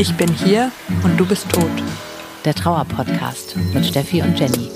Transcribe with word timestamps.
Ich 0.00 0.16
bin 0.16 0.32
hier 0.32 0.70
und 1.02 1.18
du 1.18 1.26
bist 1.26 1.50
tot. 1.50 1.64
Der 2.44 2.54
Trauer-Podcast 2.54 3.56
mit 3.74 3.84
Steffi 3.84 4.22
und 4.22 4.38
Jenny. 4.38 4.70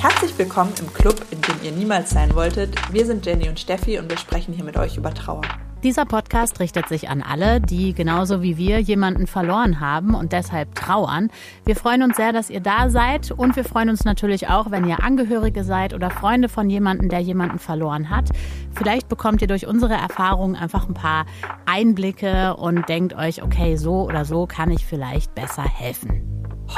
Herzlich 0.00 0.36
willkommen 0.36 0.72
im 0.80 0.92
Club, 0.92 1.24
in 1.30 1.40
dem 1.40 1.62
ihr 1.62 1.70
niemals 1.70 2.10
sein 2.10 2.34
wolltet. 2.34 2.74
Wir 2.92 3.06
sind 3.06 3.24
Jenny 3.24 3.48
und 3.48 3.60
Steffi 3.60 4.00
und 4.00 4.10
wir 4.10 4.18
sprechen 4.18 4.52
hier 4.52 4.64
mit 4.64 4.76
euch 4.76 4.96
über 4.96 5.14
Trauer. 5.14 5.42
Dieser 5.84 6.06
Podcast 6.06 6.60
richtet 6.60 6.88
sich 6.88 7.10
an 7.10 7.20
alle, 7.20 7.60
die 7.60 7.92
genauso 7.92 8.40
wie 8.40 8.56
wir 8.56 8.78
jemanden 8.78 9.26
verloren 9.26 9.80
haben 9.80 10.14
und 10.14 10.32
deshalb 10.32 10.74
trauern. 10.74 11.28
Wir 11.66 11.76
freuen 11.76 12.02
uns 12.02 12.16
sehr, 12.16 12.32
dass 12.32 12.48
ihr 12.48 12.60
da 12.60 12.88
seid 12.88 13.30
und 13.30 13.54
wir 13.54 13.64
freuen 13.64 13.90
uns 13.90 14.02
natürlich 14.06 14.48
auch, 14.48 14.70
wenn 14.70 14.88
ihr 14.88 15.04
Angehörige 15.04 15.62
seid 15.62 15.92
oder 15.92 16.08
Freunde 16.08 16.48
von 16.48 16.70
jemandem, 16.70 17.10
der 17.10 17.20
jemanden 17.20 17.58
verloren 17.58 18.08
hat. 18.08 18.30
Vielleicht 18.74 19.10
bekommt 19.10 19.42
ihr 19.42 19.46
durch 19.46 19.66
unsere 19.66 19.92
Erfahrungen 19.92 20.56
einfach 20.56 20.88
ein 20.88 20.94
paar 20.94 21.26
Einblicke 21.66 22.56
und 22.56 22.88
denkt 22.88 23.14
euch, 23.14 23.42
okay, 23.42 23.76
so 23.76 24.04
oder 24.04 24.24
so 24.24 24.46
kann 24.46 24.70
ich 24.70 24.86
vielleicht 24.86 25.34
besser 25.34 25.64
helfen. 25.64 26.22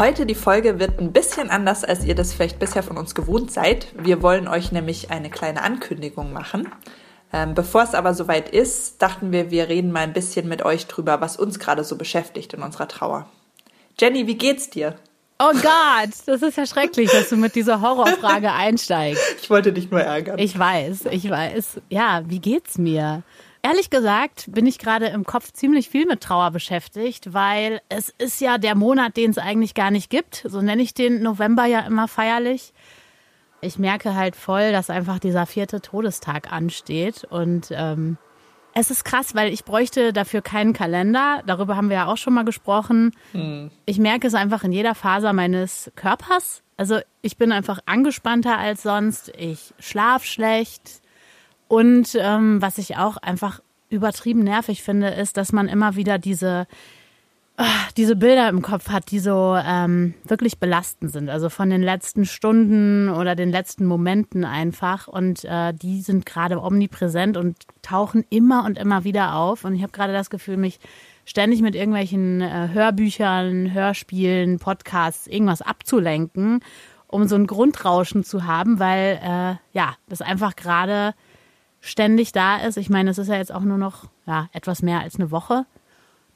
Heute 0.00 0.26
die 0.26 0.34
Folge 0.34 0.80
wird 0.80 0.98
ein 0.98 1.12
bisschen 1.12 1.48
anders, 1.48 1.84
als 1.84 2.04
ihr 2.04 2.16
das 2.16 2.34
vielleicht 2.34 2.58
bisher 2.58 2.82
von 2.82 2.98
uns 2.98 3.14
gewohnt 3.14 3.52
seid. 3.52 3.86
Wir 3.96 4.20
wollen 4.20 4.48
euch 4.48 4.72
nämlich 4.72 5.12
eine 5.12 5.30
kleine 5.30 5.62
Ankündigung 5.62 6.32
machen. 6.32 6.68
Ähm, 7.36 7.54
bevor 7.54 7.82
es 7.82 7.94
aber 7.94 8.14
soweit 8.14 8.48
ist, 8.48 9.02
dachten 9.02 9.30
wir, 9.30 9.50
wir 9.50 9.68
reden 9.68 9.92
mal 9.92 10.00
ein 10.00 10.14
bisschen 10.14 10.48
mit 10.48 10.64
euch 10.64 10.86
drüber, 10.86 11.20
was 11.20 11.36
uns 11.36 11.58
gerade 11.58 11.84
so 11.84 11.96
beschäftigt 11.96 12.54
in 12.54 12.62
unserer 12.62 12.88
Trauer. 12.88 13.28
Jenny, 14.00 14.26
wie 14.26 14.36
geht's 14.38 14.70
dir? 14.70 14.94
Oh 15.38 15.52
Gott, 15.52 16.14
das 16.24 16.40
ist 16.40 16.56
ja 16.56 16.64
schrecklich, 16.64 17.10
dass 17.10 17.28
du 17.28 17.36
mit 17.36 17.54
dieser 17.54 17.82
Horrorfrage 17.82 18.52
einsteigst. 18.54 19.22
Ich 19.42 19.50
wollte 19.50 19.74
dich 19.74 19.90
nur 19.90 20.00
ärgern. 20.00 20.38
Ich 20.38 20.58
weiß, 20.58 21.06
ich 21.10 21.28
weiß. 21.28 21.82
Ja, 21.90 22.22
wie 22.24 22.38
geht's 22.38 22.78
mir? 22.78 23.22
Ehrlich 23.60 23.90
gesagt 23.90 24.46
bin 24.48 24.64
ich 24.66 24.78
gerade 24.78 25.08
im 25.08 25.24
Kopf 25.24 25.52
ziemlich 25.52 25.90
viel 25.90 26.06
mit 26.06 26.22
Trauer 26.22 26.52
beschäftigt, 26.52 27.34
weil 27.34 27.82
es 27.90 28.14
ist 28.16 28.40
ja 28.40 28.56
der 28.56 28.76
Monat, 28.76 29.18
den 29.18 29.32
es 29.32 29.38
eigentlich 29.38 29.74
gar 29.74 29.90
nicht 29.90 30.08
gibt. 30.08 30.46
So 30.48 30.62
nenne 30.62 30.80
ich 30.80 30.94
den 30.94 31.22
November 31.22 31.66
ja 31.66 31.80
immer 31.80 32.08
feierlich 32.08 32.72
ich 33.66 33.78
merke 33.78 34.14
halt 34.14 34.36
voll, 34.36 34.72
dass 34.72 34.90
einfach 34.90 35.18
dieser 35.18 35.46
vierte 35.46 35.80
Todestag 35.80 36.52
ansteht. 36.52 37.24
Und 37.24 37.68
ähm, 37.70 38.16
es 38.72 38.90
ist 38.90 39.04
krass, 39.04 39.34
weil 39.34 39.52
ich 39.52 39.64
bräuchte 39.64 40.12
dafür 40.12 40.42
keinen 40.42 40.72
Kalender. 40.72 41.42
Darüber 41.46 41.76
haben 41.76 41.88
wir 41.88 41.96
ja 41.96 42.06
auch 42.06 42.16
schon 42.16 42.34
mal 42.34 42.44
gesprochen. 42.44 43.12
Hm. 43.32 43.70
Ich 43.84 43.98
merke 43.98 44.26
es 44.26 44.34
einfach 44.34 44.64
in 44.64 44.72
jeder 44.72 44.94
Faser 44.94 45.32
meines 45.32 45.90
Körpers. 45.96 46.62
Also 46.76 46.98
ich 47.22 47.36
bin 47.36 47.52
einfach 47.52 47.80
angespannter 47.86 48.58
als 48.58 48.82
sonst. 48.82 49.32
Ich 49.36 49.74
schlaf 49.78 50.24
schlecht. 50.24 51.00
Und 51.68 52.16
ähm, 52.20 52.62
was 52.62 52.78
ich 52.78 52.96
auch 52.96 53.16
einfach 53.16 53.60
übertrieben 53.88 54.40
nervig 54.40 54.82
finde, 54.82 55.08
ist, 55.08 55.36
dass 55.36 55.52
man 55.52 55.68
immer 55.68 55.96
wieder 55.96 56.18
diese 56.18 56.66
diese 57.96 58.16
Bilder 58.16 58.48
im 58.48 58.60
Kopf 58.60 58.90
hat, 58.90 59.10
die 59.10 59.18
so 59.18 59.56
ähm, 59.56 60.14
wirklich 60.24 60.58
belastend 60.58 61.10
sind. 61.12 61.30
Also 61.30 61.48
von 61.48 61.70
den 61.70 61.82
letzten 61.82 62.26
Stunden 62.26 63.08
oder 63.08 63.34
den 63.34 63.50
letzten 63.50 63.86
Momenten 63.86 64.44
einfach. 64.44 65.08
Und 65.08 65.44
äh, 65.44 65.72
die 65.72 66.02
sind 66.02 66.26
gerade 66.26 66.62
omnipräsent 66.62 67.36
und 67.36 67.56
tauchen 67.82 68.24
immer 68.28 68.64
und 68.64 68.76
immer 68.78 69.04
wieder 69.04 69.34
auf. 69.36 69.64
Und 69.64 69.74
ich 69.74 69.82
habe 69.82 69.92
gerade 69.92 70.12
das 70.12 70.28
Gefühl, 70.28 70.58
mich 70.58 70.80
ständig 71.24 71.62
mit 71.62 71.74
irgendwelchen 71.74 72.42
äh, 72.42 72.68
Hörbüchern, 72.72 73.72
Hörspielen, 73.72 74.58
Podcasts, 74.58 75.26
irgendwas 75.26 75.62
abzulenken, 75.62 76.60
um 77.06 77.26
so 77.26 77.36
ein 77.36 77.46
Grundrauschen 77.46 78.22
zu 78.22 78.44
haben, 78.44 78.78
weil 78.78 79.18
äh, 79.22 79.56
ja, 79.72 79.94
das 80.08 80.20
einfach 80.20 80.56
gerade 80.56 81.14
ständig 81.80 82.32
da 82.32 82.58
ist. 82.58 82.76
Ich 82.76 82.90
meine, 82.90 83.10
es 83.10 83.18
ist 83.18 83.28
ja 83.28 83.36
jetzt 83.36 83.52
auch 83.52 83.62
nur 83.62 83.78
noch 83.78 84.10
ja, 84.26 84.48
etwas 84.52 84.82
mehr 84.82 85.00
als 85.00 85.16
eine 85.16 85.30
Woche 85.30 85.64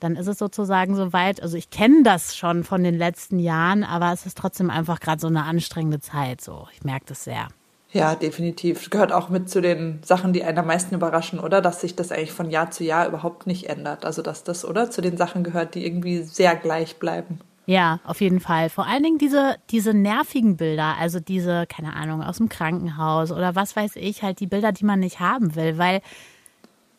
dann 0.00 0.16
ist 0.16 0.26
es 0.26 0.38
sozusagen 0.38 0.96
soweit. 0.96 1.42
Also 1.42 1.56
ich 1.56 1.70
kenne 1.70 2.02
das 2.02 2.36
schon 2.36 2.64
von 2.64 2.82
den 2.82 2.96
letzten 2.96 3.38
Jahren, 3.38 3.84
aber 3.84 4.12
es 4.12 4.26
ist 4.26 4.36
trotzdem 4.36 4.70
einfach 4.70 5.00
gerade 5.00 5.20
so 5.20 5.28
eine 5.28 5.44
anstrengende 5.44 6.00
Zeit. 6.00 6.40
So, 6.40 6.66
ich 6.72 6.82
merke 6.82 7.06
das 7.06 7.24
sehr. 7.24 7.48
Ja, 7.92 8.14
definitiv. 8.14 8.88
Gehört 8.90 9.12
auch 9.12 9.28
mit 9.30 9.50
zu 9.50 9.60
den 9.60 10.00
Sachen, 10.02 10.32
die 10.32 10.44
einen 10.44 10.58
am 10.58 10.66
meisten 10.66 10.94
überraschen, 10.94 11.40
oder? 11.40 11.60
Dass 11.60 11.80
sich 11.80 11.96
das 11.96 12.12
eigentlich 12.12 12.32
von 12.32 12.50
Jahr 12.50 12.70
zu 12.70 12.84
Jahr 12.84 13.06
überhaupt 13.08 13.46
nicht 13.46 13.68
ändert. 13.68 14.04
Also 14.04 14.22
dass 14.22 14.44
das, 14.44 14.64
oder? 14.64 14.90
Zu 14.90 15.00
den 15.00 15.16
Sachen 15.16 15.42
gehört, 15.42 15.74
die 15.74 15.84
irgendwie 15.84 16.22
sehr 16.22 16.54
gleich 16.54 16.98
bleiben. 16.98 17.40
Ja, 17.66 18.00
auf 18.04 18.20
jeden 18.20 18.40
Fall. 18.40 18.68
Vor 18.68 18.86
allen 18.86 19.02
Dingen 19.02 19.18
diese, 19.18 19.56
diese 19.70 19.94
nervigen 19.94 20.56
Bilder, 20.56 20.96
also 20.98 21.20
diese, 21.20 21.66
keine 21.66 21.94
Ahnung, 21.94 22.22
aus 22.22 22.38
dem 22.38 22.48
Krankenhaus 22.48 23.30
oder 23.32 23.54
was 23.54 23.76
weiß 23.76 23.96
ich, 23.96 24.22
halt 24.22 24.40
die 24.40 24.46
Bilder, 24.46 24.72
die 24.72 24.84
man 24.84 25.00
nicht 25.00 25.20
haben 25.20 25.54
will, 25.54 25.78
weil 25.78 26.00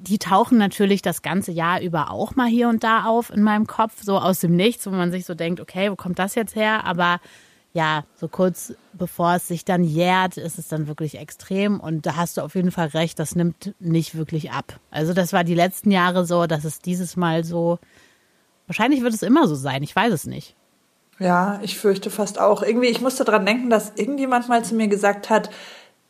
die 0.02 0.18
tauchen 0.18 0.58
natürlich 0.58 1.02
das 1.02 1.22
ganze 1.22 1.52
Jahr 1.52 1.82
über 1.82 2.12
auch 2.12 2.36
mal 2.36 2.48
hier 2.48 2.70
und 2.70 2.84
da 2.84 3.06
auf 3.06 3.30
in 3.30 3.44
meinem 3.44 3.68
Kopf, 3.68 4.02
so 4.02 4.18
aus 4.18 4.40
dem 4.40 4.56
Nichts, 4.56 4.86
wo 4.88 4.92
man 4.92 5.12
sich 5.12 5.26
so 5.26 5.36
denkt, 5.36 5.60
okay, 5.60 5.92
wo 5.92 5.96
kommt 5.96 6.20
das 6.20 6.36
jetzt 6.36 6.56
her? 6.56 6.86
Aber 6.86 7.20
ja, 7.74 8.04
so 8.16 8.28
kurz 8.28 8.74
bevor 8.94 9.36
es 9.36 9.48
sich 9.48 9.64
dann 9.64 9.84
jährt, 9.84 10.38
ist 10.38 10.58
es 10.58 10.68
dann 10.68 10.88
wirklich 10.88 11.18
extrem. 11.18 11.80
Und 11.80 12.06
da 12.06 12.16
hast 12.16 12.38
du 12.38 12.42
auf 12.42 12.56
jeden 12.56 12.72
Fall 12.72 12.88
recht, 12.88 13.20
das 13.20 13.36
nimmt 13.36 13.74
nicht 13.80 14.16
wirklich 14.16 14.52
ab. 14.52 14.80
Also 14.90 15.14
das 15.14 15.32
war 15.32 15.44
die 15.44 15.56
letzten 15.56 15.92
Jahre 15.92 16.26
so, 16.26 16.48
dass 16.48 16.66
es 16.66 16.80
dieses 16.80 17.16
Mal 17.16 17.44
so, 17.44 17.80
wahrscheinlich 18.68 19.02
wird 19.02 19.14
es 19.14 19.22
immer 19.22 19.48
so 19.48 19.56
sein, 19.56 19.84
ich 19.84 19.96
weiß 19.96 20.12
es 20.12 20.26
nicht. 20.26 20.56
Ja, 21.20 21.60
ich 21.62 21.78
fürchte 21.78 22.10
fast 22.10 22.40
auch. 22.40 22.64
Irgendwie, 22.64 22.88
ich 22.88 23.00
musste 23.00 23.24
dran 23.24 23.46
denken, 23.46 23.70
dass 23.70 23.94
irgendjemand 23.96 24.50
mal 24.50 24.66
zu 24.66 24.74
mir 24.74 24.88
gesagt 24.88 25.30
hat, 25.30 25.52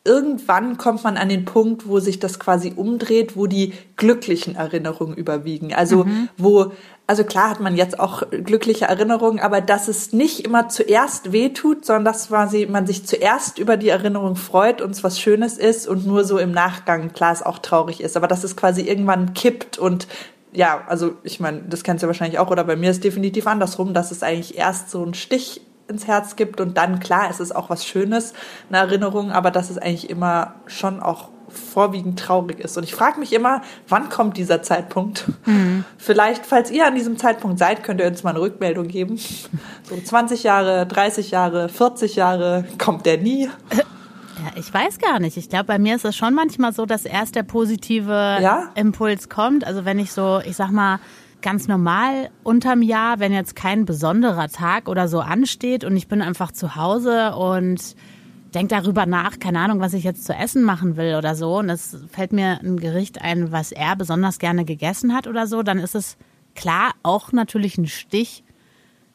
irgendwann 0.04 0.78
kommt 0.78 1.04
man 1.04 1.16
an 1.16 1.28
den 1.28 1.44
Punkt, 1.44 1.86
wo 1.86 2.00
sich 2.00 2.18
das 2.18 2.40
quasi 2.40 2.72
umdreht, 2.74 3.36
wo 3.36 3.46
die 3.46 3.72
glücklichen 3.96 4.56
Erinnerungen 4.56 5.16
überwiegen. 5.16 5.72
Also 5.72 6.04
mhm. 6.04 6.28
wo, 6.36 6.72
also 7.06 7.22
klar 7.22 7.50
hat 7.50 7.60
man 7.60 7.76
jetzt 7.76 8.00
auch 8.00 8.24
glückliche 8.30 8.86
Erinnerungen, 8.86 9.38
aber 9.38 9.60
dass 9.60 9.86
es 9.86 10.12
nicht 10.12 10.44
immer 10.44 10.68
zuerst 10.68 11.32
wehtut, 11.32 11.84
sondern 11.84 12.06
dass 12.06 12.28
quasi 12.28 12.66
man 12.66 12.86
sich 12.86 13.06
zuerst 13.06 13.58
über 13.58 13.76
die 13.76 13.90
Erinnerung 13.90 14.34
freut 14.34 14.80
und 14.80 14.90
es 14.90 15.04
was 15.04 15.20
Schönes 15.20 15.56
ist 15.56 15.86
und 15.86 16.04
nur 16.04 16.24
so 16.24 16.38
im 16.38 16.50
Nachgang 16.50 17.12
klar 17.12 17.32
es 17.32 17.42
auch 17.42 17.58
traurig 17.58 18.00
ist, 18.00 18.16
aber 18.16 18.26
dass 18.26 18.42
es 18.42 18.56
quasi 18.56 18.82
irgendwann 18.82 19.34
kippt 19.34 19.78
und 19.78 20.08
ja, 20.54 20.84
also 20.86 21.14
ich 21.22 21.40
meine, 21.40 21.62
das 21.62 21.82
kennst 21.82 22.02
du 22.02 22.08
wahrscheinlich 22.08 22.38
auch, 22.38 22.50
oder 22.50 22.64
bei 22.64 22.76
mir 22.76 22.90
ist 22.90 23.04
definitiv 23.04 23.46
andersrum, 23.46 23.94
dass 23.94 24.10
es 24.10 24.22
eigentlich 24.22 24.58
erst 24.58 24.90
so 24.90 25.02
ein 25.02 25.14
Stich 25.14 25.62
ins 25.88 26.06
Herz 26.06 26.36
gibt 26.36 26.60
und 26.60 26.76
dann, 26.76 27.00
klar, 27.00 27.28
es 27.30 27.40
ist 27.40 27.54
auch 27.54 27.70
was 27.70 27.84
Schönes, 27.84 28.32
eine 28.68 28.78
Erinnerung, 28.78 29.30
aber 29.32 29.50
dass 29.50 29.70
es 29.70 29.78
eigentlich 29.78 30.10
immer 30.10 30.54
schon 30.66 31.00
auch 31.00 31.28
vorwiegend 31.48 32.18
traurig 32.18 32.60
ist. 32.60 32.76
Und 32.76 32.84
ich 32.84 32.94
frage 32.94 33.20
mich 33.20 33.32
immer, 33.32 33.62
wann 33.88 34.08
kommt 34.08 34.36
dieser 34.36 34.62
Zeitpunkt? 34.62 35.26
Mhm. 35.44 35.84
Vielleicht, 35.98 36.46
falls 36.46 36.70
ihr 36.70 36.86
an 36.86 36.94
diesem 36.94 37.18
Zeitpunkt 37.18 37.58
seid, 37.58 37.82
könnt 37.82 38.00
ihr 38.00 38.06
uns 38.06 38.22
mal 38.22 38.30
eine 38.30 38.40
Rückmeldung 38.40 38.88
geben. 38.88 39.18
So 39.82 40.00
20 40.00 40.42
Jahre, 40.42 40.86
30 40.86 41.30
Jahre, 41.30 41.68
40 41.68 42.16
Jahre, 42.16 42.64
kommt 42.78 43.06
der 43.06 43.18
nie? 43.18 43.50
Ja, 43.72 44.50
ich 44.56 44.72
weiß 44.72 44.98
gar 44.98 45.20
nicht. 45.20 45.36
Ich 45.36 45.48
glaube, 45.48 45.64
bei 45.64 45.78
mir 45.78 45.96
ist 45.96 46.04
es 46.04 46.16
schon 46.16 46.34
manchmal 46.34 46.72
so, 46.72 46.86
dass 46.86 47.04
erst 47.04 47.34
der 47.34 47.42
positive 47.42 48.38
ja? 48.40 48.70
Impuls 48.74 49.28
kommt. 49.28 49.66
Also 49.66 49.84
wenn 49.84 49.98
ich 49.98 50.12
so, 50.12 50.40
ich 50.44 50.56
sag 50.56 50.70
mal, 50.70 50.98
ganz 51.42 51.68
normal 51.68 52.30
unterm 52.42 52.82
Jahr, 52.82 53.18
wenn 53.18 53.32
jetzt 53.32 53.56
kein 53.56 53.84
besonderer 53.84 54.48
Tag 54.48 54.88
oder 54.88 55.08
so 55.08 55.20
ansteht 55.20 55.84
und 55.84 55.96
ich 55.96 56.08
bin 56.08 56.22
einfach 56.22 56.52
zu 56.52 56.76
Hause 56.76 57.34
und 57.34 57.96
denke 58.54 58.74
darüber 58.74 59.06
nach, 59.06 59.38
keine 59.38 59.60
Ahnung, 59.60 59.80
was 59.80 59.94
ich 59.94 60.04
jetzt 60.04 60.24
zu 60.24 60.34
essen 60.34 60.62
machen 60.62 60.96
will 60.96 61.14
oder 61.16 61.34
so. 61.34 61.58
Und 61.58 61.70
es 61.70 61.96
fällt 62.10 62.32
mir 62.32 62.60
ein 62.60 62.78
Gericht 62.78 63.20
ein, 63.20 63.50
was 63.50 63.72
er 63.72 63.96
besonders 63.96 64.38
gerne 64.38 64.64
gegessen 64.64 65.14
hat 65.14 65.26
oder 65.26 65.46
so, 65.46 65.62
dann 65.62 65.78
ist 65.78 65.94
es 65.94 66.16
klar 66.54 66.92
auch 67.02 67.32
natürlich 67.32 67.78
ein 67.78 67.86
Stich 67.86 68.44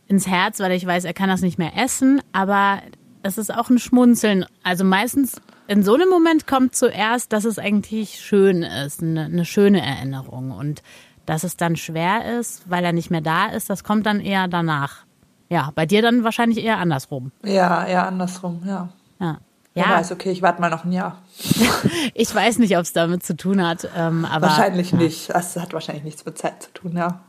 ins 0.07 0.28
Herz, 0.28 0.60
weil 0.60 0.72
ich 0.72 0.86
weiß, 0.86 1.06
er 1.06 1.13
kann 1.13 1.30
das 1.30 1.42
nicht 1.42 1.57
mehr 1.57 1.78
essen, 1.78 2.22
aber 2.31 2.81
es 3.24 3.38
ist 3.38 3.54
auch 3.54 3.69
ein 3.69 3.80
Schmunzeln. 3.80 4.46
Also 4.63 4.84
meistens 4.84 5.42
in 5.68 5.84
so 5.84 5.96
einem 5.96 6.10
Moment 6.10 6.48
kommt 6.48 6.75
zuerst, 6.75 7.34
dass 7.34 7.46
es 7.46 7.60
eigentlich 7.60 8.19
schön 8.19 8.63
ist, 8.63 9.01
eine, 9.01 9.25
eine 9.25 9.46
schöne 9.46 9.81
Erinnerung. 9.81 10.51
Und 10.51 10.81
dass 11.27 11.44
es 11.44 11.57
dann 11.57 11.75
schwer 11.75 12.39
ist, 12.39 12.68
weil 12.69 12.83
er 12.83 12.94
nicht 12.94 13.12
mehr 13.12 13.21
da 13.21 13.47
ist, 13.47 13.69
das 13.69 13.83
kommt 13.83 14.07
dann 14.07 14.19
eher 14.19 14.47
danach. 14.47 15.06
Ja, 15.50 15.71
bei 15.75 15.85
dir 15.85 16.01
dann 16.01 16.24
wahrscheinlich 16.24 16.63
eher 16.63 16.77
andersrum. 16.79 17.31
Ja, 17.44 17.85
eher 17.85 18.07
andersrum, 18.07 18.63
ja. 18.65 18.89
Ja. 19.19 19.38
Ja. 19.75 19.83
Wer 19.89 19.95
weiß, 19.97 20.12
okay, 20.12 20.31
ich 20.31 20.41
warte 20.41 20.59
mal 20.59 20.71
noch 20.71 20.85
ein 20.85 20.91
Jahr. 20.91 21.21
ich 22.15 22.33
weiß 22.33 22.57
nicht, 22.57 22.75
ob 22.75 22.81
es 22.81 22.94
damit 22.94 23.24
zu 23.24 23.38
tun 23.38 23.63
hat. 23.63 23.88
Ähm, 23.95 24.25
aber, 24.25 24.47
wahrscheinlich 24.47 24.91
ja. 24.91 24.97
nicht. 24.97 25.29
Das 25.29 25.56
hat 25.56 25.71
wahrscheinlich 25.71 26.03
nichts 26.03 26.25
mit 26.25 26.35
Zeit 26.35 26.63
zu 26.63 26.71
tun, 26.74 26.97
ja. 26.97 27.19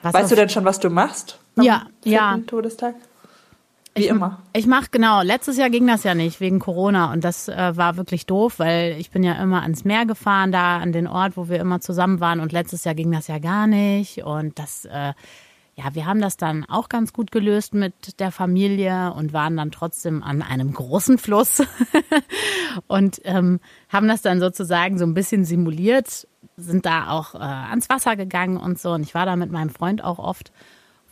Was 0.00 0.14
weißt 0.14 0.30
du 0.30 0.36
denn 0.36 0.48
schon, 0.48 0.64
was 0.64 0.80
du 0.80 0.88
machst? 0.88 1.38
ja, 1.56 1.82
ja. 2.04 2.38
Todestag? 2.46 2.94
Wie 3.94 4.04
ich, 4.04 4.08
immer. 4.08 4.42
Ich 4.54 4.66
mache 4.66 4.86
genau. 4.90 5.22
Letztes 5.22 5.58
Jahr 5.58 5.68
ging 5.68 5.86
das 5.86 6.02
ja 6.04 6.14
nicht 6.14 6.40
wegen 6.40 6.58
Corona 6.58 7.12
und 7.12 7.24
das 7.24 7.48
äh, 7.48 7.76
war 7.76 7.96
wirklich 7.96 8.26
doof, 8.26 8.58
weil 8.58 8.96
ich 8.98 9.10
bin 9.10 9.22
ja 9.22 9.34
immer 9.34 9.62
ans 9.62 9.84
Meer 9.84 10.06
gefahren, 10.06 10.50
da 10.50 10.78
an 10.78 10.92
den 10.92 11.06
Ort, 11.06 11.36
wo 11.36 11.48
wir 11.48 11.60
immer 11.60 11.80
zusammen 11.80 12.20
waren 12.20 12.40
und 12.40 12.52
letztes 12.52 12.84
Jahr 12.84 12.94
ging 12.94 13.12
das 13.12 13.28
ja 13.28 13.38
gar 13.38 13.66
nicht 13.66 14.24
und 14.24 14.58
das 14.58 14.86
äh, 14.86 15.12
ja, 15.74 15.94
wir 15.94 16.04
haben 16.04 16.20
das 16.20 16.36
dann 16.36 16.64
auch 16.66 16.88
ganz 16.88 17.12
gut 17.12 17.32
gelöst 17.32 17.72
mit 17.72 18.20
der 18.20 18.30
Familie 18.30 19.12
und 19.14 19.32
waren 19.32 19.56
dann 19.56 19.70
trotzdem 19.70 20.22
an 20.22 20.42
einem 20.42 20.72
großen 20.72 21.16
Fluss 21.16 21.62
und 22.88 23.20
ähm, 23.24 23.58
haben 23.88 24.06
das 24.06 24.20
dann 24.20 24.38
sozusagen 24.38 24.98
so 24.98 25.06
ein 25.06 25.14
bisschen 25.14 25.44
simuliert, 25.46 26.28
sind 26.56 26.84
da 26.84 27.08
auch 27.08 27.34
äh, 27.34 27.38
ans 27.38 27.88
Wasser 27.88 28.16
gegangen 28.16 28.58
und 28.58 28.78
so. 28.78 28.92
Und 28.92 29.02
ich 29.02 29.14
war 29.14 29.24
da 29.24 29.34
mit 29.36 29.50
meinem 29.50 29.70
Freund 29.70 30.04
auch 30.04 30.18
oft. 30.18 30.52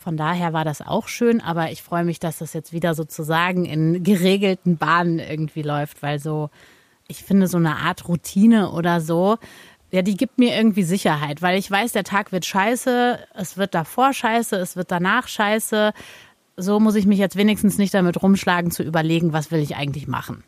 Von 0.01 0.17
daher 0.17 0.51
war 0.51 0.65
das 0.65 0.81
auch 0.81 1.07
schön, 1.07 1.41
aber 1.41 1.71
ich 1.71 1.83
freue 1.83 2.03
mich, 2.03 2.19
dass 2.19 2.39
das 2.39 2.53
jetzt 2.53 2.73
wieder 2.73 2.95
sozusagen 2.95 3.65
in 3.65 4.03
geregelten 4.03 4.77
Bahnen 4.77 5.19
irgendwie 5.19 5.61
läuft, 5.61 6.01
weil 6.01 6.17
so, 6.17 6.49
ich 7.07 7.23
finde, 7.23 7.45
so 7.45 7.57
eine 7.57 7.75
Art 7.75 8.07
Routine 8.07 8.71
oder 8.71 8.99
so, 8.99 9.37
ja, 9.91 10.01
die 10.01 10.17
gibt 10.17 10.39
mir 10.39 10.57
irgendwie 10.57 10.81
Sicherheit, 10.81 11.43
weil 11.43 11.59
ich 11.59 11.69
weiß, 11.69 11.91
der 11.91 12.03
Tag 12.03 12.31
wird 12.31 12.47
scheiße, 12.47 13.19
es 13.35 13.57
wird 13.57 13.75
davor 13.75 14.11
scheiße, 14.11 14.55
es 14.55 14.75
wird 14.75 14.89
danach 14.89 15.27
scheiße. 15.27 15.93
So 16.57 16.79
muss 16.79 16.95
ich 16.95 17.05
mich 17.05 17.19
jetzt 17.19 17.35
wenigstens 17.35 17.77
nicht 17.77 17.93
damit 17.93 18.23
rumschlagen, 18.23 18.71
zu 18.71 18.81
überlegen, 18.81 19.33
was 19.33 19.51
will 19.51 19.59
ich 19.59 19.75
eigentlich 19.75 20.07
machen. 20.07 20.43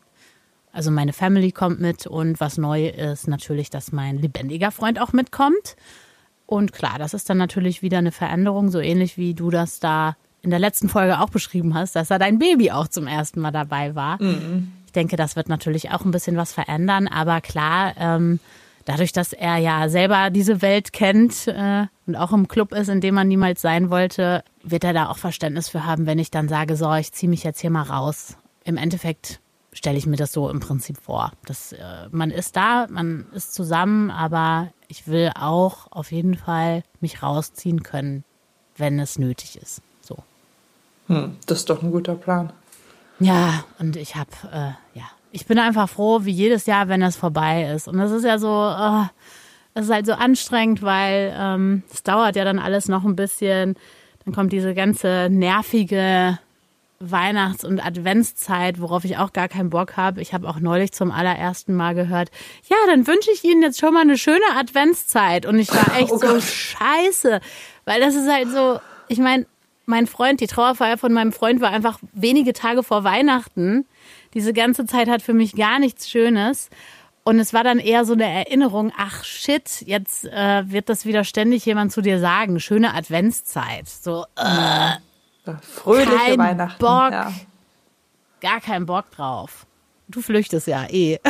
Also 0.72 0.90
meine 0.90 1.12
Family 1.12 1.52
kommt 1.52 1.78
mit 1.78 2.08
und 2.08 2.40
was 2.40 2.58
neu 2.58 2.88
ist 2.88 3.28
natürlich, 3.28 3.70
dass 3.70 3.92
mein 3.92 4.18
lebendiger 4.18 4.72
Freund 4.72 5.00
auch 5.00 5.12
mitkommt. 5.12 5.76
Und 6.54 6.72
klar, 6.72 7.00
das 7.00 7.14
ist 7.14 7.28
dann 7.28 7.38
natürlich 7.38 7.82
wieder 7.82 7.98
eine 7.98 8.12
Veränderung, 8.12 8.70
so 8.70 8.78
ähnlich 8.78 9.18
wie 9.18 9.34
du 9.34 9.50
das 9.50 9.80
da 9.80 10.14
in 10.40 10.50
der 10.50 10.60
letzten 10.60 10.88
Folge 10.88 11.18
auch 11.18 11.28
beschrieben 11.28 11.74
hast, 11.74 11.96
dass 11.96 12.06
da 12.06 12.16
dein 12.16 12.38
Baby 12.38 12.70
auch 12.70 12.86
zum 12.86 13.08
ersten 13.08 13.40
Mal 13.40 13.50
dabei 13.50 13.96
war. 13.96 14.22
Mhm. 14.22 14.70
Ich 14.86 14.92
denke, 14.92 15.16
das 15.16 15.34
wird 15.34 15.48
natürlich 15.48 15.90
auch 15.90 16.04
ein 16.04 16.12
bisschen 16.12 16.36
was 16.36 16.52
verändern, 16.52 17.08
aber 17.08 17.40
klar, 17.40 17.94
ähm, 17.98 18.38
dadurch, 18.84 19.10
dass 19.10 19.32
er 19.32 19.56
ja 19.56 19.88
selber 19.88 20.30
diese 20.30 20.62
Welt 20.62 20.92
kennt 20.92 21.48
äh, 21.48 21.86
und 22.06 22.14
auch 22.14 22.30
im 22.30 22.46
Club 22.46 22.72
ist, 22.72 22.88
in 22.88 23.00
dem 23.00 23.16
man 23.16 23.26
niemals 23.26 23.60
sein 23.60 23.90
wollte, 23.90 24.44
wird 24.62 24.84
er 24.84 24.92
da 24.92 25.08
auch 25.08 25.18
Verständnis 25.18 25.68
für 25.68 25.84
haben, 25.84 26.06
wenn 26.06 26.20
ich 26.20 26.30
dann 26.30 26.48
sage, 26.48 26.76
so, 26.76 26.94
ich 26.94 27.10
ziehe 27.10 27.30
mich 27.30 27.42
jetzt 27.42 27.62
hier 27.62 27.70
mal 27.70 27.82
raus. 27.82 28.36
Im 28.62 28.76
Endeffekt 28.76 29.40
stelle 29.74 29.98
ich 29.98 30.06
mir 30.06 30.16
das 30.16 30.32
so 30.32 30.48
im 30.48 30.60
Prinzip 30.60 30.96
vor. 30.96 31.32
Das, 31.46 31.72
äh, 31.72 32.08
man 32.10 32.30
ist 32.30 32.56
da, 32.56 32.86
man 32.88 33.26
ist 33.34 33.52
zusammen, 33.52 34.10
aber 34.10 34.70
ich 34.88 35.06
will 35.06 35.30
auch 35.38 35.90
auf 35.90 36.12
jeden 36.12 36.36
Fall 36.36 36.82
mich 37.00 37.22
rausziehen 37.22 37.82
können, 37.82 38.24
wenn 38.76 38.98
es 38.98 39.18
nötig 39.18 39.58
ist. 39.60 39.82
So. 40.00 40.16
Hm, 41.08 41.36
das 41.46 41.58
ist 41.58 41.70
doch 41.70 41.82
ein 41.82 41.90
guter 41.90 42.14
Plan. 42.14 42.52
Ja, 43.20 43.64
und 43.78 43.96
ich 43.96 44.16
habe, 44.16 44.30
äh, 44.52 44.98
ja, 44.98 45.04
ich 45.32 45.46
bin 45.46 45.58
einfach 45.58 45.88
froh, 45.88 46.20
wie 46.24 46.30
jedes 46.30 46.66
Jahr, 46.66 46.88
wenn 46.88 47.02
es 47.02 47.16
vorbei 47.16 47.70
ist. 47.74 47.88
Und 47.88 47.98
das 47.98 48.12
ist 48.12 48.24
ja 48.24 48.38
so, 48.38 48.48
oh, 48.48 49.04
das 49.74 49.86
ist 49.86 49.92
halt 49.92 50.06
so 50.06 50.12
anstrengend, 50.12 50.82
weil 50.82 51.28
es 51.28 51.36
ähm, 51.36 51.82
dauert 52.04 52.36
ja 52.36 52.44
dann 52.44 52.60
alles 52.60 52.88
noch 52.88 53.04
ein 53.04 53.16
bisschen. 53.16 53.74
Dann 54.24 54.34
kommt 54.34 54.52
diese 54.52 54.74
ganze 54.74 55.28
nervige 55.30 56.38
Weihnachts- 57.10 57.64
und 57.64 57.84
Adventszeit, 57.84 58.80
worauf 58.80 59.04
ich 59.04 59.16
auch 59.18 59.32
gar 59.32 59.48
keinen 59.48 59.70
Bock 59.70 59.96
habe. 59.96 60.20
Ich 60.20 60.34
habe 60.34 60.48
auch 60.48 60.60
neulich 60.60 60.92
zum 60.92 61.10
allerersten 61.10 61.74
Mal 61.74 61.94
gehört, 61.94 62.30
ja, 62.68 62.76
dann 62.86 63.06
wünsche 63.06 63.30
ich 63.32 63.44
Ihnen 63.44 63.62
jetzt 63.62 63.78
schon 63.80 63.94
mal 63.94 64.02
eine 64.02 64.18
schöne 64.18 64.44
Adventszeit. 64.56 65.46
Und 65.46 65.58
ich 65.58 65.70
war 65.70 65.96
echt 65.98 66.12
oh 66.12 66.18
so 66.18 66.40
scheiße, 66.40 67.40
weil 67.84 68.00
das 68.00 68.14
ist 68.14 68.30
halt 68.30 68.48
so, 68.50 68.80
ich 69.08 69.18
meine, 69.18 69.46
mein 69.86 70.06
Freund, 70.06 70.40
die 70.40 70.46
Trauerfeier 70.46 70.98
von 70.98 71.12
meinem 71.12 71.32
Freund 71.32 71.60
war 71.60 71.70
einfach 71.70 71.98
wenige 72.12 72.52
Tage 72.52 72.82
vor 72.82 73.04
Weihnachten. 73.04 73.86
Diese 74.32 74.52
ganze 74.52 74.86
Zeit 74.86 75.08
hat 75.08 75.22
für 75.22 75.34
mich 75.34 75.54
gar 75.54 75.78
nichts 75.78 76.08
Schönes. 76.08 76.70
Und 77.24 77.38
es 77.38 77.54
war 77.54 77.64
dann 77.64 77.78
eher 77.78 78.04
so 78.04 78.12
eine 78.12 78.24
Erinnerung, 78.26 78.92
ach 78.98 79.24
shit, 79.24 79.82
jetzt 79.86 80.26
äh, 80.26 80.70
wird 80.70 80.90
das 80.90 81.06
wieder 81.06 81.24
ständig 81.24 81.64
jemand 81.64 81.90
zu 81.90 82.02
dir 82.02 82.20
sagen. 82.20 82.60
Schöne 82.60 82.92
Adventszeit. 82.94 83.88
So, 83.88 84.26
äh, 84.36 84.90
Fröhliche 85.60 86.16
kein 86.16 86.38
Weihnachten. 86.38 86.78
Bock, 86.78 87.12
ja. 87.12 87.32
Gar 88.40 88.60
keinen 88.60 88.86
Bock 88.86 89.10
drauf. 89.10 89.66
Du 90.08 90.20
flüchtest 90.20 90.66
ja 90.66 90.86
eh. 90.88 91.18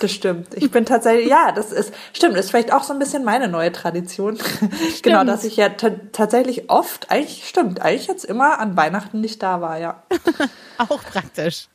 Das 0.00 0.12
stimmt. 0.12 0.54
Ich 0.54 0.70
bin 0.70 0.84
tatsächlich, 0.84 1.28
ja, 1.28 1.52
das 1.52 1.72
ist, 1.72 1.92
stimmt, 2.12 2.36
ist 2.36 2.50
vielleicht 2.50 2.72
auch 2.72 2.82
so 2.82 2.92
ein 2.92 2.98
bisschen 2.98 3.24
meine 3.24 3.48
neue 3.48 3.72
Tradition. 3.72 4.38
genau, 5.02 5.24
dass 5.24 5.44
ich 5.44 5.56
ja 5.56 5.68
tatsächlich 5.68 6.70
oft, 6.70 7.10
eigentlich 7.10 7.46
stimmt, 7.46 7.80
eigentlich 7.80 8.06
jetzt 8.06 8.24
immer 8.24 8.58
an 8.58 8.76
Weihnachten 8.76 9.20
nicht 9.20 9.42
da 9.42 9.60
war, 9.60 9.78
ja. 9.78 10.02
auch 10.78 11.02
praktisch. 11.02 11.68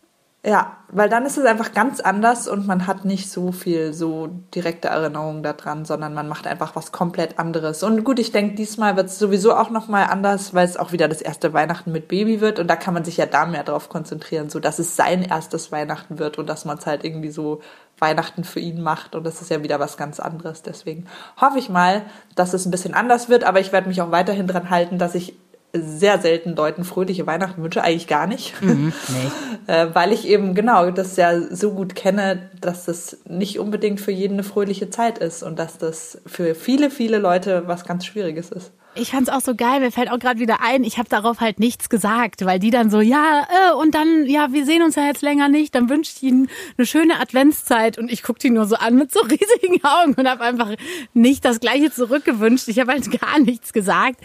Ja, 0.48 0.78
weil 0.90 1.10
dann 1.10 1.26
ist 1.26 1.40
es 1.40 1.46
einfach 1.46 1.74
ganz 1.74 2.00
anders 2.00 2.48
und 2.48 2.68
man 2.68 2.86
hat 2.86 3.04
nicht 3.04 3.32
so 3.32 3.52
viel 3.52 3.94
so 3.94 4.28
direkte 4.54 4.90
Erinnerungen 4.90 5.42
daran, 5.42 5.86
sondern 5.86 6.14
man 6.14 6.28
macht 6.28 6.46
einfach 6.46 6.76
was 6.76 6.92
komplett 6.92 7.40
anderes. 7.40 7.82
Und 7.82 8.04
gut, 8.04 8.20
ich 8.20 8.32
denke, 8.32 8.54
diesmal 8.54 8.96
wird 8.96 9.08
es 9.08 9.18
sowieso 9.18 9.56
auch 9.56 9.72
nochmal 9.72 10.06
anders, 10.06 10.54
weil 10.54 10.66
es 10.66 10.78
auch 10.78 10.92
wieder 10.92 11.08
das 11.08 11.24
erste 11.24 11.54
Weihnachten 11.54 11.92
mit 11.92 12.08
Baby 12.08 12.42
wird 12.42 12.60
und 12.60 12.68
da 12.68 12.76
kann 12.76 12.94
man 12.94 13.04
sich 13.04 13.18
ja 13.18 13.26
da 13.26 13.48
mehr 13.48 13.64
drauf 13.64 13.90
konzentrieren, 13.90 14.52
so 14.52 14.60
dass 14.60 14.78
es 14.78 14.96
sein 14.96 15.24
erstes 15.24 15.72
Weihnachten 15.72 16.20
wird 16.20 16.38
und 16.38 16.48
dass 16.48 16.64
man 16.64 16.78
es 16.78 16.86
halt 16.86 17.04
irgendwie 17.04 17.32
so 17.32 17.62
Weihnachten 17.98 18.44
für 18.44 18.60
ihn 18.60 18.84
macht 18.84 19.16
und 19.16 19.24
das 19.26 19.42
ist 19.42 19.50
ja 19.50 19.64
wieder 19.64 19.80
was 19.80 19.98
ganz 19.98 20.20
anderes. 20.20 20.62
Deswegen 20.62 21.08
hoffe 21.42 21.58
ich 21.58 21.70
mal, 21.70 22.04
dass 22.36 22.54
es 22.54 22.68
ein 22.68 22.72
bisschen 22.72 22.94
anders 22.94 23.30
wird, 23.30 23.46
aber 23.46 23.60
ich 23.62 23.72
werde 23.72 23.88
mich 23.88 24.00
auch 24.00 24.12
weiterhin 24.12 24.46
dran 24.46 24.70
halten, 24.70 25.00
dass 25.00 25.16
ich 25.16 25.40
sehr 25.82 26.20
selten 26.20 26.56
Leuten 26.56 26.84
fröhliche 26.84 27.28
Weihnachten 27.28 27.62
wünsche, 27.62 27.84
eigentlich 27.84 28.08
gar 28.08 28.28
nicht. 28.28 28.62
Mhm, 28.62 28.94
nee. 29.10 29.32
Äh, 29.68 29.88
weil 29.96 30.12
ich 30.12 30.28
eben 30.28 30.54
genau 30.54 30.92
das 30.92 31.16
ja 31.16 31.42
so 31.42 31.72
gut 31.72 31.96
kenne, 31.96 32.52
dass 32.62 32.86
das 32.86 33.18
nicht 33.28 33.58
unbedingt 33.58 34.00
für 34.00 34.12
jeden 34.12 34.34
eine 34.34 34.44
fröhliche 34.44 34.92
Zeit 34.92 35.18
ist 35.18 35.42
und 35.42 35.58
dass 35.58 35.80
das 35.80 36.22
für 36.28 36.54
viele, 36.54 36.92
viele 36.92 37.18
Leute 37.18 37.64
was 37.66 37.84
ganz 37.84 38.06
Schwieriges 38.06 38.52
ist. 38.52 38.72
Ich 38.98 39.12
fand's 39.12 39.30
auch 39.30 39.42
so 39.42 39.56
geil, 39.56 39.82
mir 39.82 39.92
fällt 39.92 40.10
auch 40.10 40.20
gerade 40.20 40.40
wieder 40.40 40.62
ein, 40.62 40.84
ich 40.86 40.98
habe 40.98 41.10
darauf 41.10 41.42
halt 41.42 41.60
nichts 41.60 41.90
gesagt, 41.90 42.46
weil 42.46 42.60
die 42.60 42.70
dann 42.70 42.90
so, 42.90 43.02
ja, 43.02 43.42
äh, 43.42 43.74
und 43.76 43.94
dann, 43.94 44.26
ja, 44.26 44.54
wir 44.54 44.66
sehen 44.66 44.82
uns 44.84 44.96
ja 44.96 45.06
jetzt 45.06 45.22
länger 45.22 45.50
nicht, 45.50 45.76
dann 45.76 45.90
wünsche 45.90 46.14
ich 46.16 46.24
ihnen 46.24 46.50
eine 46.78 46.88
schöne 46.88 47.20
Adventszeit 47.20 47.98
und 47.98 48.10
ich 48.10 48.24
guck 48.24 48.40
die 48.40 48.50
nur 48.50 48.66
so 48.66 48.76
an 48.76 48.96
mit 48.96 49.12
so 49.12 49.20
riesigen 49.24 49.84
Augen 49.84 50.14
und 50.16 50.28
habe 50.30 50.44
einfach 50.44 50.76
nicht 51.14 51.44
das 51.44 51.60
gleiche 51.60 51.92
zurückgewünscht. 51.92 52.70
Ich 52.70 52.80
habe 52.80 52.94
halt 52.94 53.10
gar 53.20 53.40
nichts 53.40 53.74
gesagt 53.74 54.22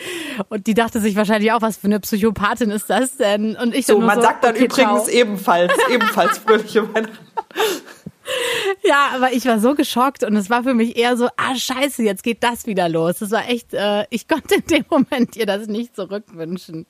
und 0.49 0.67
die 0.69 0.75
dachte 0.75 1.01
sich 1.01 1.17
wahrscheinlich 1.17 1.51
auch, 1.53 1.63
was 1.63 1.77
für 1.77 1.89
eine 1.89 1.99
Psychopathin 1.99 2.71
ist 2.71 2.89
das 2.89 3.17
denn? 3.17 3.57
Und 3.57 3.75
ich 3.75 3.87
so, 3.87 3.99
man 3.99 4.17
so, 4.17 4.23
sagt 4.23 4.45
dann 4.45 4.55
okay, 4.55 4.67
übrigens 4.67 5.05
ciao. 5.05 5.09
ebenfalls, 5.09 5.73
ebenfalls 5.91 6.39
fröhliche 6.47 6.95
Weihnachten. 6.95 7.19
Ja, 8.82 9.11
aber 9.15 9.32
ich 9.32 9.47
war 9.47 9.59
so 9.59 9.75
geschockt 9.75 10.25
und 10.25 10.37
es 10.37 10.50
war 10.50 10.62
für 10.62 10.75
mich 10.75 10.97
eher 10.97 11.17
so, 11.17 11.29
ah 11.37 11.55
scheiße, 11.55 12.03
jetzt 12.03 12.23
geht 12.23 12.43
das 12.43 12.67
wieder 12.67 12.88
los. 12.88 13.19
Das 13.19 13.31
war 13.31 13.49
echt, 13.49 13.75
äh, 13.75 14.05
ich 14.11 14.27
konnte 14.29 14.56
in 14.56 14.65
dem 14.67 14.85
Moment 14.88 15.37
ihr 15.37 15.47
das 15.47 15.67
nicht 15.67 15.94
zurückwünschen. 15.94 16.87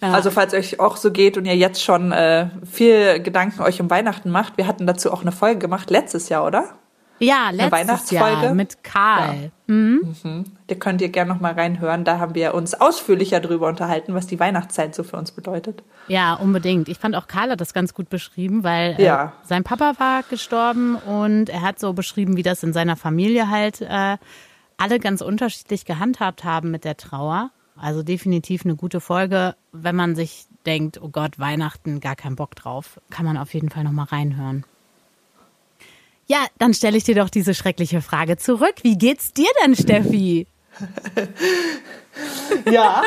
Ja. 0.00 0.12
Also 0.12 0.30
falls 0.30 0.54
euch 0.54 0.80
auch 0.80 0.96
so 0.96 1.10
geht 1.10 1.36
und 1.36 1.44
ihr 1.44 1.56
jetzt 1.56 1.82
schon 1.82 2.12
äh, 2.12 2.48
viel 2.70 3.20
Gedanken 3.20 3.60
euch 3.62 3.80
um 3.80 3.90
Weihnachten 3.90 4.30
macht, 4.30 4.56
wir 4.56 4.66
hatten 4.66 4.86
dazu 4.86 5.12
auch 5.12 5.20
eine 5.22 5.32
Folge 5.32 5.58
gemacht 5.58 5.90
letztes 5.90 6.28
Jahr, 6.30 6.46
oder? 6.46 6.78
Ja, 7.20 7.50
letztes 7.50 8.10
Jahr 8.10 8.54
mit 8.54 8.82
Karl. 8.82 9.50
Ja. 9.68 9.74
Mhm. 9.74 10.16
Mhm. 10.22 10.44
Da 10.66 10.74
könnt 10.74 11.00
ihr 11.00 11.10
gerne 11.10 11.32
noch 11.32 11.40
mal 11.40 11.52
reinhören. 11.52 12.04
Da 12.04 12.18
haben 12.18 12.34
wir 12.34 12.54
uns 12.54 12.74
ausführlicher 12.74 13.40
darüber 13.40 13.68
unterhalten, 13.68 14.14
was 14.14 14.26
die 14.26 14.40
Weihnachtszeit 14.40 14.94
so 14.94 15.02
für 15.04 15.16
uns 15.16 15.30
bedeutet. 15.30 15.82
Ja, 16.08 16.34
unbedingt. 16.34 16.88
Ich 16.88 16.98
fand 16.98 17.14
auch 17.14 17.28
Karl 17.28 17.50
hat 17.50 17.60
das 17.60 17.74
ganz 17.74 17.94
gut 17.94 18.08
beschrieben, 18.08 18.64
weil 18.64 18.96
äh, 18.98 19.04
ja. 19.04 19.32
sein 19.44 19.64
Papa 19.64 19.94
war 19.98 20.22
gestorben 20.24 20.96
und 20.96 21.50
er 21.50 21.60
hat 21.60 21.78
so 21.78 21.92
beschrieben, 21.92 22.36
wie 22.36 22.42
das 22.42 22.62
in 22.62 22.72
seiner 22.72 22.96
Familie 22.96 23.50
halt 23.50 23.82
äh, 23.82 24.16
alle 24.78 24.98
ganz 24.98 25.20
unterschiedlich 25.20 25.84
gehandhabt 25.84 26.42
haben 26.42 26.70
mit 26.70 26.84
der 26.84 26.96
Trauer. 26.96 27.50
Also 27.76 28.02
definitiv 28.02 28.64
eine 28.64 28.76
gute 28.76 29.00
Folge, 29.00 29.54
wenn 29.72 29.96
man 29.96 30.16
sich 30.16 30.46
denkt, 30.66 31.00
oh 31.02 31.08
Gott, 31.08 31.38
Weihnachten, 31.38 32.00
gar 32.00 32.16
keinen 32.16 32.36
Bock 32.36 32.54
drauf, 32.54 33.00
kann 33.10 33.24
man 33.24 33.36
auf 33.36 33.54
jeden 33.54 33.70
Fall 33.70 33.84
noch 33.84 33.92
mal 33.92 34.04
reinhören. 34.04 34.64
Ja, 36.30 36.46
dann 36.58 36.74
stelle 36.74 36.96
ich 36.96 37.02
dir 37.02 37.16
doch 37.16 37.28
diese 37.28 37.54
schreckliche 37.54 38.00
Frage 38.00 38.36
zurück. 38.36 38.74
Wie 38.82 38.96
geht's 38.96 39.32
dir 39.32 39.48
denn, 39.64 39.74
Steffi? 39.74 40.46
ja. 42.70 43.02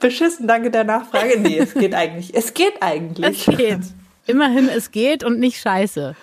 Beschissen, 0.00 0.46
danke 0.46 0.70
der 0.70 0.84
Nachfrage. 0.84 1.38
Nee, 1.38 1.58
es 1.58 1.74
geht 1.74 1.92
eigentlich. 1.92 2.34
Es 2.34 2.54
geht 2.54 2.82
eigentlich. 2.82 3.46
Es 3.46 3.54
geht. 3.54 3.80
Immerhin, 4.26 4.70
es 4.70 4.90
geht 4.92 5.24
und 5.24 5.40
nicht 5.40 5.60
scheiße. 5.60 6.16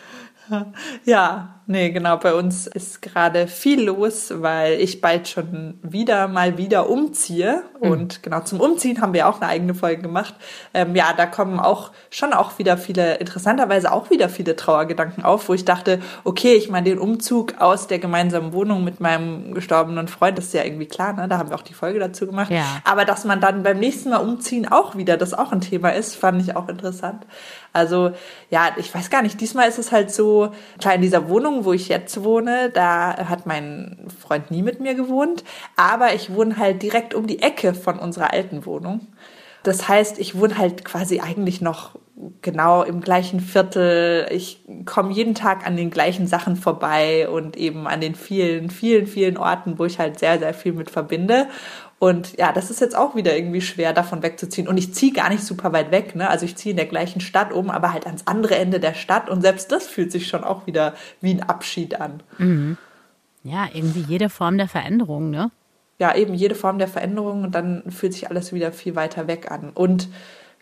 Ja, 1.05 1.61
Nee, 1.71 1.91
genau. 1.91 2.17
Bei 2.17 2.33
uns 2.33 2.67
ist 2.67 3.01
gerade 3.01 3.47
viel 3.47 3.83
los, 3.83 4.33
weil 4.35 4.73
ich 4.81 4.99
bald 4.99 5.29
schon 5.29 5.79
wieder 5.81 6.27
mal 6.27 6.57
wieder 6.57 6.89
umziehe. 6.89 7.63
Mhm. 7.79 7.89
Und 7.89 8.23
genau 8.23 8.41
zum 8.41 8.59
Umziehen 8.59 8.99
haben 8.99 9.13
wir 9.13 9.29
auch 9.29 9.39
eine 9.39 9.49
eigene 9.49 9.73
Folge 9.73 10.01
gemacht. 10.01 10.33
Ähm, 10.73 10.97
ja, 10.97 11.13
da 11.15 11.25
kommen 11.25 11.61
auch 11.61 11.91
schon 12.09 12.33
auch 12.33 12.59
wieder 12.59 12.77
viele, 12.77 13.15
interessanterweise 13.15 13.93
auch 13.93 14.09
wieder 14.09 14.27
viele 14.27 14.57
Trauergedanken 14.57 15.23
auf, 15.23 15.47
wo 15.47 15.53
ich 15.53 15.63
dachte, 15.63 16.01
okay, 16.25 16.55
ich 16.55 16.69
meine, 16.69 16.89
den 16.89 16.99
Umzug 16.99 17.61
aus 17.61 17.87
der 17.87 17.99
gemeinsamen 17.99 18.51
Wohnung 18.51 18.83
mit 18.83 18.99
meinem 18.99 19.53
gestorbenen 19.53 20.09
Freund, 20.09 20.37
das 20.37 20.47
ist 20.47 20.53
ja 20.53 20.65
irgendwie 20.65 20.87
klar, 20.87 21.13
ne? 21.13 21.29
Da 21.29 21.37
haben 21.37 21.51
wir 21.51 21.55
auch 21.55 21.61
die 21.61 21.73
Folge 21.73 21.99
dazu 21.99 22.25
gemacht. 22.25 22.51
Ja. 22.51 22.65
Aber 22.83 23.05
dass 23.05 23.23
man 23.23 23.39
dann 23.39 23.63
beim 23.63 23.79
nächsten 23.79 24.09
Mal 24.09 24.17
umziehen 24.17 24.67
auch 24.69 24.97
wieder, 24.97 25.15
das 25.15 25.33
auch 25.33 25.53
ein 25.53 25.61
Thema 25.61 25.91
ist, 25.91 26.17
fand 26.17 26.41
ich 26.41 26.53
auch 26.57 26.67
interessant. 26.67 27.25
Also 27.73 28.11
ja, 28.49 28.69
ich 28.77 28.93
weiß 28.93 29.09
gar 29.09 29.21
nicht, 29.21 29.39
diesmal 29.39 29.69
ist 29.69 29.79
es 29.79 29.91
halt 29.91 30.11
so, 30.11 30.51
klar 30.79 30.95
in 30.95 31.01
dieser 31.01 31.29
Wohnung, 31.29 31.63
wo 31.63 31.71
ich 31.71 31.87
jetzt 31.87 32.23
wohne, 32.23 32.69
da 32.69 33.29
hat 33.29 33.45
mein 33.45 34.07
Freund 34.19 34.51
nie 34.51 34.61
mit 34.61 34.81
mir 34.81 34.93
gewohnt, 34.93 35.43
aber 35.77 36.13
ich 36.13 36.33
wohne 36.33 36.57
halt 36.57 36.81
direkt 36.81 37.13
um 37.13 37.27
die 37.27 37.41
Ecke 37.41 37.73
von 37.73 37.97
unserer 37.97 38.33
alten 38.33 38.65
Wohnung. 38.65 39.07
Das 39.63 39.87
heißt, 39.87 40.19
ich 40.19 40.37
wohne 40.37 40.57
halt 40.57 40.85
quasi 40.85 41.19
eigentlich 41.19 41.61
noch 41.61 41.95
genau 42.41 42.83
im 42.83 43.01
gleichen 43.01 43.39
Viertel. 43.39 44.27
Ich 44.31 44.61
komme 44.85 45.13
jeden 45.13 45.35
Tag 45.35 45.65
an 45.65 45.75
den 45.75 45.89
gleichen 45.89 46.27
Sachen 46.27 46.55
vorbei 46.55 47.29
und 47.29 47.57
eben 47.57 47.87
an 47.87 48.01
den 48.01 48.15
vielen, 48.15 48.69
vielen, 48.69 49.07
vielen 49.07 49.37
Orten, 49.37 49.79
wo 49.79 49.85
ich 49.85 49.99
halt 49.99 50.19
sehr, 50.19 50.39
sehr 50.39 50.53
viel 50.53 50.73
mit 50.73 50.89
verbinde. 50.89 51.47
Und 51.99 52.37
ja, 52.37 52.51
das 52.51 52.71
ist 52.71 52.81
jetzt 52.81 52.97
auch 52.97 53.15
wieder 53.15 53.35
irgendwie 53.35 53.61
schwer, 53.61 53.93
davon 53.93 54.23
wegzuziehen. 54.23 54.67
Und 54.67 54.77
ich 54.77 54.93
ziehe 54.93 55.13
gar 55.13 55.29
nicht 55.29 55.43
super 55.43 55.71
weit 55.71 55.91
weg, 55.91 56.15
ne? 56.15 56.29
Also 56.29 56.45
ich 56.45 56.55
ziehe 56.55 56.71
in 56.71 56.77
der 56.77 56.87
gleichen 56.87 57.21
Stadt 57.21 57.53
um, 57.53 57.69
aber 57.69 57.93
halt 57.93 58.07
ans 58.07 58.25
andere 58.25 58.55
Ende 58.55 58.79
der 58.79 58.95
Stadt. 58.95 59.29
Und 59.29 59.41
selbst 59.41 59.71
das 59.71 59.85
fühlt 59.85 60.11
sich 60.11 60.27
schon 60.27 60.43
auch 60.43 60.65
wieder 60.65 60.95
wie 61.21 61.31
ein 61.31 61.43
Abschied 61.43 62.01
an. 62.01 62.23
Mhm. 62.39 62.77
Ja, 63.43 63.67
irgendwie 63.71 64.01
jede 64.01 64.29
Form 64.29 64.57
der 64.57 64.67
Veränderung, 64.67 65.29
ne? 65.29 65.51
Ja, 66.01 66.15
eben 66.15 66.33
jede 66.33 66.55
Form 66.55 66.79
der 66.79 66.87
Veränderung 66.87 67.43
und 67.43 67.53
dann 67.53 67.83
fühlt 67.91 68.13
sich 68.13 68.27
alles 68.27 68.53
wieder 68.53 68.71
viel 68.71 68.95
weiter 68.95 69.27
weg 69.27 69.51
an. 69.51 69.69
Und 69.71 70.07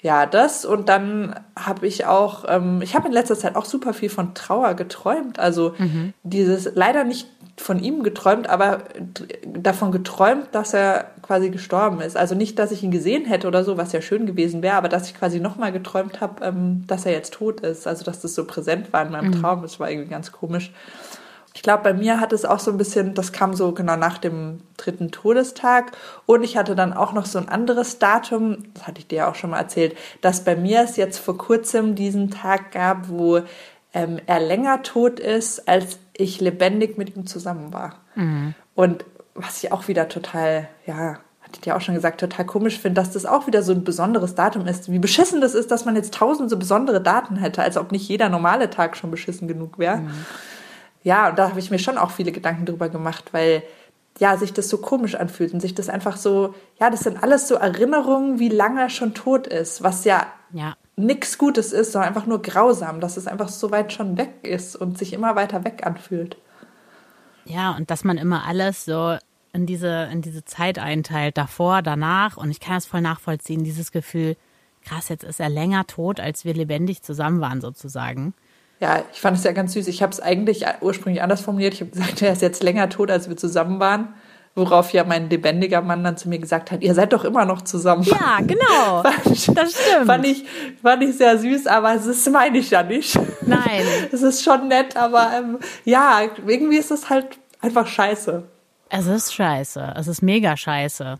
ja, 0.01 0.25
das 0.25 0.65
und 0.65 0.89
dann 0.89 1.34
habe 1.58 1.88
ich 1.88 2.05
auch, 2.05 2.43
ähm, 2.50 2.81
ich 2.81 2.93
habe 2.93 3.08
in 3.08 3.13
letzter 3.13 3.38
Zeit 3.38 3.55
auch 3.55 3.63
super 3.63 3.93
viel 3.93 4.10
von 4.10 4.34
Trauer 4.34 4.74
geträumt. 4.74 5.39
Also 5.39 5.75
mhm. 5.77 6.13
dieses 6.24 6.69
leider 6.75 7.05
nicht 7.05 7.27
von 7.55 7.79
ihm 7.79 8.03
geträumt, 8.03 8.50
aber 8.50 8.79
davon 9.46 9.93
geträumt, 9.93 10.50
dass 10.51 10.74
er 10.74 11.12
quasi 11.22 11.51
gestorben 11.51 12.01
ist. 12.01 12.17
Also 12.17 12.36
nicht, 12.36 12.60
dass 12.60 12.74
ich 12.74 12.84
ihn 12.84 12.91
gesehen 12.91 13.24
hätte 13.24 13.48
oder 13.48 13.63
so, 13.63 13.77
was 13.77 13.93
ja 13.93 14.01
schön 14.01 14.25
gewesen 14.25 14.62
wäre, 14.62 14.75
aber 14.75 14.89
dass 14.89 15.08
ich 15.08 15.17
quasi 15.17 15.39
nochmal 15.39 15.72
geträumt 15.72 16.19
habe, 16.19 16.43
ähm, 16.43 16.84
dass 16.86 17.05
er 17.05 17.13
jetzt 17.13 17.34
tot 17.34 17.62
ist. 17.62 17.88
Also 17.88 18.03
dass 18.03 18.19
das 18.19 18.36
so 18.36 18.43
präsent 18.43 18.91
war 18.91 19.05
in 19.05 19.13
meinem 19.13 19.31
mhm. 19.31 19.39
Traum. 19.39 19.62
Das 19.62 19.79
war 19.79 19.89
irgendwie 19.89 20.10
ganz 20.10 20.34
komisch. 20.34 20.74
Ich 21.60 21.63
glaube, 21.63 21.84
bei 21.84 21.94
mir 21.94 22.22
hat 22.22 22.32
es 22.32 22.46
auch 22.46 22.60
so 22.60 22.72
ein 22.72 22.78
bisschen, 22.78 23.16
das 23.16 23.34
kam 23.34 23.54
so 23.54 23.74
genau 23.74 23.98
nach 23.98 24.18
dem 24.18 24.62
dritten 24.78 25.12
Todestag. 25.12 25.92
Und 26.25 26.42
ich 26.42 26.56
hatte 26.56 26.74
dann 26.74 26.94
auch 26.94 27.12
noch 27.12 27.25
so 27.25 27.38
ein 27.38 27.50
anderes 27.50 28.00
Datum, 28.00 28.60
das 28.75 28.88
hatte 28.88 29.00
ich 29.00 29.08
dir 29.08 29.18
ja 29.18 29.30
auch 29.30 29.36
schon 29.36 29.50
mal 29.50 29.60
erzählt, 29.60 29.98
dass 30.22 30.46
bei 30.46 30.56
mir 30.56 30.84
es 30.84 30.96
jetzt 30.96 31.18
vor 31.18 31.38
kurzem 31.38 31.96
diesen 31.96 32.32
Tag 32.32 32.72
gab, 32.72 33.10
wo 33.10 33.42
ähm, 33.94 34.22
er 34.25 34.39
länger 34.39 34.84
tot 34.84 35.20
ist, 35.20 35.68
als 35.68 36.00
ich 36.13 36.39
lebendig 36.39 36.98
mit 36.98 37.18
ihm 37.18 37.28
zusammen 37.28 37.74
war. 37.74 37.96
Mhm. 38.16 38.56
Und 38.74 39.04
was 39.36 39.62
ich 39.62 39.74
auch 39.74 39.89
wieder 39.89 40.08
total, 40.08 40.70
ja, 40.86 41.18
hatte 41.42 41.56
ich 41.56 41.60
dir 41.60 41.75
auch 41.75 41.82
schon 41.82 41.96
gesagt, 41.96 42.22
total 42.22 42.46
komisch 42.46 42.80
finde, 42.80 43.01
dass 43.01 43.12
das 43.12 43.25
auch 43.25 43.48
wieder 43.48 43.63
so 43.63 43.74
ein 43.74 43.84
besonderes 43.84 44.34
Datum 44.34 44.66
ist. 44.66 44.89
Wie 44.89 45.00
beschissen 45.00 45.42
das 45.42 45.56
ist, 45.56 45.72
dass 45.72 45.84
man 45.84 45.98
jetzt 45.98 46.13
tausend 46.13 46.50
so 46.50 46.58
besondere 46.58 47.01
Daten 47.01 47.36
hätte, 47.36 47.62
als 47.62 47.75
ob 47.75 47.92
nicht 47.92 48.08
jeder 48.08 48.30
normale 48.30 48.70
Tag 48.70 48.96
schon 48.96 49.12
beschissen 49.12 49.50
genug 49.50 49.78
wäre. 49.78 49.98
Mhm. 49.98 50.25
Ja, 51.03 51.29
und 51.29 51.39
da 51.39 51.50
habe 51.50 51.60
ich 51.60 51.72
mir 51.72 51.79
schon 51.79 51.98
auch 51.98 52.12
viele 52.12 52.32
Gedanken 52.32 52.65
drüber 52.65 52.89
gemacht, 52.89 53.25
weil 53.32 53.63
ja, 54.20 54.36
sich 54.36 54.51
das 54.51 54.68
so 54.68 54.79
komisch 54.79 55.15
anfühlt 55.15 55.53
und 55.53 55.62
sich 55.62 55.75
das 55.75 55.88
einfach 55.88 56.18
so, 56.18 56.53
ja, 56.79 56.89
das 56.89 57.01
sind 57.01 57.24
alles 57.24 57.48
so 57.48 57.56
Erinnerungen, 57.56 58.39
wie 58.39 58.50
lange 58.50 58.82
er 58.82 58.89
schon 58.89 59.13
tot 59.13 59.48
ist, 59.48 59.82
was 59.82 60.03
ja, 60.03 60.27
ja 60.51 60.75
nichts 61.00 61.38
Gutes 61.38 61.72
ist, 61.72 61.94
sondern 61.94 62.10
einfach 62.10 62.25
nur 62.25 62.41
grausam, 62.41 63.00
dass 63.00 63.18
es 63.18 63.27
einfach 63.27 63.48
so 63.48 63.72
weit 63.72 63.94
schon 63.94 64.18
weg 64.18 64.34
ist 64.44 64.75
und 64.75 64.98
sich 64.98 65.13
immer 65.13 65.36
weiter 65.36 65.63
weg 65.63 65.86
anfühlt. 65.86 66.38
Ja, 67.46 67.75
und 67.75 67.89
dass 67.89 68.03
man 68.03 68.18
immer 68.18 68.46
alles 68.46 68.86
so 68.86 69.18
in 69.53 69.65
diese, 69.65 70.10
in 70.12 70.22
diese 70.22 70.46
Zeit 70.46 70.77
einteilt, 70.77 71.38
davor, 71.38 71.82
danach. 71.82 72.38
Und 72.38 72.51
ich 72.51 72.60
kann 72.60 72.75
das 72.75 72.86
voll 72.86 73.01
nachvollziehen, 73.01 73.63
dieses 73.63 73.91
Gefühl, 73.91 74.36
krass, 74.84 75.10
jetzt 75.10 75.24
ist 75.24 75.39
er 75.39 75.50
länger 75.50 75.88
tot, 75.88 76.20
als 76.20 76.46
wir 76.46 76.53
lebendig 76.53 77.01
zusammen 77.01 77.41
waren, 77.41 77.62
sozusagen. 77.62 78.34
Ja, 78.79 79.03
ich 79.12 79.19
fand 79.19 79.38
es 79.38 79.43
ja 79.43 79.51
ganz 79.51 79.74
süß. 79.74 79.88
Ich 79.88 80.01
habe 80.01 80.13
es 80.13 80.21
eigentlich 80.21 80.65
ursprünglich 80.81 81.21
anders 81.21 81.41
formuliert. 81.41 81.74
Ich 81.74 81.81
habe 81.81 81.91
gesagt, 81.91 82.21
er 82.21 82.33
ist 82.33 82.41
jetzt 82.41 82.63
länger 82.63 82.89
tot, 82.89 83.12
als 83.12 83.29
wir 83.29 83.38
zusammen 83.38 83.79
waren. 83.79 84.13
Worauf 84.55 84.91
ja 84.93 85.03
mein 85.03 85.29
lebendiger 85.29 85.81
Mann 85.81 86.03
dann 86.03 86.17
zu 86.17 86.27
mir 86.27 86.39
gesagt 86.39 86.71
hat, 86.71 86.81
ihr 86.81 86.93
seid 86.93 87.13
doch 87.13 87.24
immer 87.24 87.45
noch 87.45 87.62
zusammen. 87.62 88.03
Ja, 88.03 88.39
genau. 88.41 89.03
fand, 89.03 89.57
das 89.57 89.71
stimmt. 89.71 90.05
Fand 90.05 90.25
ich, 90.25 90.43
fand 90.81 91.03
ich 91.03 91.17
sehr 91.17 91.38
süß, 91.38 91.67
aber 91.67 91.95
das 91.95 92.29
meine 92.29 92.57
ich 92.57 92.71
ja 92.71 92.83
nicht. 92.83 93.17
Nein. 93.45 93.83
Es 94.12 94.24
ist 94.24 94.43
schon 94.43 94.67
nett, 94.67 94.98
aber 94.98 95.31
ähm, 95.38 95.59
ja, 95.86 96.21
irgendwie 96.45 96.77
ist 96.77 96.91
es 96.91 97.09
halt 97.09 97.38
einfach 97.62 97.86
scheiße. 97.86 98.43
Es 98.89 99.05
ist 99.05 99.33
scheiße. 99.33 99.93
Es 99.98 100.07
ist 100.07 100.24
mega 100.24 100.57
scheiße. 100.57 101.19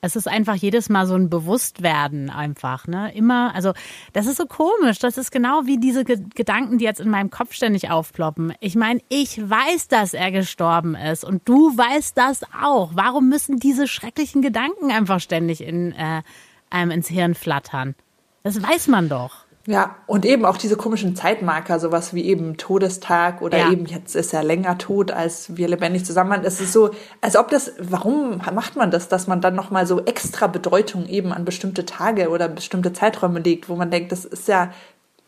Es 0.00 0.14
ist 0.14 0.28
einfach 0.28 0.54
jedes 0.54 0.88
Mal 0.88 1.06
so 1.06 1.14
ein 1.14 1.28
Bewusstwerden 1.28 2.30
einfach, 2.30 2.86
ne? 2.86 3.12
Immer, 3.14 3.52
also 3.54 3.72
das 4.12 4.26
ist 4.26 4.36
so 4.36 4.46
komisch. 4.46 5.00
Das 5.00 5.18
ist 5.18 5.32
genau 5.32 5.62
wie 5.64 5.78
diese 5.78 6.04
Ge 6.04 6.18
Gedanken, 6.34 6.78
die 6.78 6.84
jetzt 6.84 7.00
in 7.00 7.10
meinem 7.10 7.30
Kopf 7.30 7.52
ständig 7.52 7.90
aufploppen. 7.90 8.52
Ich 8.60 8.76
meine, 8.76 9.00
ich 9.08 9.38
weiß, 9.38 9.88
dass 9.88 10.14
er 10.14 10.30
gestorben 10.30 10.94
ist 10.94 11.24
und 11.24 11.48
du 11.48 11.76
weißt 11.76 12.16
das 12.16 12.42
auch. 12.62 12.92
Warum 12.94 13.28
müssen 13.28 13.58
diese 13.58 13.88
schrecklichen 13.88 14.40
Gedanken 14.40 14.92
einfach 14.92 15.20
ständig 15.20 15.62
in 15.62 15.92
äh, 15.92 16.22
einem 16.70 16.92
ins 16.92 17.08
Hirn 17.08 17.34
flattern? 17.34 17.96
Das 18.44 18.62
weiß 18.62 18.86
man 18.86 19.08
doch. 19.08 19.47
Ja, 19.70 19.96
und 20.06 20.24
eben 20.24 20.46
auch 20.46 20.56
diese 20.56 20.76
komischen 20.76 21.14
Zeitmarker, 21.14 21.78
sowas 21.78 22.14
wie 22.14 22.24
eben 22.24 22.56
Todestag 22.56 23.42
oder 23.42 23.58
ja. 23.58 23.70
eben 23.70 23.84
jetzt 23.84 24.16
ist 24.16 24.32
er 24.32 24.42
länger 24.42 24.78
tot, 24.78 25.10
als 25.10 25.58
wir 25.58 25.68
lebendig 25.68 26.06
zusammen 26.06 26.30
waren. 26.30 26.44
Es 26.46 26.58
ist 26.58 26.72
so, 26.72 26.92
als 27.20 27.36
ob 27.36 27.50
das, 27.50 27.74
warum 27.78 28.38
macht 28.54 28.76
man 28.76 28.90
das, 28.90 29.08
dass 29.08 29.26
man 29.26 29.42
dann 29.42 29.54
nochmal 29.54 29.86
so 29.86 30.02
extra 30.06 30.46
Bedeutung 30.46 31.06
eben 31.06 31.34
an 31.34 31.44
bestimmte 31.44 31.84
Tage 31.84 32.30
oder 32.30 32.48
bestimmte 32.48 32.94
Zeiträume 32.94 33.40
legt, 33.40 33.68
wo 33.68 33.76
man 33.76 33.90
denkt, 33.90 34.10
das 34.10 34.24
ist 34.24 34.48
ja 34.48 34.72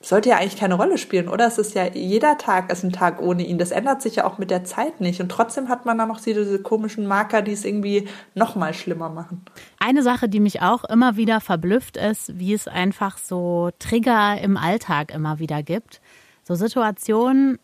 sollte 0.02 0.30
ja 0.30 0.38
eigentlich 0.38 0.57
keine 0.57 0.75
Rolle 0.75 0.97
spielen, 0.97 1.28
oder? 1.28 1.47
Es 1.47 1.59
ist 1.59 1.75
ja, 1.75 1.87
jeder 1.87 2.38
Tag 2.38 2.73
ist 2.73 2.83
ein 2.83 2.92
Tag 2.92 3.21
ohne 3.21 3.45
ihn. 3.45 3.59
Das 3.59 3.71
ändert 3.71 4.00
sich 4.00 4.16
ja 4.16 4.25
auch 4.25 4.38
mit 4.38 4.50
der 4.50 4.64
Zeit 4.64 5.00
nicht. 5.00 5.21
Und 5.21 5.28
trotzdem 5.28 5.69
hat 5.69 5.85
man 5.85 5.99
dann 5.99 6.09
noch 6.09 6.21
diese 6.21 6.61
komischen 6.62 7.07
Marker, 7.07 7.42
die 7.42 7.52
es 7.52 7.66
irgendwie 7.66 8.09
noch 8.35 8.57
mal 8.57 8.73
schlimmer 8.73 9.11
machen. 9.11 9.45
Eine 9.78 10.02
Sache, 10.02 10.30
die 10.30 10.40
mich 10.40 10.62
auch 10.62 10.85
immer 10.85 11.16
wieder 11.16 11.40
verblüfft 11.40 11.99
ist, 11.99 12.38
wie 12.38 12.54
es 12.54 12.66
einfach 12.66 13.19
so 13.19 13.71
Trigger 13.78 14.40
im 14.40 14.57
Alltag 14.57 15.12
immer 15.12 15.38
wieder 15.38 15.62
gibt. 15.62 16.00
So 16.45 16.54
Situationen, 16.54 17.59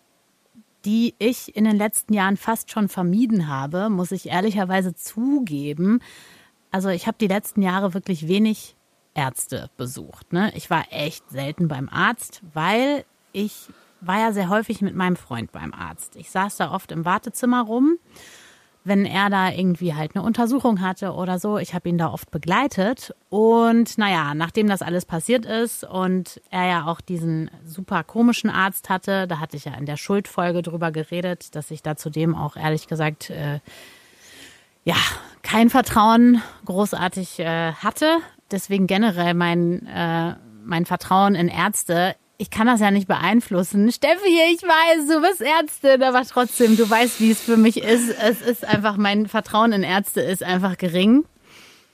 die 0.85 1.15
ich 1.19 1.57
in 1.57 1.65
den 1.65 1.77
letzten 1.77 2.13
Jahren 2.13 2.37
fast 2.37 2.71
schon 2.71 2.89
vermieden 2.89 3.49
habe, 3.49 3.89
muss 3.89 4.13
ich 4.13 4.29
ehrlicherweise 4.29 4.95
zugeben. 4.95 6.01
Also 6.71 6.91
ich 6.91 7.07
habe 7.07 7.17
die 7.19 7.29
letzten 7.29 7.63
Jahre 7.63 7.95
wirklich 7.95 8.29
wenig 8.29 8.76
Ärzte 9.17 9.71
besucht. 9.77 10.33
Ne? 10.33 10.53
Ich 10.55 10.71
war 10.71 10.85
echt 10.91 11.29
selten 11.31 11.69
beim 11.69 11.89
Arzt, 11.89 12.43
weil 12.53 13.05
ich 13.33 13.69
war 14.01 14.21
ja 14.21 14.33
sehr 14.33 14.49
häufig 14.49 14.83
mit 14.83 14.95
meinem 14.95 15.17
Freund 15.17 15.53
beim 15.53 15.73
Arzt. 15.73 16.17
Ich 16.17 16.31
saß 16.31 16.57
da 16.57 16.71
oft 16.73 16.93
im 16.93 17.05
Wartezimmer 17.05 17.63
rum, 17.63 17.99
wenn 18.85 19.05
er 19.05 19.31
da 19.31 19.51
irgendwie 19.51 19.95
halt 19.95 20.15
eine 20.15 20.25
Untersuchung 20.25 20.81
hatte 20.81 21.13
oder 21.13 21.39
so. 21.41 21.59
Ich 21.59 21.75
habe 21.75 21.89
ihn 21.89 21.99
da 21.99 22.13
oft 22.13 22.31
begleitet. 22.31 23.15
Und 23.31 23.99
naja, 23.99 24.35
nachdem 24.35 24.69
das 24.69 24.83
alles 24.83 25.05
passiert 25.07 25.45
ist 25.45 25.83
und 25.83 26.41
er 26.51 26.67
ja 26.67 26.87
auch 26.87 27.01
diesen 27.01 27.51
super 27.65 28.05
komischen 28.05 28.49
Arzt 28.49 28.89
hatte, 28.89 29.27
da 29.27 29.41
hatte 29.41 29.57
ich 29.57 29.65
ja 29.65 29.75
in 29.75 29.87
der 29.87 29.97
Schuldfolge 29.97 30.63
drüber 30.63 30.93
geredet, 30.93 31.57
dass 31.57 31.71
ich 31.71 31.83
da 31.83 31.97
zudem 31.97 32.37
auch 32.37 32.57
ehrlich 32.57 32.87
gesagt 32.87 33.31
äh, 33.31 33.61
ja 34.85 34.97
kein 35.43 35.69
Vertrauen 35.69 36.43
großartig 36.65 37.41
äh, 37.41 37.73
hatte 37.73 38.19
deswegen 38.51 38.87
generell 38.87 39.35
mein, 39.35 39.87
äh, 39.87 40.35
mein 40.65 40.87
Vertrauen 40.87 41.35
in 41.35 41.49
Ärzte. 41.49 42.15
Ich 42.39 42.51
kann 42.51 42.67
das 42.67 42.81
ja 42.81 42.91
nicht 42.91 43.09
beeinflussen. 43.09 43.91
Steffi, 43.91 44.41
ich 44.53 44.63
weiß, 44.63 45.09
du 45.09 45.21
bist 45.23 45.41
Ärztin, 45.41 46.03
aber 46.03 46.23
trotzdem, 46.23 46.77
du 46.77 46.89
weißt, 46.89 47.21
wie 47.21 47.31
es 47.31 47.41
für 47.41 47.57
mich 47.57 47.83
ist. 47.83 48.11
Es 48.23 48.43
ist 48.43 48.65
einfach, 48.65 48.97
mein 48.97 49.27
Vertrauen 49.27 49.73
in 49.73 49.83
Ärzte 49.83 50.21
ist 50.21 50.43
einfach 50.43 50.77
gering. 50.77 51.25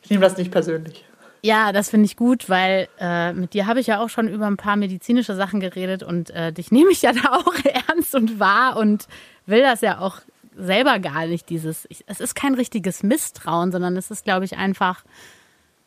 Ich 0.03 0.11
nehme 0.11 0.23
das 0.23 0.37
nicht 0.37 0.51
persönlich. 0.51 1.05
Ja, 1.45 1.73
das 1.73 1.91
finde 1.91 2.07
ich 2.07 2.17
gut, 2.17 2.49
weil 2.49 2.89
äh, 3.01 3.33
mit 3.33 3.53
dir 3.55 3.67
habe 3.67 3.81
ich 3.81 3.89
ja 3.89 4.01
auch 4.01 4.09
schon 4.09 4.29
über 4.29 4.47
ein 4.47 4.57
paar 4.57 4.77
medizinische 4.77 5.35
Sachen 5.35 5.59
geredet 5.59 6.05
und 6.05 6.31
äh, 6.31 6.53
dich 6.53 6.71
nehme 6.71 6.93
ich 6.93 7.03
ja 7.03 7.13
da 7.13 7.33
auch 7.33 7.55
ernst 7.89 8.15
und 8.15 8.39
wahr 8.39 8.77
und 8.77 9.09
will 9.47 9.61
das 9.61 9.81
ja 9.81 9.99
auch 9.99 10.21
selber 10.57 11.01
gar 11.01 11.27
nicht, 11.27 11.49
dieses, 11.49 11.87
ich, 11.89 12.05
es 12.07 12.21
ist 12.21 12.35
kein 12.35 12.55
richtiges 12.55 13.03
Misstrauen, 13.03 13.73
sondern 13.73 13.97
es 13.97 14.11
ist, 14.11 14.25
glaube 14.25 14.45
ich, 14.45 14.57
einfach 14.57 15.05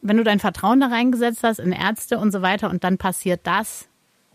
wenn 0.08 0.18
du 0.18 0.24
dein 0.24 0.40
Vertrauen 0.40 0.80
da 0.80 0.88
reingesetzt 0.88 1.44
hast 1.44 1.60
in 1.60 1.72
Ärzte 1.72 2.20
und 2.20 2.32
so 2.32 2.42
weiter 2.42 2.70
und 2.70 2.84
dann 2.84 2.98
passiert 2.98 3.42
das, 3.44 3.88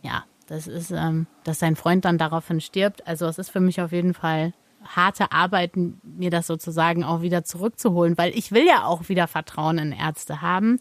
ja, 0.02 0.24
das 0.48 0.66
ist, 0.66 0.90
ähm, 0.90 1.26
dass 1.44 1.60
sein 1.60 1.76
Freund 1.76 2.04
dann 2.04 2.18
daraufhin 2.18 2.60
stirbt. 2.60 3.06
Also 3.06 3.26
es 3.26 3.38
ist 3.38 3.50
für 3.50 3.60
mich 3.60 3.80
auf 3.80 3.92
jeden 3.92 4.14
Fall 4.14 4.52
harte 4.84 5.30
Arbeit, 5.30 5.72
mir 6.02 6.30
das 6.30 6.48
sozusagen 6.48 7.04
auch 7.04 7.22
wieder 7.22 7.44
zurückzuholen, 7.44 8.18
weil 8.18 8.36
ich 8.36 8.50
will 8.50 8.66
ja 8.66 8.84
auch 8.84 9.08
wieder 9.08 9.28
Vertrauen 9.28 9.78
in 9.78 9.92
Ärzte 9.92 10.42
haben. 10.42 10.80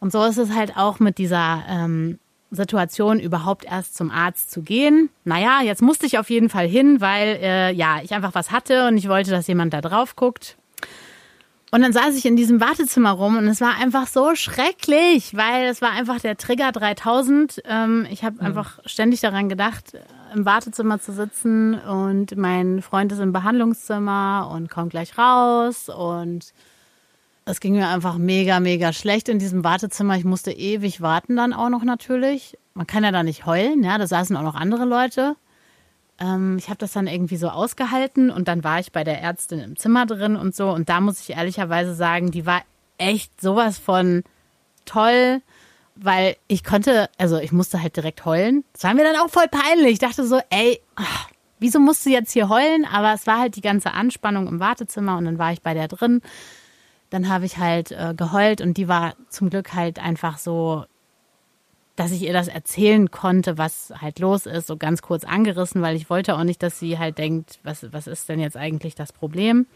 Und 0.00 0.12
so 0.12 0.22
ist 0.24 0.36
es 0.36 0.54
halt 0.54 0.76
auch 0.76 0.98
mit 1.00 1.16
dieser 1.16 1.62
ähm, 1.66 2.18
Situation, 2.50 3.18
überhaupt 3.18 3.64
erst 3.64 3.96
zum 3.96 4.10
Arzt 4.10 4.50
zu 4.50 4.60
gehen. 4.60 5.08
Naja, 5.24 5.62
jetzt 5.62 5.80
musste 5.80 6.04
ich 6.04 6.18
auf 6.18 6.28
jeden 6.28 6.50
Fall 6.50 6.68
hin, 6.68 7.00
weil 7.00 7.38
äh, 7.40 7.72
ja, 7.72 8.00
ich 8.02 8.12
einfach 8.12 8.34
was 8.34 8.50
hatte 8.50 8.86
und 8.86 8.98
ich 8.98 9.08
wollte, 9.08 9.30
dass 9.30 9.46
jemand 9.46 9.72
da 9.72 9.80
drauf 9.80 10.14
guckt. 10.14 10.58
Und 11.74 11.82
dann 11.82 11.92
saß 11.92 12.14
ich 12.14 12.24
in 12.24 12.36
diesem 12.36 12.60
Wartezimmer 12.60 13.10
rum 13.10 13.36
und 13.36 13.48
es 13.48 13.60
war 13.60 13.74
einfach 13.76 14.06
so 14.06 14.36
schrecklich, 14.36 15.36
weil 15.36 15.64
es 15.64 15.82
war 15.82 15.90
einfach 15.90 16.20
der 16.20 16.36
Trigger 16.36 16.70
3000. 16.70 17.62
Ähm, 17.64 18.06
ich 18.12 18.22
habe 18.22 18.36
mhm. 18.36 18.42
einfach 18.42 18.78
ständig 18.86 19.22
daran 19.22 19.48
gedacht, 19.48 19.98
im 20.32 20.46
Wartezimmer 20.46 21.00
zu 21.00 21.12
sitzen 21.12 21.74
und 21.74 22.36
mein 22.36 22.80
Freund 22.80 23.10
ist 23.10 23.18
im 23.18 23.32
Behandlungszimmer 23.32 24.52
und 24.54 24.70
kommt 24.70 24.90
gleich 24.90 25.18
raus 25.18 25.88
und 25.88 26.52
es 27.44 27.58
ging 27.58 27.74
mir 27.74 27.88
einfach 27.88 28.18
mega, 28.18 28.60
mega 28.60 28.92
schlecht 28.92 29.28
in 29.28 29.40
diesem 29.40 29.64
Wartezimmer. 29.64 30.16
Ich 30.16 30.24
musste 30.24 30.52
ewig 30.52 31.00
warten 31.00 31.34
dann 31.34 31.52
auch 31.52 31.70
noch 31.70 31.82
natürlich. 31.82 32.56
Man 32.74 32.86
kann 32.86 33.02
ja 33.02 33.10
da 33.10 33.24
nicht 33.24 33.46
heulen, 33.46 33.82
ja, 33.82 33.98
da 33.98 34.06
saßen 34.06 34.36
auch 34.36 34.42
noch 34.42 34.54
andere 34.54 34.84
Leute. 34.84 35.34
Ähm, 36.20 36.56
ich 36.58 36.68
habe 36.68 36.78
das 36.78 36.92
dann 36.92 37.06
irgendwie 37.06 37.36
so 37.36 37.48
ausgehalten 37.48 38.30
und 38.30 38.48
dann 38.48 38.64
war 38.64 38.78
ich 38.78 38.92
bei 38.92 39.04
der 39.04 39.20
Ärztin 39.20 39.60
im 39.60 39.76
Zimmer 39.76 40.06
drin 40.06 40.36
und 40.36 40.54
so. 40.54 40.70
Und 40.70 40.88
da 40.88 41.00
muss 41.00 41.20
ich 41.20 41.36
ehrlicherweise 41.36 41.94
sagen, 41.94 42.30
die 42.30 42.46
war 42.46 42.62
echt 42.98 43.40
sowas 43.40 43.78
von 43.78 44.22
toll, 44.84 45.42
weil 45.96 46.36
ich 46.48 46.64
konnte, 46.64 47.08
also 47.18 47.38
ich 47.38 47.52
musste 47.52 47.82
halt 47.82 47.96
direkt 47.96 48.24
heulen. 48.24 48.64
Das 48.72 48.84
war 48.84 48.94
mir 48.94 49.04
dann 49.04 49.16
auch 49.16 49.30
voll 49.30 49.48
peinlich. 49.48 49.94
Ich 49.94 49.98
dachte 49.98 50.26
so, 50.26 50.40
ey, 50.50 50.80
wieso 51.58 51.80
musst 51.80 52.04
du 52.06 52.10
jetzt 52.10 52.32
hier 52.32 52.48
heulen? 52.48 52.84
Aber 52.84 53.12
es 53.14 53.26
war 53.26 53.38
halt 53.38 53.56
die 53.56 53.60
ganze 53.60 53.92
Anspannung 53.92 54.48
im 54.48 54.60
Wartezimmer 54.60 55.16
und 55.16 55.24
dann 55.24 55.38
war 55.38 55.52
ich 55.52 55.62
bei 55.62 55.74
der 55.74 55.88
drin. 55.88 56.20
Dann 57.10 57.28
habe 57.28 57.46
ich 57.46 57.58
halt 57.58 57.92
äh, 57.92 58.14
geheult 58.16 58.60
und 58.60 58.76
die 58.76 58.88
war 58.88 59.14
zum 59.28 59.50
Glück 59.50 59.74
halt 59.74 59.98
einfach 59.98 60.38
so 60.38 60.84
dass 61.96 62.10
ich 62.10 62.22
ihr 62.22 62.32
das 62.32 62.48
erzählen 62.48 63.10
konnte, 63.10 63.56
was 63.56 63.92
halt 64.00 64.18
los 64.18 64.46
ist, 64.46 64.66
so 64.66 64.76
ganz 64.76 65.02
kurz 65.02 65.24
angerissen, 65.24 65.80
weil 65.82 65.96
ich 65.96 66.10
wollte 66.10 66.36
auch 66.36 66.44
nicht, 66.44 66.62
dass 66.62 66.78
sie 66.78 66.98
halt 66.98 67.18
denkt, 67.18 67.60
was, 67.62 67.92
was 67.92 68.06
ist 68.06 68.28
denn 68.28 68.40
jetzt 68.40 68.56
eigentlich 68.56 68.94
das 68.94 69.12
Problem? 69.12 69.66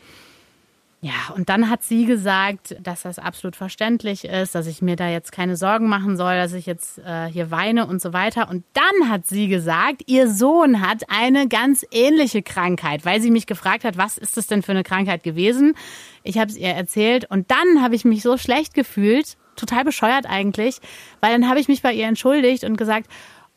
Ja, 1.01 1.33
und 1.37 1.49
dann 1.49 1.71
hat 1.71 1.85
sie 1.85 2.07
gesagt, 2.07 2.77
dass 2.83 3.03
das 3.03 3.21
absolut 3.21 3.55
verständlich 3.55 4.25
ist, 4.25 4.57
dass 4.57 4.67
ich 4.67 4.83
mir 4.83 4.97
da 4.97 5.09
jetzt 5.09 5.31
keine 5.31 5.57
Sorgen 5.57 5.89
machen 5.89 6.17
soll, 6.17 6.35
dass 6.35 6.53
ich 6.55 6.67
jetzt 6.67 6.99
äh, 6.99 7.27
hier 7.27 7.53
weine 7.53 7.87
und 7.87 8.03
so 8.03 8.13
weiter. 8.13 8.49
Und 8.49 8.65
dann 8.73 9.09
hat 9.09 9.25
sie 9.25 9.47
gesagt, 9.47 10.03
ihr 10.07 10.29
Sohn 10.29 10.81
hat 10.81 11.05
eine 11.09 11.47
ganz 11.47 11.87
ähnliche 11.93 12.43
Krankheit, 12.43 13.05
weil 13.05 13.21
sie 13.21 13.31
mich 13.31 13.47
gefragt 13.47 13.85
hat, 13.85 13.97
was 13.97 14.19
ist 14.19 14.37
das 14.37 14.49
denn 14.49 14.63
für 14.63 14.73
eine 14.73 14.83
Krankheit 14.83 15.23
gewesen? 15.23 15.77
Ich 16.25 16.37
habe 16.37 16.51
es 16.51 16.57
ihr 16.57 16.71
erzählt 16.71 17.31
und 17.31 17.49
dann 17.49 17.81
habe 17.81 17.95
ich 17.95 18.05
mich 18.05 18.23
so 18.23 18.37
schlecht 18.37 18.75
gefühlt, 18.75 19.37
total 19.59 19.85
bescheuert 19.85 20.27
eigentlich, 20.27 20.81
weil 21.21 21.33
dann 21.33 21.49
habe 21.49 21.61
ich 21.61 21.69
mich 21.69 21.83
bei 21.83 21.93
ihr 21.93 22.07
entschuldigt 22.07 22.65
und 22.65 22.77
gesagt, 22.77 23.09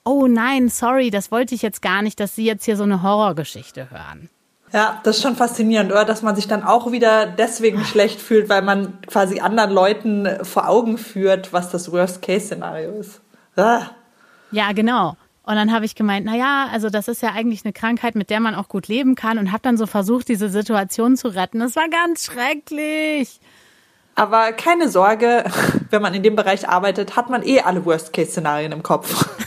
oh 0.04 0.28
nein, 0.28 0.70
sorry, 0.70 1.10
das 1.10 1.32
wollte 1.32 1.56
ich 1.56 1.62
jetzt 1.62 1.82
gar 1.82 2.02
nicht, 2.02 2.20
dass 2.20 2.36
Sie 2.36 2.46
jetzt 2.46 2.66
hier 2.66 2.78
so 2.78 2.84
eine 2.84 3.04
Horrorgeschichte 3.04 3.90
hören. 3.92 4.30
Ja, 4.74 5.02
das 5.04 5.18
ist 5.18 5.24
schon 5.24 5.36
faszinierend, 5.36 5.92
oder? 5.92 6.06
Dass 6.06 6.22
man 6.22 6.36
sich 6.36 6.48
dann 6.48 6.64
auch 6.64 6.92
wieder 6.92 7.26
deswegen 7.26 7.84
schlecht 7.84 8.22
fühlt, 8.22 8.48
weil 8.48 8.62
man 8.62 9.02
quasi 9.06 9.42
anderen 9.42 9.72
Leuten 9.72 10.28
vor 10.44 10.70
Augen 10.70 10.98
führt, 10.98 11.52
was 11.52 11.70
das 11.70 11.92
Worst-Case-Szenario 11.92 12.92
ist. 12.94 13.22
Ah. 13.58 13.88
Ja, 14.52 14.72
genau. 14.72 15.18
Und 15.44 15.56
dann 15.56 15.74
habe 15.74 15.84
ich 15.86 15.96
gemeint, 15.96 16.26
na 16.26 16.36
ja, 16.36 16.68
also 16.72 16.90
das 16.90 17.10
ist 17.10 17.22
ja 17.22 17.34
eigentlich 17.34 17.66
eine 17.66 17.74
Krankheit, 17.74 18.16
mit 18.16 18.30
der 18.30 18.40
man 18.40 18.56
auch 18.56 18.70
gut 18.70 18.88
leben 18.88 19.16
kann 19.16 19.38
und 19.38 19.52
habe 19.52 19.64
dann 19.64 19.76
so 19.76 19.88
versucht, 19.88 20.30
diese 20.30 20.48
Situation 20.50 21.18
zu 21.18 21.28
retten. 21.28 21.60
Das 21.60 21.76
war 21.76 21.90
ganz 21.90 22.26
schrecklich. 22.26 23.42
Aber 24.16 24.52
keine 24.52 24.90
Sorge, 24.90 25.46
wenn 25.90 26.02
man 26.02 26.14
in 26.14 26.24
dem 26.24 26.36
Bereich 26.36 26.68
arbeitet, 26.68 27.16
hat 27.16 27.30
man 27.30 27.44
eh 27.44 27.62
alle 27.62 27.86
Worst-Case-Szenarien 27.86 28.72
im 28.72 28.84
Kopf. 28.84 29.30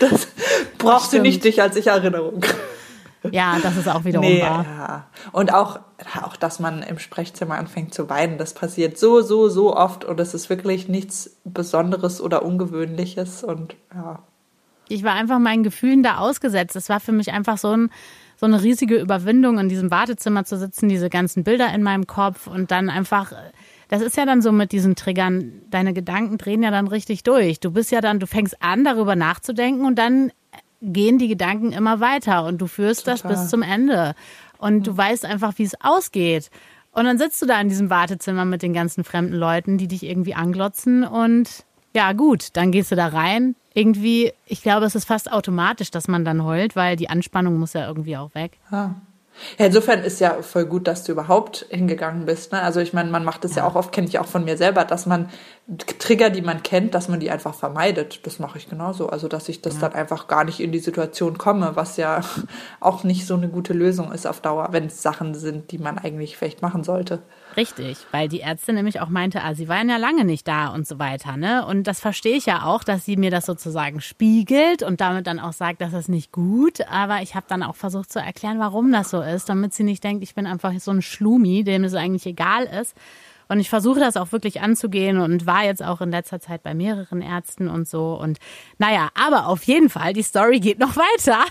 Das 0.00 0.28
brauchst 0.78 1.12
du 1.12 1.20
nicht 1.20 1.44
dich 1.44 1.60
als 1.60 1.76
ich 1.76 1.88
Erinnerung. 1.88 2.42
Ja, 3.32 3.58
das 3.62 3.76
ist 3.76 3.88
auch 3.88 4.04
wiederum 4.04 4.26
nee, 4.26 4.40
wahr. 4.42 4.64
Ja. 4.64 5.06
Und 5.32 5.52
auch, 5.52 5.80
auch, 6.22 6.36
dass 6.36 6.60
man 6.60 6.82
im 6.82 6.98
Sprechzimmer 6.98 7.56
anfängt 7.56 7.92
zu 7.92 8.08
weinen, 8.08 8.38
das 8.38 8.54
passiert 8.54 8.98
so, 8.98 9.20
so, 9.20 9.48
so 9.48 9.76
oft 9.76 10.04
und 10.04 10.20
es 10.20 10.34
ist 10.34 10.50
wirklich 10.50 10.88
nichts 10.88 11.36
Besonderes 11.44 12.20
oder 12.20 12.44
Ungewöhnliches 12.44 13.44
und 13.44 13.76
ja. 13.94 14.20
Ich 14.88 15.04
war 15.04 15.12
einfach 15.12 15.38
meinen 15.38 15.64
Gefühlen 15.64 16.02
da 16.02 16.18
ausgesetzt. 16.18 16.74
Es 16.74 16.88
war 16.88 17.00
für 17.00 17.12
mich 17.12 17.32
einfach 17.32 17.58
so 17.58 17.76
ein, 17.76 17.90
so 18.36 18.46
eine 18.46 18.62
riesige 18.62 18.96
Überwindung, 18.96 19.58
in 19.58 19.68
diesem 19.68 19.90
Wartezimmer 19.90 20.44
zu 20.44 20.56
sitzen, 20.56 20.88
diese 20.88 21.10
ganzen 21.10 21.44
Bilder 21.44 21.72
in 21.74 21.82
meinem 21.82 22.06
Kopf 22.06 22.46
und 22.46 22.70
dann 22.70 22.88
einfach 22.88 23.32
das 23.88 24.02
ist 24.02 24.16
ja 24.16 24.26
dann 24.26 24.42
so 24.42 24.52
mit 24.52 24.72
diesen 24.72 24.96
Triggern, 24.96 25.62
deine 25.70 25.92
Gedanken 25.94 26.38
drehen 26.38 26.62
ja 26.62 26.70
dann 26.70 26.88
richtig 26.88 27.22
durch. 27.22 27.60
Du 27.60 27.70
bist 27.70 27.90
ja 27.90 28.00
dann, 28.00 28.20
du 28.20 28.26
fängst 28.26 28.62
an, 28.62 28.84
darüber 28.84 29.16
nachzudenken 29.16 29.84
und 29.84 29.98
dann 29.98 30.30
gehen 30.80 31.18
die 31.18 31.28
Gedanken 31.28 31.72
immer 31.72 32.00
weiter 32.00 32.44
und 32.44 32.58
du 32.58 32.66
führst 32.66 33.06
Total. 33.06 33.18
das 33.18 33.40
bis 33.40 33.50
zum 33.50 33.62
Ende. 33.62 34.14
Und 34.58 34.86
du 34.86 34.96
weißt 34.96 35.24
einfach, 35.24 35.54
wie 35.56 35.64
es 35.64 35.80
ausgeht. 35.80 36.50
Und 36.92 37.04
dann 37.04 37.18
sitzt 37.18 37.40
du 37.42 37.46
da 37.46 37.60
in 37.60 37.68
diesem 37.68 37.90
Wartezimmer 37.90 38.44
mit 38.44 38.62
den 38.62 38.72
ganzen 38.72 39.04
fremden 39.04 39.34
Leuten, 39.34 39.78
die 39.78 39.88
dich 39.88 40.02
irgendwie 40.02 40.34
anglotzen 40.34 41.04
und 41.04 41.64
ja, 41.94 42.12
gut, 42.12 42.50
dann 42.52 42.70
gehst 42.70 42.92
du 42.92 42.96
da 42.96 43.08
rein. 43.08 43.56
Irgendwie, 43.74 44.32
ich 44.46 44.62
glaube, 44.62 44.86
es 44.86 44.94
ist 44.94 45.06
fast 45.06 45.32
automatisch, 45.32 45.90
dass 45.90 46.06
man 46.06 46.24
dann 46.24 46.44
heult, 46.44 46.76
weil 46.76 46.96
die 46.96 47.08
Anspannung 47.08 47.58
muss 47.58 47.72
ja 47.72 47.86
irgendwie 47.86 48.16
auch 48.16 48.34
weg. 48.34 48.58
Ja. 48.70 48.96
Ja, 49.58 49.66
insofern 49.66 50.02
ist 50.02 50.20
ja 50.20 50.42
voll 50.42 50.66
gut, 50.66 50.86
dass 50.86 51.04
du 51.04 51.12
überhaupt 51.12 51.66
hingegangen 51.70 52.26
bist. 52.26 52.52
Ne? 52.52 52.60
Also 52.60 52.80
ich 52.80 52.92
meine, 52.92 53.10
man 53.10 53.24
macht 53.24 53.44
es 53.44 53.54
ja. 53.54 53.62
ja. 53.62 53.68
auch 53.68 53.74
oft, 53.74 53.92
kenne 53.92 54.06
ich 54.06 54.18
auch 54.18 54.26
von 54.26 54.44
mir 54.44 54.56
selber, 54.56 54.84
dass 54.84 55.06
man 55.06 55.28
Trigger, 55.98 56.30
die 56.30 56.42
man 56.42 56.62
kennt, 56.62 56.94
dass 56.94 57.08
man 57.08 57.20
die 57.20 57.30
einfach 57.30 57.54
vermeidet. 57.54 58.26
Das 58.26 58.38
mache 58.38 58.58
ich 58.58 58.68
genauso. 58.68 59.08
Also 59.08 59.28
dass 59.28 59.48
ich 59.48 59.62
das 59.62 59.74
ja. 59.74 59.80
dann 59.82 59.92
einfach 59.92 60.28
gar 60.28 60.44
nicht 60.44 60.60
in 60.60 60.72
die 60.72 60.78
Situation 60.78 61.38
komme, 61.38 61.72
was 61.74 61.96
ja 61.96 62.20
auch 62.80 63.04
nicht 63.04 63.26
so 63.26 63.34
eine 63.34 63.48
gute 63.48 63.72
Lösung 63.72 64.12
ist 64.12 64.26
auf 64.26 64.40
Dauer, 64.40 64.68
wenn 64.72 64.86
es 64.86 65.02
Sachen 65.02 65.34
sind, 65.34 65.70
die 65.70 65.78
man 65.78 65.98
eigentlich 65.98 66.36
vielleicht 66.36 66.62
machen 66.62 66.84
sollte. 66.84 67.22
Richtig, 67.58 67.98
weil 68.12 68.28
die 68.28 68.40
Ärztin 68.40 68.76
nämlich 68.76 69.00
auch 69.00 69.08
meinte, 69.08 69.42
ah, 69.42 69.52
sie 69.52 69.66
waren 69.66 69.88
ja 69.88 69.96
lange 69.96 70.24
nicht 70.24 70.46
da 70.46 70.68
und 70.68 70.86
so 70.86 71.00
weiter. 71.00 71.36
Ne? 71.36 71.66
Und 71.66 71.88
das 71.88 71.98
verstehe 71.98 72.36
ich 72.36 72.46
ja 72.46 72.62
auch, 72.62 72.84
dass 72.84 73.04
sie 73.04 73.16
mir 73.16 73.32
das 73.32 73.46
sozusagen 73.46 74.00
spiegelt 74.00 74.84
und 74.84 75.00
damit 75.00 75.26
dann 75.26 75.40
auch 75.40 75.52
sagt, 75.52 75.80
das 75.80 75.92
ist 75.92 76.08
nicht 76.08 76.30
gut. 76.30 76.82
Aber 76.88 77.20
ich 77.20 77.34
habe 77.34 77.46
dann 77.48 77.64
auch 77.64 77.74
versucht 77.74 78.12
zu 78.12 78.20
erklären, 78.20 78.60
warum 78.60 78.92
das 78.92 79.10
so 79.10 79.20
ist, 79.20 79.48
damit 79.48 79.74
sie 79.74 79.82
nicht 79.82 80.04
denkt, 80.04 80.22
ich 80.22 80.36
bin 80.36 80.46
einfach 80.46 80.72
so 80.78 80.92
ein 80.92 81.02
Schlumi, 81.02 81.64
dem 81.64 81.82
es 81.82 81.94
eigentlich 81.94 82.26
egal 82.26 82.62
ist. 82.62 82.94
Und 83.48 83.58
ich 83.58 83.70
versuche 83.70 83.98
das 83.98 84.16
auch 84.16 84.30
wirklich 84.30 84.60
anzugehen 84.60 85.18
und 85.18 85.44
war 85.44 85.64
jetzt 85.64 85.82
auch 85.82 86.00
in 86.00 86.12
letzter 86.12 86.38
Zeit 86.38 86.62
bei 86.62 86.74
mehreren 86.74 87.22
Ärzten 87.22 87.66
und 87.66 87.88
so. 87.88 88.14
Und 88.14 88.38
naja, 88.78 89.08
aber 89.20 89.48
auf 89.48 89.64
jeden 89.64 89.88
Fall, 89.88 90.12
die 90.12 90.22
Story 90.22 90.60
geht 90.60 90.78
noch 90.78 90.94
weiter. 90.94 91.44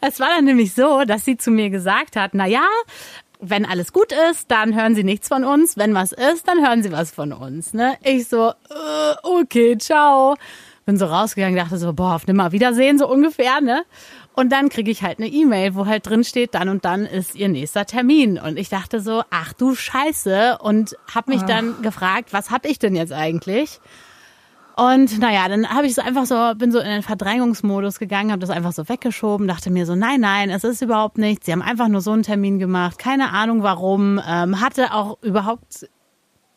Es 0.00 0.20
war 0.20 0.28
dann 0.28 0.44
nämlich 0.44 0.72
so, 0.72 1.04
dass 1.04 1.24
sie 1.24 1.36
zu 1.36 1.50
mir 1.50 1.68
gesagt 1.68 2.16
hat, 2.16 2.30
na 2.32 2.46
ja, 2.46 2.66
wenn 3.40 3.64
alles 3.64 3.92
gut 3.92 4.12
ist, 4.30 4.50
dann 4.50 4.74
hören 4.74 4.94
sie 4.94 5.04
nichts 5.04 5.28
von 5.28 5.44
uns. 5.44 5.76
Wenn 5.76 5.94
was 5.94 6.12
ist, 6.12 6.48
dann 6.48 6.64
hören 6.64 6.82
sie 6.82 6.92
was 6.92 7.10
von 7.10 7.32
uns. 7.32 7.72
Ne? 7.72 7.96
Ich 8.02 8.28
so, 8.28 8.50
äh, 8.50 9.14
okay, 9.22 9.78
ciao. 9.78 10.36
Bin 10.86 10.96
so 10.96 11.06
rausgegangen, 11.06 11.56
dachte 11.56 11.76
so, 11.76 11.92
boah, 11.92 12.14
auf 12.14 12.26
nimmer 12.26 12.52
Wiedersehen, 12.52 12.98
so 12.98 13.08
ungefähr, 13.08 13.60
ne? 13.60 13.84
Und 14.32 14.52
dann 14.52 14.68
kriege 14.68 14.90
ich 14.90 15.02
halt 15.02 15.18
eine 15.18 15.26
E-Mail, 15.26 15.74
wo 15.74 15.86
halt 15.86 16.08
drin 16.08 16.22
steht, 16.22 16.54
dann 16.54 16.68
und 16.68 16.84
dann 16.84 17.06
ist 17.06 17.34
ihr 17.34 17.48
nächster 17.48 17.86
Termin. 17.86 18.38
Und 18.38 18.56
ich 18.56 18.68
dachte 18.68 19.00
so, 19.00 19.22
ach 19.30 19.52
du 19.52 19.74
Scheiße. 19.74 20.58
Und 20.60 20.96
habe 21.12 21.32
mich 21.32 21.42
ach. 21.42 21.46
dann 21.46 21.82
gefragt, 21.82 22.32
was 22.32 22.50
hab 22.50 22.64
ich 22.64 22.78
denn 22.78 22.94
jetzt 22.94 23.12
eigentlich? 23.12 23.80
Und 24.78 25.18
naja, 25.18 25.48
dann 25.48 25.68
habe 25.68 25.88
ich 25.88 25.96
so 25.96 26.02
einfach 26.02 26.24
so, 26.24 26.54
bin 26.54 26.70
so 26.70 26.78
in 26.78 26.86
den 26.86 27.02
Verdrängungsmodus 27.02 27.98
gegangen, 27.98 28.30
habe 28.30 28.38
das 28.38 28.50
einfach 28.50 28.70
so 28.70 28.88
weggeschoben, 28.88 29.48
dachte 29.48 29.70
mir 29.70 29.86
so, 29.86 29.96
nein, 29.96 30.20
nein, 30.20 30.50
es 30.50 30.62
ist 30.62 30.82
überhaupt 30.82 31.18
nichts. 31.18 31.46
Sie 31.46 31.52
haben 31.52 31.62
einfach 31.62 31.88
nur 31.88 32.00
so 32.00 32.12
einen 32.12 32.22
Termin 32.22 32.60
gemacht, 32.60 32.96
keine 32.96 33.32
Ahnung 33.32 33.64
warum, 33.64 34.20
ähm, 34.24 34.60
hatte 34.60 34.94
auch 34.94 35.20
überhaupt 35.20 35.88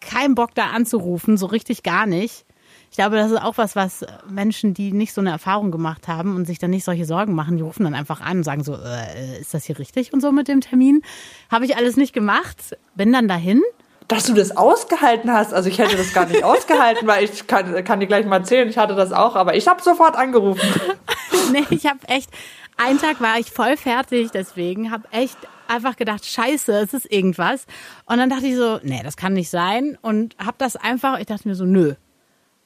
keinen 0.01 0.35
Bock 0.35 0.53
da 0.53 0.65
anzurufen, 0.67 1.35
so 1.35 1.47
richtig 1.47 1.81
gar 1.81 2.05
nicht. 2.05 2.45
Ich 2.91 2.97
glaube, 2.97 3.15
das 3.15 3.31
ist 3.31 3.41
auch 3.41 3.57
was, 3.57 3.75
was 3.75 4.05
Menschen, 4.29 4.75
die 4.75 4.91
nicht 4.91 5.13
so 5.13 5.21
eine 5.21 5.31
Erfahrung 5.31 5.71
gemacht 5.71 6.07
haben 6.07 6.35
und 6.35 6.45
sich 6.45 6.59
dann 6.59 6.69
nicht 6.69 6.83
solche 6.83 7.05
Sorgen 7.05 7.33
machen, 7.33 7.57
die 7.57 7.63
rufen 7.63 7.85
dann 7.85 7.95
einfach 7.95 8.21
an 8.21 8.37
und 8.37 8.43
sagen 8.43 8.63
so, 8.63 8.75
äh, 8.75 9.39
ist 9.39 9.55
das 9.55 9.65
hier 9.65 9.79
richtig 9.79 10.13
und 10.13 10.21
so 10.21 10.31
mit 10.31 10.47
dem 10.47 10.61
Termin? 10.61 11.01
Habe 11.49 11.65
ich 11.65 11.75
alles 11.75 11.97
nicht 11.97 12.13
gemacht, 12.13 12.77
bin 12.93 13.11
dann 13.11 13.27
dahin 13.27 13.63
dass 14.11 14.25
du 14.25 14.33
das 14.33 14.57
ausgehalten 14.57 15.31
hast. 15.31 15.53
Also 15.53 15.69
ich 15.69 15.79
hätte 15.79 15.95
das 15.95 16.13
gar 16.13 16.25
nicht 16.25 16.43
ausgehalten, 16.43 17.07
weil 17.07 17.23
ich 17.23 17.47
kann, 17.47 17.83
kann 17.85 18.01
dir 18.01 18.07
gleich 18.07 18.25
mal 18.25 18.37
erzählen, 18.37 18.67
ich 18.67 18.77
hatte 18.77 18.93
das 18.95 19.13
auch, 19.13 19.35
aber 19.35 19.55
ich 19.55 19.67
habe 19.67 19.81
sofort 19.81 20.17
angerufen. 20.17 20.67
nee, 21.51 21.65
ich 21.69 21.85
habe 21.85 21.99
echt, 22.07 22.29
einen 22.75 22.99
Tag 22.99 23.21
war 23.21 23.39
ich 23.39 23.51
voll 23.51 23.77
fertig, 23.77 24.31
deswegen 24.31 24.91
habe 24.91 25.07
echt 25.11 25.37
einfach 25.69 25.95
gedacht, 25.95 26.25
scheiße, 26.25 26.73
es 26.73 26.93
ist 26.93 27.09
irgendwas. 27.09 27.65
Und 28.05 28.17
dann 28.17 28.29
dachte 28.29 28.47
ich 28.47 28.57
so, 28.57 28.79
nee, 28.83 29.01
das 29.01 29.15
kann 29.15 29.31
nicht 29.31 29.49
sein. 29.49 29.97
Und 30.01 30.35
habe 30.37 30.55
das 30.57 30.75
einfach, 30.75 31.17
ich 31.19 31.27
dachte 31.27 31.47
mir 31.47 31.55
so, 31.55 31.63
nö, 31.63 31.93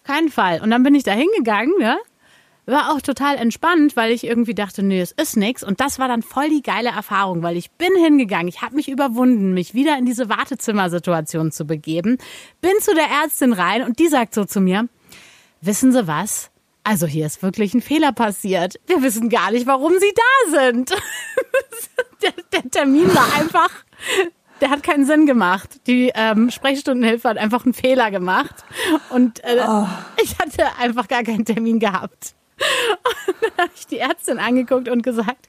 keinen 0.03 0.29
Fall. 0.29 0.61
Und 0.61 0.71
dann 0.71 0.81
bin 0.81 0.95
ich 0.95 1.03
da 1.03 1.11
hingegangen, 1.11 1.73
ne? 1.77 1.97
War 2.65 2.91
auch 2.91 3.01
total 3.01 3.35
entspannt, 3.35 3.95
weil 3.95 4.11
ich 4.11 4.23
irgendwie 4.23 4.53
dachte, 4.53 4.83
nee, 4.83 4.99
es 4.99 5.11
ist 5.11 5.37
nix. 5.37 5.63
Und 5.63 5.79
das 5.79 5.99
war 5.99 6.07
dann 6.07 6.21
voll 6.21 6.49
die 6.49 6.61
geile 6.61 6.89
Erfahrung, 6.89 7.43
weil 7.43 7.57
ich 7.57 7.71
bin 7.71 7.95
hingegangen, 7.95 8.47
ich 8.47 8.61
habe 8.61 8.75
mich 8.75 8.89
überwunden, 8.89 9.53
mich 9.53 9.73
wieder 9.73 9.97
in 9.97 10.05
diese 10.05 10.29
Wartezimmersituation 10.29 11.51
zu 11.51 11.65
begeben, 11.65 12.17
bin 12.61 12.73
zu 12.81 12.93
der 12.93 13.07
Ärztin 13.23 13.53
rein 13.53 13.83
und 13.83 13.99
die 13.99 14.07
sagt 14.07 14.33
so 14.33 14.45
zu 14.45 14.61
mir, 14.61 14.87
wissen 15.61 15.91
Sie 15.91 16.07
was? 16.07 16.51
Also 16.83 17.07
hier 17.07 17.25
ist 17.25 17.41
wirklich 17.41 17.73
ein 17.73 17.81
Fehler 17.81 18.11
passiert. 18.11 18.75
Wir 18.85 19.01
wissen 19.01 19.29
gar 19.29 19.51
nicht, 19.51 19.65
warum 19.65 19.93
Sie 19.99 20.13
da 20.15 20.59
sind. 20.59 20.91
der, 22.21 22.33
der 22.53 22.69
Termin 22.69 23.13
war 23.13 23.33
einfach 23.39 23.71
der 24.61 24.69
hat 24.69 24.83
keinen 24.83 25.05
Sinn 25.05 25.25
gemacht. 25.25 25.81
Die 25.87 26.11
ähm, 26.15 26.49
Sprechstundenhilfe 26.49 27.29
hat 27.29 27.37
einfach 27.37 27.65
einen 27.65 27.73
Fehler 27.73 28.11
gemacht. 28.11 28.55
Und 29.09 29.43
äh, 29.43 29.63
oh. 29.67 29.87
ich 30.21 30.37
hatte 30.39 30.77
einfach 30.79 31.07
gar 31.07 31.23
keinen 31.23 31.45
Termin 31.45 31.79
gehabt. 31.79 32.35
Und 33.27 33.35
dann 33.41 33.65
habe 33.65 33.71
ich 33.75 33.87
die 33.87 33.99
Ärztin 33.99 34.39
angeguckt 34.39 34.89
und 34.89 35.01
gesagt, 35.01 35.47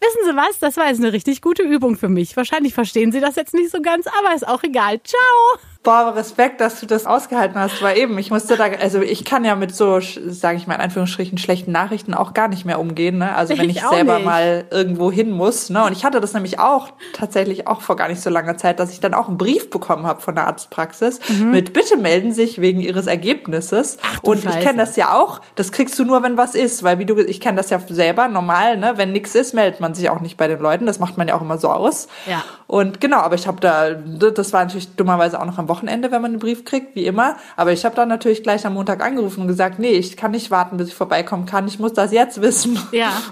wissen 0.00 0.20
Sie 0.24 0.36
was, 0.36 0.58
das 0.58 0.76
war 0.76 0.88
jetzt 0.88 1.00
eine 1.00 1.12
richtig 1.12 1.42
gute 1.42 1.62
Übung 1.62 1.96
für 1.96 2.08
mich. 2.08 2.36
Wahrscheinlich 2.36 2.74
verstehen 2.74 3.12
Sie 3.12 3.20
das 3.20 3.36
jetzt 3.36 3.54
nicht 3.54 3.70
so 3.70 3.80
ganz, 3.80 4.06
aber 4.06 4.34
ist 4.34 4.46
auch 4.46 4.62
egal. 4.62 5.00
Ciao. 5.02 5.60
Boah, 5.84 6.14
Respekt, 6.16 6.62
dass 6.62 6.80
du 6.80 6.86
das 6.86 7.04
ausgehalten 7.04 7.60
hast, 7.60 7.82
weil 7.82 7.98
eben, 7.98 8.16
ich 8.16 8.30
musste 8.30 8.56
da, 8.56 8.64
also 8.64 9.02
ich 9.02 9.26
kann 9.26 9.44
ja 9.44 9.54
mit 9.54 9.74
so, 9.74 10.00
sage 10.00 10.56
ich 10.56 10.66
mal 10.66 10.76
in 10.76 10.80
Anführungsstrichen, 10.80 11.36
schlechten 11.36 11.72
Nachrichten 11.72 12.14
auch 12.14 12.32
gar 12.32 12.48
nicht 12.48 12.64
mehr 12.64 12.80
umgehen, 12.80 13.18
ne? 13.18 13.36
Also 13.36 13.58
wenn 13.58 13.68
ich, 13.68 13.76
ich 13.76 13.82
selber 13.86 14.16
nicht. 14.16 14.24
mal 14.24 14.64
irgendwo 14.70 15.12
hin 15.12 15.30
muss, 15.30 15.68
ne? 15.68 15.84
Und 15.84 15.92
ich 15.92 16.06
hatte 16.06 16.22
das 16.22 16.32
nämlich 16.32 16.58
auch 16.58 16.88
tatsächlich 17.12 17.66
auch 17.66 17.82
vor 17.82 17.96
gar 17.96 18.08
nicht 18.08 18.22
so 18.22 18.30
langer 18.30 18.56
Zeit, 18.56 18.80
dass 18.80 18.92
ich 18.92 19.00
dann 19.00 19.12
auch 19.12 19.28
einen 19.28 19.36
Brief 19.36 19.68
bekommen 19.68 20.06
habe 20.06 20.22
von 20.22 20.34
der 20.34 20.46
Arztpraxis 20.46 21.20
mhm. 21.28 21.50
mit 21.50 21.74
Bitte 21.74 21.98
melden 21.98 22.32
sich 22.32 22.62
wegen 22.62 22.80
ihres 22.80 23.06
Ergebnisses. 23.06 23.98
Ach, 24.02 24.22
und 24.22 24.42
Scheiße. 24.42 24.58
ich 24.58 24.64
kenne 24.64 24.78
das 24.78 24.96
ja 24.96 25.12
auch, 25.12 25.42
das 25.54 25.70
kriegst 25.70 25.98
du 25.98 26.06
nur, 26.06 26.22
wenn 26.22 26.38
was 26.38 26.43
ist, 26.52 26.82
weil 26.82 26.98
wie 26.98 27.06
du, 27.06 27.18
ich 27.18 27.40
kenne 27.40 27.56
das 27.56 27.70
ja 27.70 27.80
selber 27.88 28.28
normal, 28.28 28.76
ne? 28.76 28.94
Wenn 28.96 29.12
nichts 29.12 29.34
ist, 29.34 29.54
meldet 29.54 29.80
man 29.80 29.94
sich 29.94 30.10
auch 30.10 30.20
nicht 30.20 30.36
bei 30.36 30.48
den 30.48 30.60
Leuten. 30.60 30.84
Das 30.84 30.98
macht 30.98 31.16
man 31.16 31.28
ja 31.28 31.34
auch 31.34 31.40
immer 31.40 31.56
so 31.56 31.70
aus. 31.70 32.08
Ja. 32.26 32.44
Und 32.66 33.00
genau, 33.00 33.18
aber 33.18 33.36
ich 33.36 33.46
habe 33.46 33.60
da, 33.60 33.92
das 33.92 34.52
war 34.52 34.64
natürlich 34.64 34.94
dummerweise 34.96 35.40
auch 35.40 35.46
noch 35.46 35.58
am 35.58 35.68
Wochenende, 35.68 36.10
wenn 36.10 36.20
man 36.20 36.32
einen 36.32 36.40
Brief 36.40 36.64
kriegt, 36.64 36.94
wie 36.94 37.06
immer. 37.06 37.36
Aber 37.56 37.72
ich 37.72 37.86
habe 37.86 37.96
dann 37.96 38.08
natürlich 38.08 38.42
gleich 38.42 38.66
am 38.66 38.74
Montag 38.74 39.02
angerufen 39.02 39.42
und 39.42 39.48
gesagt, 39.48 39.78
nee, 39.78 39.92
ich 39.92 40.16
kann 40.16 40.32
nicht 40.32 40.50
warten, 40.50 40.76
bis 40.76 40.88
ich 40.88 40.94
vorbeikommen 40.94 41.46
kann. 41.46 41.66
Ich 41.66 41.78
muss 41.78 41.94
das 41.94 42.12
jetzt 42.12 42.42
wissen. 42.42 42.78
Ja. 42.92 43.10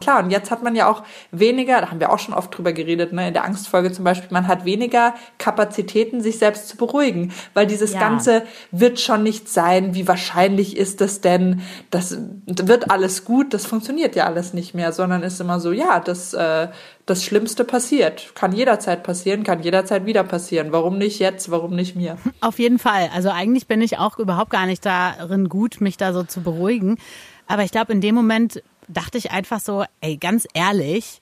Klar, 0.00 0.22
und 0.22 0.30
jetzt 0.30 0.52
hat 0.52 0.62
man 0.62 0.76
ja 0.76 0.88
auch 0.88 1.02
weniger, 1.32 1.80
da 1.80 1.90
haben 1.90 1.98
wir 1.98 2.12
auch 2.12 2.20
schon 2.20 2.34
oft 2.34 2.56
drüber 2.56 2.72
geredet, 2.72 3.12
ne, 3.12 3.28
in 3.28 3.34
der 3.34 3.44
Angstfolge 3.44 3.90
zum 3.90 4.04
Beispiel, 4.04 4.28
man 4.30 4.46
hat 4.46 4.64
weniger 4.64 5.14
Kapazitäten, 5.38 6.20
sich 6.20 6.38
selbst 6.38 6.68
zu 6.68 6.76
beruhigen, 6.76 7.32
weil 7.52 7.66
dieses 7.66 7.94
ja. 7.94 8.00
Ganze 8.00 8.44
wird 8.70 9.00
schon 9.00 9.24
nicht 9.24 9.48
sein, 9.48 9.94
wie 9.94 10.06
wahrscheinlich 10.06 10.76
ist 10.76 11.00
es 11.00 11.20
denn, 11.20 11.62
das 11.90 12.16
wird 12.46 12.92
alles 12.92 13.24
gut, 13.24 13.52
das 13.52 13.66
funktioniert 13.66 14.14
ja 14.14 14.26
alles 14.26 14.54
nicht 14.54 14.72
mehr, 14.72 14.92
sondern 14.92 15.24
ist 15.24 15.40
immer 15.40 15.58
so, 15.58 15.72
ja, 15.72 15.98
das, 15.98 16.32
äh, 16.32 16.68
das 17.08 17.24
Schlimmste 17.24 17.64
passiert, 17.64 18.34
kann 18.34 18.52
jederzeit 18.52 19.02
passieren, 19.02 19.42
kann 19.42 19.62
jederzeit 19.62 20.06
wieder 20.06 20.22
passieren. 20.22 20.68
Warum 20.70 20.98
nicht 20.98 21.18
jetzt, 21.18 21.50
warum 21.50 21.74
nicht 21.74 21.96
mir? 21.96 22.18
Auf 22.40 22.58
jeden 22.58 22.78
Fall. 22.78 23.10
Also 23.14 23.30
eigentlich 23.30 23.66
bin 23.66 23.80
ich 23.80 23.98
auch 23.98 24.18
überhaupt 24.18 24.50
gar 24.50 24.66
nicht 24.66 24.84
darin 24.84 25.48
gut, 25.48 25.80
mich 25.80 25.96
da 25.96 26.12
so 26.12 26.22
zu 26.22 26.42
beruhigen. 26.42 26.98
Aber 27.46 27.64
ich 27.64 27.72
glaube, 27.72 27.92
in 27.92 28.00
dem 28.00 28.14
Moment 28.14 28.62
dachte 28.88 29.18
ich 29.18 29.30
einfach 29.30 29.60
so, 29.60 29.84
ey, 30.00 30.16
ganz 30.16 30.46
ehrlich, 30.54 31.20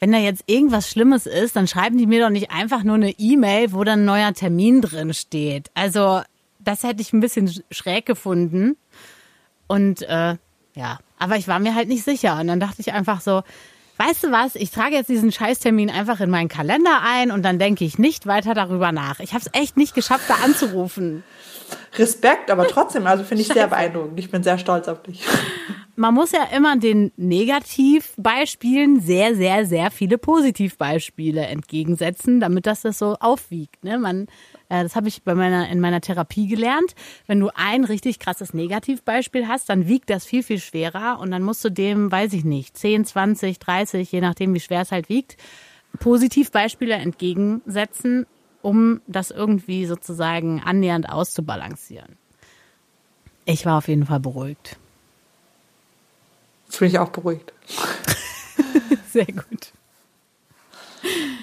wenn 0.00 0.12
da 0.12 0.18
jetzt 0.18 0.44
irgendwas 0.46 0.90
Schlimmes 0.90 1.26
ist, 1.26 1.56
dann 1.56 1.66
schreiben 1.66 1.96
die 1.96 2.06
mir 2.06 2.22
doch 2.22 2.30
nicht 2.30 2.50
einfach 2.50 2.82
nur 2.82 2.96
eine 2.96 3.10
E-Mail, 3.10 3.72
wo 3.72 3.84
dann 3.84 4.00
ein 4.00 4.04
neuer 4.04 4.34
Termin 4.34 4.80
drin 4.80 5.14
steht. 5.14 5.70
Also, 5.74 6.20
das 6.58 6.82
hätte 6.82 7.00
ich 7.00 7.12
ein 7.12 7.20
bisschen 7.20 7.50
schräg 7.70 8.06
gefunden. 8.06 8.76
Und 9.66 10.02
äh, 10.02 10.36
ja, 10.74 10.98
aber 11.18 11.36
ich 11.36 11.48
war 11.48 11.58
mir 11.58 11.74
halt 11.74 11.88
nicht 11.88 12.04
sicher. 12.04 12.38
Und 12.40 12.48
dann 12.48 12.60
dachte 12.60 12.80
ich 12.80 12.92
einfach 12.92 13.20
so, 13.20 13.42
weißt 13.98 14.24
du 14.24 14.32
was, 14.32 14.56
ich 14.56 14.70
trage 14.70 14.96
jetzt 14.96 15.08
diesen 15.08 15.32
Scheißtermin 15.32 15.90
einfach 15.90 16.20
in 16.20 16.30
meinen 16.30 16.48
Kalender 16.48 17.00
ein 17.02 17.30
und 17.30 17.42
dann 17.42 17.58
denke 17.58 17.84
ich 17.84 17.98
nicht 17.98 18.26
weiter 18.26 18.54
darüber 18.54 18.92
nach. 18.92 19.20
Ich 19.20 19.32
habe 19.32 19.44
es 19.44 19.58
echt 19.58 19.76
nicht 19.76 19.94
geschafft, 19.94 20.24
da 20.28 20.34
anzurufen. 20.44 21.22
Respekt, 21.96 22.50
aber 22.50 22.66
trotzdem, 22.66 23.06
also 23.06 23.24
finde 23.24 23.42
ich 23.42 23.48
sehr 23.48 23.68
beeindruckend. 23.68 24.18
Ich 24.18 24.30
bin 24.30 24.42
sehr 24.42 24.58
stolz 24.58 24.88
auf 24.88 25.02
dich. 25.02 25.22
Man 25.96 26.12
muss 26.12 26.32
ja 26.32 26.44
immer 26.56 26.76
den 26.76 27.12
Negativbeispielen 27.16 29.00
sehr, 29.00 29.36
sehr, 29.36 29.64
sehr 29.64 29.92
viele 29.92 30.18
Positivbeispiele 30.18 31.46
entgegensetzen, 31.46 32.40
damit 32.40 32.66
das 32.66 32.82
das 32.82 32.98
so 32.98 33.14
aufwiegt. 33.20 33.84
Ne? 33.84 33.98
Man, 33.98 34.26
äh, 34.68 34.82
das 34.82 34.96
habe 34.96 35.06
ich 35.06 35.22
bei 35.22 35.36
meiner, 35.36 35.68
in 35.68 35.78
meiner 35.78 36.00
Therapie 36.00 36.48
gelernt. 36.48 36.96
Wenn 37.28 37.38
du 37.38 37.50
ein 37.54 37.84
richtig 37.84 38.18
krasses 38.18 38.54
Negativbeispiel 38.54 39.46
hast, 39.46 39.68
dann 39.68 39.86
wiegt 39.86 40.10
das 40.10 40.24
viel, 40.24 40.42
viel 40.42 40.58
schwerer 40.58 41.20
und 41.20 41.30
dann 41.30 41.44
musst 41.44 41.64
du 41.64 41.70
dem, 41.70 42.10
weiß 42.10 42.32
ich 42.32 42.44
nicht, 42.44 42.76
10, 42.76 43.04
20, 43.04 43.60
30, 43.60 44.10
je 44.10 44.20
nachdem, 44.20 44.52
wie 44.52 44.60
schwer 44.60 44.80
es 44.80 44.90
halt 44.90 45.08
wiegt, 45.08 45.36
Positivbeispiele 46.00 46.94
entgegensetzen, 46.94 48.26
um 48.62 49.00
das 49.06 49.30
irgendwie 49.30 49.86
sozusagen 49.86 50.60
annähernd 50.60 51.08
auszubalancieren. 51.08 52.16
Ich 53.44 53.64
war 53.64 53.78
auf 53.78 53.86
jeden 53.86 54.06
Fall 54.06 54.20
beruhigt. 54.20 54.78
Jetzt 56.74 56.80
bin 56.80 56.88
ich 56.88 56.98
auch 56.98 57.10
beruhigt. 57.10 57.52
Sehr 59.12 59.26
gut. 59.26 59.70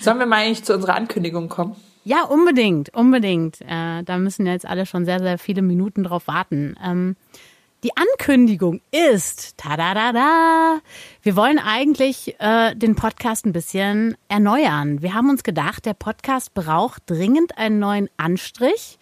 Sollen 0.02 0.20
wir 0.20 0.26
mal 0.26 0.44
eigentlich 0.44 0.66
zu 0.66 0.74
unserer 0.74 0.96
Ankündigung 0.96 1.48
kommen? 1.48 1.78
Ja, 2.04 2.24
unbedingt, 2.24 2.94
unbedingt. 2.94 3.62
Äh, 3.62 4.04
da 4.04 4.18
müssen 4.18 4.46
jetzt 4.46 4.66
alle 4.66 4.86
schon 4.86 5.06
sehr, 5.06 5.20
sehr 5.20 5.38
viele 5.38 5.62
Minuten 5.62 6.04
drauf 6.04 6.28
warten. 6.28 6.76
Ähm, 6.84 7.16
die 7.86 7.92
Ankündigung 7.96 8.82
ist, 8.92 9.58
ta-da-da-da, 9.58 10.82
wir 11.22 11.36
wollen 11.38 11.60
eigentlich 11.60 12.36
äh, 12.42 12.76
den 12.76 12.98
Podcast 12.98 13.46
ein 13.46 13.54
bisschen 13.54 14.18
erneuern. 14.28 15.02
Wir 15.02 15.14
haben 15.14 15.30
uns 15.30 15.44
gedacht, 15.44 15.86
der 15.86 15.94
Podcast 15.94 16.54
braucht 16.54 17.04
dringend 17.10 17.58
einen 17.58 17.80
neuen 17.80 18.10
Anstrich. 18.18 19.00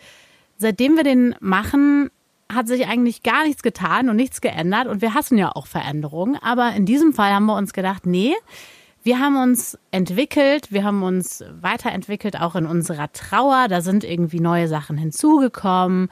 Seitdem 0.58 0.96
wir 0.96 1.04
den 1.04 1.34
machen, 1.40 2.12
hat 2.52 2.68
sich 2.68 2.88
eigentlich 2.88 3.24
gar 3.24 3.46
nichts 3.46 3.62
getan 3.62 4.10
und 4.10 4.16
nichts 4.16 4.42
geändert 4.42 4.88
und 4.88 5.02
wir 5.02 5.14
hassen 5.14 5.38
ja 5.38 5.52
auch 5.56 5.68
Veränderungen. 5.68 6.36
Aber 6.42 6.74
in 6.74 6.86
diesem 6.86 7.14
Fall 7.14 7.32
haben 7.32 7.46
wir 7.46 7.56
uns 7.56 7.74
gedacht, 7.74 8.06
nee, 8.06 8.34
wir 9.04 9.20
haben 9.20 9.38
uns 9.38 9.78
entwickelt, 9.92 10.72
wir 10.72 10.84
haben 10.84 11.04
uns 11.04 11.44
weiterentwickelt, 11.62 12.40
auch 12.40 12.56
in 12.56 12.66
unserer 12.66 13.12
Trauer. 13.14 13.68
Da 13.70 13.82
sind 13.82 14.04
irgendwie 14.04 14.40
neue 14.40 14.68
Sachen 14.68 14.98
hinzugekommen. 14.98 16.10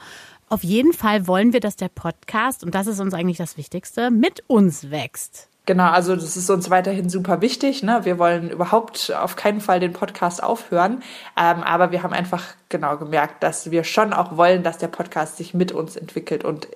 Auf 0.48 0.64
jeden 0.64 0.94
Fall 0.94 1.26
wollen 1.26 1.52
wir, 1.52 1.60
dass 1.60 1.76
der 1.76 1.90
Podcast, 1.90 2.64
und 2.64 2.74
das 2.74 2.86
ist 2.86 3.00
uns 3.00 3.12
eigentlich 3.12 3.36
das 3.36 3.58
Wichtigste, 3.58 4.10
mit 4.10 4.42
uns 4.46 4.90
wächst. 4.90 5.50
Genau, 5.68 5.90
also 5.90 6.16
das 6.16 6.34
ist 6.38 6.48
uns 6.48 6.70
weiterhin 6.70 7.10
super 7.10 7.42
wichtig. 7.42 7.82
Ne? 7.82 8.00
Wir 8.04 8.18
wollen 8.18 8.48
überhaupt 8.48 9.12
auf 9.14 9.36
keinen 9.36 9.60
Fall 9.60 9.80
den 9.80 9.92
Podcast 9.92 10.42
aufhören. 10.42 11.02
Ähm, 11.36 11.62
aber 11.62 11.90
wir 11.90 12.02
haben 12.02 12.14
einfach 12.14 12.42
genau 12.70 12.96
gemerkt, 12.96 13.42
dass 13.42 13.70
wir 13.70 13.84
schon 13.84 14.14
auch 14.14 14.38
wollen, 14.38 14.62
dass 14.62 14.78
der 14.78 14.88
Podcast 14.88 15.36
sich 15.36 15.52
mit 15.52 15.70
uns 15.70 15.94
entwickelt 15.96 16.42
und 16.42 16.68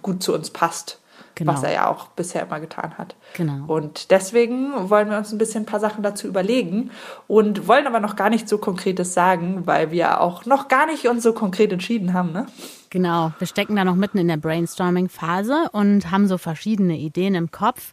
gut 0.00 0.22
zu 0.22 0.32
uns 0.32 0.48
passt. 0.48 1.02
Genau. 1.34 1.52
Was 1.52 1.62
er 1.64 1.72
ja 1.72 1.90
auch 1.90 2.06
bisher 2.08 2.42
immer 2.42 2.60
getan 2.60 2.96
hat. 2.96 3.14
Genau. 3.34 3.66
Und 3.66 4.10
deswegen 4.10 4.88
wollen 4.88 5.10
wir 5.10 5.18
uns 5.18 5.32
ein 5.32 5.38
bisschen 5.38 5.64
ein 5.64 5.66
paar 5.66 5.80
Sachen 5.80 6.02
dazu 6.02 6.26
überlegen 6.26 6.90
und 7.28 7.68
wollen 7.68 7.86
aber 7.86 8.00
noch 8.00 8.16
gar 8.16 8.30
nicht 8.30 8.48
so 8.48 8.56
Konkretes 8.56 9.12
sagen, 9.12 9.66
weil 9.66 9.90
wir 9.90 10.22
auch 10.22 10.46
noch 10.46 10.68
gar 10.68 10.86
nicht 10.86 11.06
uns 11.08 11.22
so 11.22 11.34
konkret 11.34 11.72
entschieden 11.72 12.14
haben. 12.14 12.32
Ne? 12.32 12.46
Genau, 12.88 13.32
wir 13.38 13.46
stecken 13.46 13.76
da 13.76 13.84
noch 13.84 13.96
mitten 13.96 14.16
in 14.16 14.28
der 14.28 14.38
Brainstorming-Phase 14.38 15.68
und 15.72 16.10
haben 16.10 16.26
so 16.26 16.38
verschiedene 16.38 16.96
Ideen 16.96 17.34
im 17.34 17.50
Kopf 17.50 17.92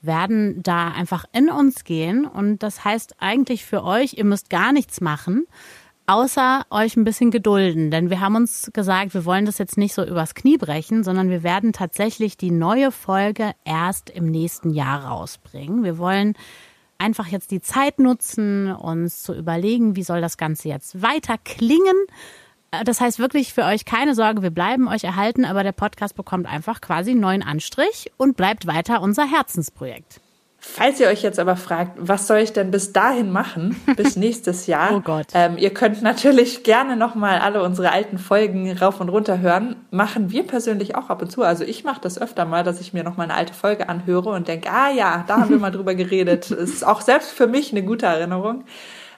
werden 0.00 0.62
da 0.62 0.88
einfach 0.88 1.24
in 1.32 1.50
uns 1.50 1.84
gehen. 1.84 2.24
Und 2.24 2.62
das 2.62 2.84
heißt 2.84 3.16
eigentlich 3.18 3.64
für 3.64 3.84
euch, 3.84 4.14
ihr 4.14 4.24
müsst 4.24 4.50
gar 4.50 4.72
nichts 4.72 5.00
machen, 5.00 5.46
außer 6.06 6.64
euch 6.70 6.96
ein 6.96 7.04
bisschen 7.04 7.30
gedulden. 7.30 7.90
Denn 7.90 8.10
wir 8.10 8.20
haben 8.20 8.36
uns 8.36 8.70
gesagt, 8.72 9.14
wir 9.14 9.24
wollen 9.24 9.46
das 9.46 9.58
jetzt 9.58 9.76
nicht 9.76 9.94
so 9.94 10.04
übers 10.04 10.34
Knie 10.34 10.56
brechen, 10.56 11.04
sondern 11.04 11.30
wir 11.30 11.42
werden 11.42 11.72
tatsächlich 11.72 12.36
die 12.36 12.50
neue 12.50 12.92
Folge 12.92 13.52
erst 13.64 14.10
im 14.10 14.26
nächsten 14.26 14.70
Jahr 14.70 15.04
rausbringen. 15.04 15.84
Wir 15.84 15.98
wollen 15.98 16.34
einfach 16.98 17.28
jetzt 17.28 17.50
die 17.50 17.60
Zeit 17.60 17.98
nutzen, 17.98 18.72
uns 18.72 19.22
zu 19.22 19.34
überlegen, 19.34 19.96
wie 19.96 20.02
soll 20.02 20.20
das 20.20 20.36
Ganze 20.36 20.68
jetzt 20.68 21.00
weiter 21.02 21.36
klingen 21.44 21.96
das 22.84 23.00
heißt 23.00 23.18
wirklich 23.18 23.54
für 23.54 23.64
euch 23.64 23.84
keine 23.84 24.14
Sorge, 24.14 24.42
wir 24.42 24.50
bleiben 24.50 24.88
euch 24.88 25.04
erhalten, 25.04 25.44
aber 25.44 25.62
der 25.62 25.72
Podcast 25.72 26.14
bekommt 26.14 26.46
einfach 26.46 26.80
quasi 26.80 27.12
einen 27.12 27.20
neuen 27.20 27.42
Anstrich 27.42 28.10
und 28.16 28.36
bleibt 28.36 28.66
weiter 28.66 29.00
unser 29.00 29.24
Herzensprojekt. 29.24 30.20
Falls 30.60 30.98
ihr 30.98 31.06
euch 31.06 31.22
jetzt 31.22 31.38
aber 31.38 31.56
fragt, 31.56 31.92
was 31.96 32.26
soll 32.26 32.38
ich 32.38 32.52
denn 32.52 32.72
bis 32.72 32.92
dahin 32.92 33.30
machen, 33.30 33.80
bis 33.96 34.16
nächstes 34.16 34.66
Jahr? 34.66 34.90
oh 34.92 35.00
Gott. 35.00 35.28
Ähm, 35.32 35.56
ihr 35.56 35.72
könnt 35.72 36.02
natürlich 36.02 36.64
gerne 36.64 36.96
nochmal 36.96 37.38
alle 37.38 37.62
unsere 37.62 37.92
alten 37.92 38.18
Folgen 38.18 38.70
rauf 38.76 39.00
und 39.00 39.08
runter 39.08 39.38
hören. 39.38 39.76
Machen 39.92 40.32
wir 40.32 40.44
persönlich 40.44 40.96
auch 40.96 41.10
ab 41.10 41.22
und 41.22 41.30
zu. 41.30 41.42
Also 41.42 41.62
ich 41.62 41.84
mache 41.84 42.00
das 42.00 42.20
öfter 42.20 42.44
mal, 42.44 42.64
dass 42.64 42.80
ich 42.80 42.92
mir 42.92 43.04
nochmal 43.04 43.26
eine 43.26 43.34
alte 43.34 43.54
Folge 43.54 43.88
anhöre 43.88 44.30
und 44.30 44.48
denke, 44.48 44.68
ah 44.70 44.90
ja, 44.90 45.24
da 45.28 45.38
haben 45.38 45.50
wir 45.50 45.58
mal 45.58 45.70
drüber 45.72 45.94
geredet. 45.94 46.50
Ist 46.50 46.84
auch 46.84 47.02
selbst 47.02 47.30
für 47.30 47.46
mich 47.46 47.70
eine 47.70 47.84
gute 47.84 48.06
Erinnerung. 48.06 48.64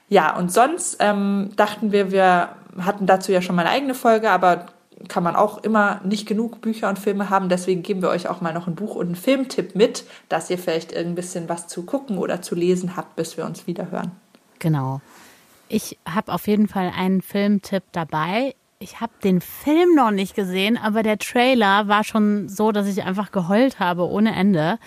Ja, 0.09 0.35
und 0.37 0.51
sonst 0.51 0.97
ähm, 0.99 1.51
dachten 1.55 1.91
wir, 1.91 2.11
wir 2.11 2.49
hatten 2.79 3.05
dazu 3.05 3.31
ja 3.31 3.41
schon 3.41 3.55
mal 3.55 3.63
eine 3.63 3.71
eigene 3.71 3.93
Folge, 3.93 4.29
aber 4.29 4.67
kann 5.07 5.23
man 5.23 5.35
auch 5.35 5.63
immer 5.63 6.01
nicht 6.03 6.27
genug 6.27 6.61
Bücher 6.61 6.89
und 6.89 6.99
Filme 6.99 7.29
haben. 7.29 7.49
Deswegen 7.49 7.81
geben 7.83 8.01
wir 8.01 8.09
euch 8.09 8.27
auch 8.27 8.41
mal 8.41 8.53
noch 8.53 8.67
ein 8.67 8.75
Buch 8.75 8.95
und 8.95 9.07
einen 9.07 9.15
Filmtipp 9.15 9.75
mit, 9.75 10.03
dass 10.29 10.49
ihr 10.49 10.57
vielleicht 10.57 10.95
ein 10.95 11.15
bisschen 11.15 11.49
was 11.49 11.67
zu 11.67 11.83
gucken 11.83 12.17
oder 12.17 12.41
zu 12.41 12.55
lesen 12.55 12.95
habt, 12.95 13.15
bis 13.15 13.37
wir 13.37 13.45
uns 13.45 13.67
wieder 13.67 13.89
hören. 13.91 14.11
Genau. 14.59 15.01
Ich 15.69 15.97
habe 16.05 16.33
auf 16.33 16.47
jeden 16.47 16.67
Fall 16.67 16.91
einen 16.95 17.21
Filmtipp 17.21 17.83
dabei. 17.91 18.55
Ich 18.79 18.99
habe 18.99 19.13
den 19.23 19.41
Film 19.41 19.95
noch 19.95 20.11
nicht 20.11 20.35
gesehen, 20.35 20.77
aber 20.77 21.03
der 21.03 21.17
Trailer 21.17 21.87
war 21.87 22.03
schon 22.03 22.49
so, 22.49 22.71
dass 22.71 22.87
ich 22.87 23.03
einfach 23.03 23.31
geheult 23.31 23.79
habe 23.79 24.07
ohne 24.07 24.35
Ende. 24.35 24.79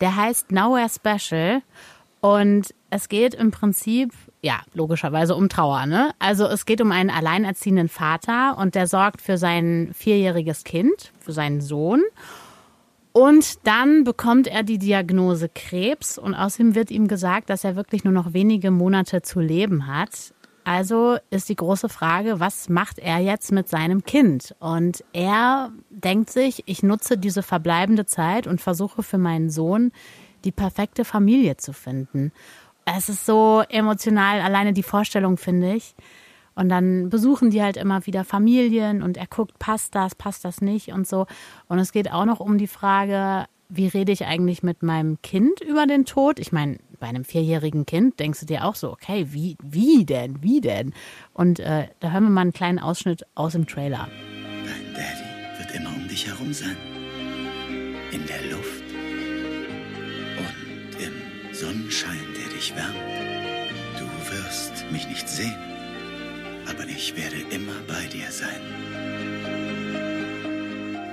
Der 0.00 0.16
heißt 0.16 0.52
Nowhere 0.52 0.88
Special 0.88 1.62
und 2.20 2.74
es 2.90 3.08
geht 3.08 3.34
im 3.34 3.50
Prinzip, 3.50 4.12
ja, 4.46 4.60
logischerweise 4.74 5.34
um 5.34 5.48
Trauer, 5.48 5.86
ne? 5.86 6.12
Also 6.20 6.46
es 6.46 6.66
geht 6.66 6.80
um 6.80 6.92
einen 6.92 7.10
alleinerziehenden 7.10 7.88
Vater 7.88 8.56
und 8.58 8.76
der 8.76 8.86
sorgt 8.86 9.20
für 9.20 9.38
sein 9.38 9.90
vierjähriges 9.92 10.62
Kind, 10.62 11.10
für 11.18 11.32
seinen 11.32 11.60
Sohn. 11.60 12.00
Und 13.10 13.66
dann 13.66 14.04
bekommt 14.04 14.46
er 14.46 14.62
die 14.62 14.78
Diagnose 14.78 15.48
Krebs 15.48 16.16
und 16.16 16.36
außerdem 16.36 16.76
wird 16.76 16.92
ihm 16.92 17.08
gesagt, 17.08 17.50
dass 17.50 17.64
er 17.64 17.74
wirklich 17.74 18.04
nur 18.04 18.12
noch 18.12 18.34
wenige 18.34 18.70
Monate 18.70 19.20
zu 19.22 19.40
leben 19.40 19.88
hat. 19.88 20.32
Also 20.62 21.16
ist 21.30 21.48
die 21.48 21.56
große 21.56 21.88
Frage, 21.88 22.38
was 22.38 22.68
macht 22.68 23.00
er 23.00 23.18
jetzt 23.18 23.50
mit 23.50 23.68
seinem 23.68 24.04
Kind? 24.04 24.54
Und 24.60 25.02
er 25.12 25.72
denkt 25.90 26.30
sich, 26.30 26.62
ich 26.66 26.84
nutze 26.84 27.18
diese 27.18 27.42
verbleibende 27.42 28.06
Zeit 28.06 28.46
und 28.46 28.60
versuche 28.60 29.02
für 29.02 29.18
meinen 29.18 29.50
Sohn 29.50 29.90
die 30.44 30.52
perfekte 30.52 31.04
Familie 31.04 31.56
zu 31.56 31.72
finden. 31.72 32.30
Es 32.86 33.08
ist 33.08 33.26
so 33.26 33.64
emotional, 33.68 34.40
alleine 34.40 34.72
die 34.72 34.84
Vorstellung, 34.84 35.36
finde 35.36 35.74
ich. 35.74 35.94
Und 36.54 36.70
dann 36.70 37.10
besuchen 37.10 37.50
die 37.50 37.62
halt 37.62 37.76
immer 37.76 38.06
wieder 38.06 38.24
Familien 38.24 39.02
und 39.02 39.18
er 39.18 39.26
guckt, 39.26 39.58
passt 39.58 39.94
das, 39.94 40.14
passt 40.14 40.44
das 40.44 40.62
nicht 40.62 40.88
und 40.88 41.06
so. 41.06 41.26
Und 41.68 41.78
es 41.78 41.92
geht 41.92 42.10
auch 42.10 42.24
noch 42.24 42.40
um 42.40 42.56
die 42.56 42.68
Frage, 42.68 43.44
wie 43.68 43.88
rede 43.88 44.12
ich 44.12 44.24
eigentlich 44.24 44.62
mit 44.62 44.82
meinem 44.82 45.20
Kind 45.20 45.60
über 45.60 45.86
den 45.86 46.06
Tod? 46.06 46.38
Ich 46.38 46.52
meine, 46.52 46.78
bei 46.98 47.08
einem 47.08 47.24
vierjährigen 47.24 47.84
Kind 47.84 48.20
denkst 48.20 48.40
du 48.40 48.46
dir 48.46 48.64
auch 48.64 48.76
so, 48.76 48.90
okay, 48.92 49.26
wie, 49.30 49.56
wie 49.62 50.06
denn, 50.06 50.42
wie 50.42 50.60
denn? 50.60 50.94
Und 51.34 51.60
äh, 51.60 51.88
da 52.00 52.12
hören 52.12 52.24
wir 52.24 52.30
mal 52.30 52.42
einen 52.42 52.52
kleinen 52.52 52.78
Ausschnitt 52.78 53.26
aus 53.34 53.52
dem 53.52 53.66
Trailer. 53.66 54.08
Dein 54.64 54.94
Daddy 54.94 55.58
wird 55.58 55.74
immer 55.74 55.94
um 55.94 56.08
dich 56.08 56.26
herum 56.26 56.54
sein. 56.54 56.76
In 58.12 58.24
der 58.26 58.56
Luft 58.56 58.85
Sonnenschein, 61.56 62.26
der 62.36 62.54
dich 62.54 62.74
wärmt. 62.76 62.94
Du 63.98 64.06
wirst 64.30 64.90
mich 64.92 65.08
nicht 65.08 65.28
sehen 65.28 65.56
aber 66.68 66.84
ich 66.84 67.16
werde 67.16 67.36
immer 67.54 67.72
bei 67.86 68.06
dir 68.06 68.30
sein. 68.30 68.60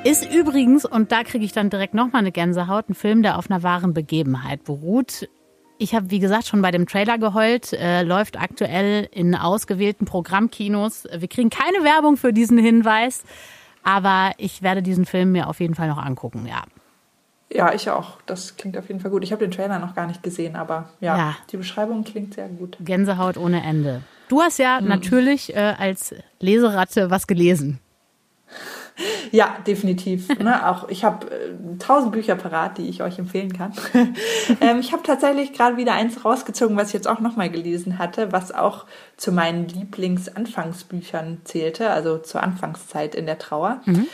Ist 0.04 0.34
übrigens, 0.34 0.86
und 0.86 1.12
da 1.12 1.24
kriege 1.24 1.46
ich 1.46 1.54
dann 1.54 1.70
direkt 1.70 1.94
nochmal 1.94 2.22
eine 2.22 2.32
Gänsehaut, 2.32 2.90
ein 2.90 2.94
Film, 2.94 3.24
der 3.24 3.38
auf 3.38 3.50
einer 3.50 3.64
wahren 3.64 3.94
Begebenheit 3.94 4.64
beruht. 4.66 5.30
Ich 5.78 5.96
habe, 5.96 6.12
wie 6.12 6.20
gesagt, 6.20 6.48
schon 6.48 6.62
bei 6.62 6.72
dem 6.72 6.88
Trailer 6.88 7.18
geheult, 7.18 7.72
äh, 7.74 8.04
läuft 8.04 8.40
aktuell 8.40 9.08
in 9.12 9.34
ausgewählten 9.36 10.06
Programmkinos. 10.06 11.06
Wir 11.16 11.28
kriegen 11.28 11.50
keine 11.50 11.84
Werbung 11.84 12.18
für 12.18 12.34
diesen 12.34 12.58
Hinweis, 12.58 13.24
aber 13.82 14.32
ich 14.38 14.62
werde 14.62 14.84
diesen 14.84 15.06
Film 15.06 15.32
mir 15.32 15.48
auf 15.48 15.62
jeden 15.62 15.76
Fall 15.76 15.88
noch 15.88 15.98
angucken, 15.98 16.46
ja. 16.48 16.64
Ja, 17.52 17.74
ich 17.74 17.90
auch. 17.90 18.18
Das 18.26 18.58
klingt 18.58 18.78
auf 18.78 18.88
jeden 18.88 19.00
Fall 19.00 19.12
gut. 19.12 19.24
Ich 19.24 19.32
habe 19.32 19.44
den 19.44 19.52
Trailer 19.52 19.80
noch 19.80 19.96
gar 19.96 20.08
nicht 20.08 20.24
gesehen, 20.24 20.56
aber 20.56 20.90
ja, 21.00 21.18
ja, 21.18 21.36
die 21.52 21.58
Beschreibung 21.58 22.04
klingt 22.04 22.34
sehr 22.34 22.48
gut. 22.48 22.78
Gänsehaut 22.80 23.38
ohne 23.38 23.64
Ende. 23.64 24.02
Du 24.28 24.42
hast 24.42 24.58
ja 24.58 24.80
hm. 24.80 24.88
natürlich 24.88 25.56
äh, 25.56 25.76
als 25.78 26.16
Leseratte 26.40 27.10
was 27.10 27.28
gelesen. 27.28 27.80
Ja, 29.32 29.58
definitiv. 29.66 30.30
ne? 30.38 30.70
Auch 30.70 30.88
ich 30.88 31.04
habe 31.04 31.26
äh, 31.32 31.78
tausend 31.80 32.12
Bücher 32.12 32.36
parat, 32.36 32.78
die 32.78 32.88
ich 32.88 33.02
euch 33.02 33.18
empfehlen 33.18 33.52
kann. 33.52 33.74
ähm, 34.62 34.80
ich 34.80 34.94
habe 34.94 35.02
tatsächlich 35.02 35.54
gerade 35.54 35.78
wieder 35.78 35.94
eins 35.94 36.24
rausgezogen, 36.24 36.78
was 36.78 36.90
ich 36.90 36.94
jetzt 36.94 37.08
auch 37.08 37.20
nochmal 37.20 37.50
gelesen 37.50 37.98
hatte, 37.98 38.32
was 38.32 38.52
auch 38.52 38.86
zu 39.18 39.32
meinen 39.32 39.68
Lieblingsanfangsbüchern 39.68 41.42
zählte, 41.44 41.90
also 41.90 42.20
zur 42.20 42.44
Anfangszeit 42.44 43.16
in 43.16 43.26
der 43.26 43.40
Trauer. 43.40 43.82
Mhm. 43.86 44.06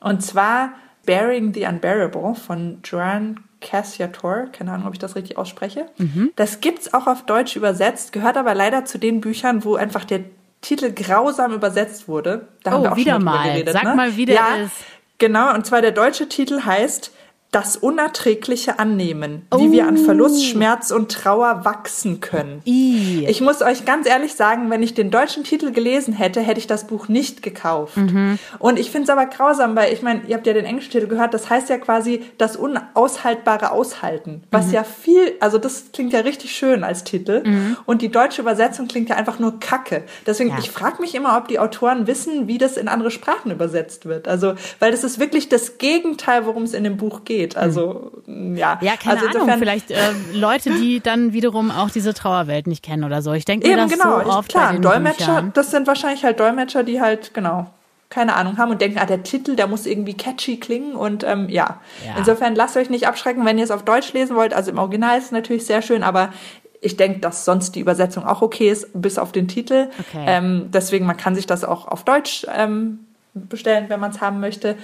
Und 0.00 0.22
zwar 0.22 0.74
Bearing 1.06 1.54
the 1.54 1.64
Unbearable 1.64 2.34
von 2.34 2.80
Joanne 2.84 3.36
Cassiator, 3.60 4.46
keine 4.52 4.72
Ahnung, 4.72 4.88
ob 4.88 4.92
ich 4.92 4.98
das 4.98 5.16
richtig 5.16 5.38
ausspreche. 5.38 5.86
Mhm. 5.96 6.32
Das 6.36 6.60
gibt's 6.60 6.92
auch 6.92 7.06
auf 7.06 7.24
Deutsch 7.24 7.56
übersetzt, 7.56 8.12
gehört 8.12 8.36
aber 8.36 8.54
leider 8.54 8.84
zu 8.84 8.98
den 8.98 9.20
Büchern, 9.20 9.64
wo 9.64 9.76
einfach 9.76 10.04
der 10.04 10.20
Titel 10.60 10.92
grausam 10.92 11.52
übersetzt 11.52 12.08
wurde. 12.08 12.48
Da 12.62 12.72
oh, 12.72 12.74
haben 12.74 12.82
wir 12.82 12.92
auch 12.92 12.96
wieder 12.96 13.14
schon 13.14 13.24
mal. 13.24 13.48
Geredet, 13.48 13.72
Sag 13.72 13.84
ne? 13.84 13.94
mal, 13.94 14.16
wie 14.16 14.26
der 14.26 14.34
ja, 14.34 14.56
ist. 14.64 14.74
Genau, 15.18 15.54
und 15.54 15.64
zwar 15.64 15.80
der 15.80 15.92
deutsche 15.92 16.28
Titel 16.28 16.62
heißt 16.62 17.12
das 17.56 17.74
Unerträgliche 17.74 18.78
annehmen, 18.78 19.46
oh. 19.50 19.58
wie 19.58 19.72
wir 19.72 19.86
an 19.86 19.96
Verlust, 19.96 20.40
oh. 20.40 20.44
Schmerz 20.44 20.90
und 20.90 21.10
Trauer 21.10 21.64
wachsen 21.64 22.20
können. 22.20 22.60
I. 22.66 23.24
Ich 23.30 23.40
muss 23.40 23.62
euch 23.62 23.86
ganz 23.86 24.06
ehrlich 24.06 24.34
sagen, 24.34 24.68
wenn 24.68 24.82
ich 24.82 24.92
den 24.92 25.10
deutschen 25.10 25.42
Titel 25.42 25.72
gelesen 25.72 26.12
hätte, 26.12 26.42
hätte 26.42 26.60
ich 26.60 26.66
das 26.66 26.86
Buch 26.86 27.08
nicht 27.08 27.42
gekauft. 27.42 27.96
Mhm. 27.96 28.38
Und 28.58 28.78
ich 28.78 28.90
finde 28.90 29.04
es 29.04 29.08
aber 29.08 29.24
grausam, 29.24 29.74
weil 29.74 29.90
ich 29.94 30.02
meine, 30.02 30.20
ihr 30.26 30.36
habt 30.36 30.46
ja 30.46 30.52
den 30.52 30.66
englischen 30.66 30.90
Titel 30.92 31.06
gehört, 31.06 31.32
das 31.32 31.48
heißt 31.48 31.70
ja 31.70 31.78
quasi 31.78 32.24
das 32.36 32.56
Unaushaltbare 32.56 33.70
Aushalten, 33.70 34.42
was 34.50 34.66
mhm. 34.66 34.74
ja 34.74 34.84
viel, 34.84 35.32
also 35.40 35.56
das 35.56 35.92
klingt 35.94 36.12
ja 36.12 36.20
richtig 36.20 36.54
schön 36.54 36.84
als 36.84 37.04
Titel. 37.04 37.42
Mhm. 37.42 37.78
Und 37.86 38.02
die 38.02 38.10
deutsche 38.10 38.42
Übersetzung 38.42 38.86
klingt 38.86 39.08
ja 39.08 39.16
einfach 39.16 39.38
nur 39.38 39.60
Kacke. 39.60 40.02
Deswegen, 40.26 40.50
ja. 40.50 40.58
ich 40.58 40.70
frage 40.70 41.00
mich 41.00 41.14
immer, 41.14 41.38
ob 41.38 41.48
die 41.48 41.58
Autoren 41.58 42.06
wissen, 42.06 42.48
wie 42.48 42.58
das 42.58 42.76
in 42.76 42.88
andere 42.88 43.10
Sprachen 43.10 43.50
übersetzt 43.50 44.04
wird. 44.04 44.28
Also, 44.28 44.56
weil 44.78 44.90
das 44.90 45.04
ist 45.04 45.18
wirklich 45.18 45.48
das 45.48 45.78
Gegenteil, 45.78 46.44
worum 46.44 46.64
es 46.64 46.74
in 46.74 46.84
dem 46.84 46.98
Buch 46.98 47.24
geht 47.24 47.45
geht. 47.46 47.56
Also 47.56 48.12
ja. 48.26 48.78
Ja, 48.80 48.96
keine 48.96 49.20
also 49.20 49.38
Ahnung. 49.38 49.58
Vielleicht 49.58 49.90
äh, 49.90 49.96
Leute, 50.32 50.70
die 50.70 51.00
dann 51.02 51.32
wiederum 51.32 51.70
auch 51.70 51.90
diese 51.90 52.14
Trauerwelt 52.14 52.66
nicht 52.66 52.82
kennen 52.82 53.04
oder 53.04 53.22
so. 53.22 53.32
Ich 53.32 53.44
denke 53.44 53.68
mir 53.68 53.76
das 53.76 53.90
genau, 53.90 54.20
so 54.20 54.30
oft 54.30 54.48
klar. 54.50 54.68
Bei 54.68 54.72
den 54.74 54.82
Dolmetscher, 54.82 55.26
Büchern. 55.26 55.52
das 55.54 55.70
sind 55.70 55.86
wahrscheinlich 55.86 56.24
halt 56.24 56.40
Dolmetscher, 56.40 56.82
die 56.82 57.00
halt 57.00 57.34
genau 57.34 57.66
keine 58.08 58.36
Ahnung 58.36 58.56
haben 58.56 58.70
und 58.70 58.80
denken, 58.80 58.98
ah, 59.00 59.04
der 59.04 59.24
Titel, 59.24 59.56
der 59.56 59.66
muss 59.66 59.84
irgendwie 59.84 60.14
catchy 60.14 60.58
klingen 60.60 60.94
und 60.94 61.24
ähm, 61.24 61.48
ja. 61.48 61.80
ja. 62.06 62.14
Insofern 62.16 62.54
lasst 62.54 62.76
euch 62.76 62.88
nicht 62.88 63.08
abschrecken, 63.08 63.44
wenn 63.44 63.58
ihr 63.58 63.64
es 63.64 63.72
auf 63.72 63.82
Deutsch 63.84 64.12
lesen 64.12 64.36
wollt. 64.36 64.54
Also 64.54 64.70
im 64.70 64.78
Original 64.78 65.18
ist 65.18 65.26
es 65.26 65.32
natürlich 65.32 65.66
sehr 65.66 65.82
schön, 65.82 66.04
aber 66.04 66.32
ich 66.80 66.96
denke, 66.96 67.18
dass 67.18 67.44
sonst 67.44 67.74
die 67.74 67.80
Übersetzung 67.80 68.24
auch 68.24 68.42
okay 68.42 68.70
ist, 68.70 68.88
bis 68.94 69.18
auf 69.18 69.32
den 69.32 69.48
Titel. 69.48 69.88
Okay. 69.98 70.24
Ähm, 70.24 70.68
deswegen, 70.72 71.04
man 71.04 71.16
kann 71.16 71.34
sich 71.34 71.46
das 71.46 71.64
auch 71.64 71.88
auf 71.88 72.04
Deutsch 72.04 72.46
ähm, 72.54 73.00
bestellen, 73.34 73.86
wenn 73.88 73.98
man 73.98 74.12
es 74.12 74.20
haben 74.20 74.38
möchte. 74.38 74.76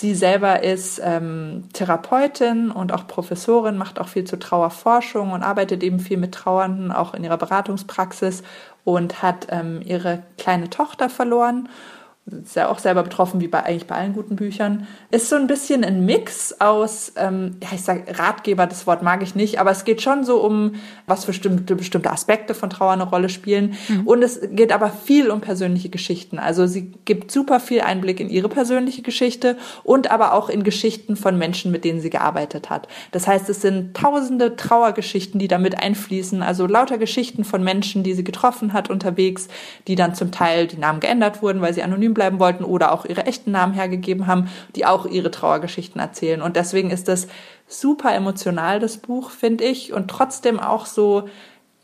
Sie 0.00 0.14
selber 0.14 0.62
ist 0.62 1.00
ähm, 1.02 1.64
Therapeutin 1.72 2.70
und 2.70 2.92
auch 2.92 3.08
Professorin, 3.08 3.76
macht 3.76 3.98
auch 3.98 4.06
viel 4.06 4.22
zur 4.22 4.38
Trauerforschung 4.38 5.32
und 5.32 5.42
arbeitet 5.42 5.82
eben 5.82 5.98
viel 5.98 6.18
mit 6.18 6.30
Trauernden, 6.30 6.92
auch 6.92 7.14
in 7.14 7.24
ihrer 7.24 7.36
Beratungspraxis 7.36 8.44
und 8.84 9.22
hat 9.22 9.48
ähm, 9.50 9.82
ihre 9.84 10.22
kleine 10.36 10.70
Tochter 10.70 11.10
verloren 11.10 11.68
ist 12.30 12.56
ja 12.56 12.68
auch 12.68 12.78
selber 12.78 13.02
betroffen, 13.02 13.40
wie 13.40 13.48
bei 13.48 13.64
eigentlich 13.64 13.86
bei 13.86 13.94
allen 13.94 14.12
guten 14.12 14.36
Büchern. 14.36 14.86
Ist 15.10 15.28
so 15.28 15.36
ein 15.36 15.46
bisschen 15.46 15.84
ein 15.84 16.04
Mix 16.04 16.60
aus, 16.60 17.12
ähm, 17.16 17.56
ja, 17.62 17.68
ich 17.72 17.82
sage 17.82 18.04
Ratgeber, 18.18 18.66
das 18.66 18.86
Wort 18.86 19.02
mag 19.02 19.22
ich 19.22 19.34
nicht, 19.34 19.60
aber 19.60 19.70
es 19.70 19.84
geht 19.84 20.02
schon 20.02 20.24
so 20.24 20.42
um, 20.42 20.74
was 21.06 21.24
für 21.24 21.32
bestimmte, 21.38 21.76
bestimmte 21.76 22.10
Aspekte 22.10 22.54
von 22.54 22.70
Trauer 22.70 22.92
eine 22.92 23.04
Rolle 23.04 23.28
spielen. 23.28 23.74
Mhm. 23.88 24.06
Und 24.06 24.22
es 24.22 24.40
geht 24.50 24.72
aber 24.72 24.90
viel 24.90 25.30
um 25.30 25.40
persönliche 25.40 25.88
Geschichten. 25.88 26.38
Also 26.38 26.66
sie 26.66 26.92
gibt 27.04 27.30
super 27.30 27.60
viel 27.60 27.80
Einblick 27.80 28.18
in 28.20 28.28
ihre 28.28 28.48
persönliche 28.48 29.02
Geschichte 29.02 29.56
und 29.84 30.10
aber 30.10 30.34
auch 30.34 30.48
in 30.48 30.64
Geschichten 30.64 31.16
von 31.16 31.38
Menschen, 31.38 31.70
mit 31.70 31.84
denen 31.84 32.00
sie 32.00 32.10
gearbeitet 32.10 32.70
hat. 32.70 32.88
Das 33.12 33.26
heißt, 33.26 33.48
es 33.48 33.62
sind 33.62 33.96
tausende 33.96 34.56
Trauergeschichten, 34.56 35.38
die 35.38 35.48
damit 35.48 35.80
einfließen. 35.80 36.42
Also 36.42 36.66
lauter 36.66 36.98
Geschichten 36.98 37.44
von 37.44 37.62
Menschen, 37.62 38.02
die 38.02 38.14
sie 38.14 38.24
getroffen 38.24 38.72
hat 38.72 38.90
unterwegs, 38.90 39.48
die 39.86 39.94
dann 39.94 40.14
zum 40.14 40.32
Teil 40.32 40.66
die 40.66 40.78
Namen 40.78 41.00
geändert 41.00 41.42
wurden, 41.42 41.60
weil 41.60 41.74
sie 41.74 41.82
anonym 41.82 42.14
bleiben 42.18 42.40
wollten 42.40 42.64
oder 42.64 42.90
auch 42.90 43.04
ihre 43.04 43.26
echten 43.26 43.52
Namen 43.52 43.74
hergegeben 43.74 44.26
haben, 44.26 44.48
die 44.74 44.84
auch 44.84 45.06
ihre 45.06 45.30
Trauergeschichten 45.30 46.00
erzählen. 46.00 46.42
Und 46.42 46.56
deswegen 46.56 46.90
ist 46.90 47.06
das 47.06 47.28
super 47.68 48.12
emotional, 48.12 48.80
das 48.80 48.96
Buch, 48.96 49.30
finde 49.30 49.62
ich. 49.62 49.92
Und 49.92 50.08
trotzdem 50.08 50.58
auch 50.58 50.86
so, 50.86 51.28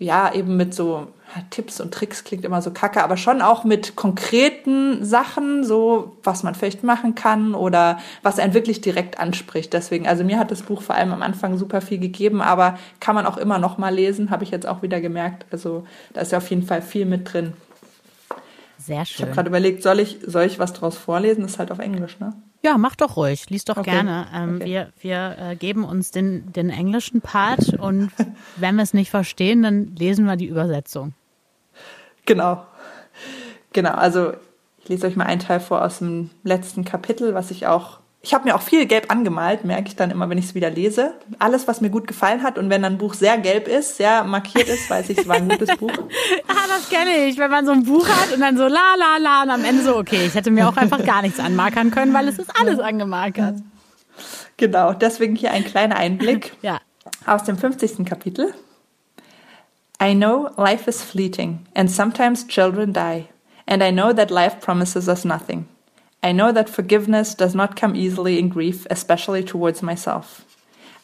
ja, 0.00 0.34
eben 0.34 0.56
mit 0.56 0.74
so 0.74 1.06
Tipps 1.50 1.80
und 1.80 1.94
Tricks 1.94 2.24
klingt 2.24 2.44
immer 2.44 2.62
so 2.62 2.72
kacke, 2.72 3.04
aber 3.04 3.16
schon 3.16 3.42
auch 3.42 3.62
mit 3.62 3.94
konkreten 3.94 5.04
Sachen, 5.04 5.62
so 5.62 6.16
was 6.24 6.42
man 6.42 6.56
vielleicht 6.56 6.82
machen 6.82 7.14
kann 7.14 7.54
oder 7.54 8.00
was 8.22 8.40
einen 8.40 8.54
wirklich 8.54 8.80
direkt 8.80 9.20
anspricht. 9.20 9.72
Deswegen, 9.72 10.08
also 10.08 10.24
mir 10.24 10.40
hat 10.40 10.50
das 10.50 10.62
Buch 10.62 10.82
vor 10.82 10.96
allem 10.96 11.12
am 11.12 11.22
Anfang 11.22 11.58
super 11.58 11.80
viel 11.80 11.98
gegeben, 11.98 12.42
aber 12.42 12.76
kann 12.98 13.14
man 13.14 13.24
auch 13.24 13.36
immer 13.36 13.60
noch 13.60 13.78
mal 13.78 13.94
lesen, 13.94 14.30
habe 14.30 14.42
ich 14.42 14.50
jetzt 14.50 14.66
auch 14.66 14.82
wieder 14.82 15.00
gemerkt. 15.00 15.46
Also 15.52 15.86
da 16.12 16.22
ist 16.22 16.32
ja 16.32 16.38
auf 16.38 16.50
jeden 16.50 16.64
Fall 16.64 16.82
viel 16.82 17.06
mit 17.06 17.32
drin. 17.32 17.52
Sehr 18.78 19.04
schön. 19.04 19.16
Ich 19.16 19.22
habe 19.22 19.32
gerade 19.32 19.48
überlegt, 19.48 19.82
soll 19.82 20.00
ich, 20.00 20.18
soll 20.26 20.44
ich 20.44 20.58
was 20.58 20.72
draus 20.72 20.96
vorlesen? 20.96 21.42
Das 21.42 21.52
ist 21.52 21.58
halt 21.58 21.70
auf 21.70 21.78
Englisch, 21.78 22.18
ne? 22.18 22.34
Ja, 22.62 22.78
mach 22.78 22.96
doch 22.96 23.16
ruhig. 23.16 23.50
Lies 23.50 23.64
doch 23.64 23.76
okay. 23.76 23.90
gerne. 23.90 24.26
Ähm, 24.34 24.56
okay. 24.56 24.64
Wir, 24.64 24.92
wir 25.00 25.36
äh, 25.38 25.56
geben 25.56 25.84
uns 25.84 26.10
den, 26.10 26.50
den 26.52 26.70
englischen 26.70 27.20
Part 27.20 27.74
und 27.78 28.10
wenn 28.56 28.76
wir 28.76 28.82
es 28.82 28.94
nicht 28.94 29.10
verstehen, 29.10 29.62
dann 29.62 29.94
lesen 29.96 30.24
wir 30.24 30.36
die 30.36 30.46
Übersetzung. 30.46 31.12
Genau. 32.24 32.64
Genau, 33.72 33.90
also 33.90 34.32
Ich 34.82 34.88
lese 34.88 35.06
euch 35.06 35.16
mal 35.16 35.26
einen 35.26 35.40
Teil 35.40 35.60
vor 35.60 35.84
aus 35.84 35.98
dem 35.98 36.30
letzten 36.42 36.84
Kapitel, 36.84 37.34
was 37.34 37.50
ich 37.50 37.66
auch 37.66 38.00
ich 38.24 38.32
habe 38.32 38.44
mir 38.44 38.56
auch 38.56 38.62
viel 38.62 38.86
gelb 38.86 39.12
angemalt, 39.12 39.66
merke 39.66 39.88
ich 39.88 39.96
dann 39.96 40.10
immer, 40.10 40.30
wenn 40.30 40.38
ich 40.38 40.46
es 40.46 40.54
wieder 40.54 40.70
lese. 40.70 41.12
Alles, 41.38 41.68
was 41.68 41.82
mir 41.82 41.90
gut 41.90 42.06
gefallen 42.06 42.42
hat. 42.42 42.56
Und 42.56 42.70
wenn 42.70 42.82
ein 42.82 42.96
Buch 42.96 43.12
sehr 43.12 43.36
gelb 43.36 43.68
ist, 43.68 43.98
sehr 43.98 44.24
markiert 44.24 44.66
ist, 44.66 44.88
weiß 44.88 45.10
ich, 45.10 45.18
es 45.18 45.28
war 45.28 45.36
ein 45.36 45.46
gutes 45.46 45.76
Buch. 45.76 45.90
ah, 46.48 46.66
das 46.66 46.88
kenne 46.88 47.26
ich. 47.26 47.36
Wenn 47.36 47.50
man 47.50 47.66
so 47.66 47.72
ein 47.72 47.84
Buch 47.84 48.08
hat 48.08 48.32
und 48.32 48.40
dann 48.40 48.56
so 48.56 48.62
la 48.62 48.94
la 48.98 49.18
la 49.18 49.42
und 49.42 49.50
am 49.50 49.62
Ende 49.62 49.82
so, 49.82 49.98
okay, 49.98 50.24
ich 50.26 50.34
hätte 50.34 50.50
mir 50.50 50.66
auch 50.66 50.76
einfach 50.78 51.04
gar 51.04 51.20
nichts 51.20 51.38
anmarkern 51.38 51.90
können, 51.90 52.14
weil 52.14 52.26
es 52.26 52.38
ist 52.38 52.50
alles 52.58 52.78
angemarkert. 52.78 53.56
Genau, 54.56 54.94
deswegen 54.94 55.36
hier 55.36 55.50
ein 55.50 55.64
kleiner 55.64 55.96
Einblick 55.96 56.56
ja. 56.62 56.80
aus 57.26 57.44
dem 57.44 57.58
50. 57.58 58.06
Kapitel. 58.06 58.54
I 60.02 60.14
know 60.14 60.48
life 60.56 60.88
is 60.88 61.02
fleeting 61.02 61.66
and 61.74 61.90
sometimes 61.90 62.46
children 62.46 62.94
die. 62.94 63.28
And 63.66 63.82
I 63.82 63.92
know 63.92 64.14
that 64.14 64.30
life 64.30 64.60
promises 64.60 65.08
us 65.08 65.26
nothing. 65.26 65.66
I 66.24 66.32
know 66.32 66.52
that 66.52 66.70
forgiveness 66.70 67.34
does 67.34 67.54
not 67.54 67.76
come 67.76 67.94
easily 67.94 68.38
in 68.38 68.48
grief, 68.48 68.86
especially 68.88 69.44
towards 69.44 69.82
myself. 69.82 70.46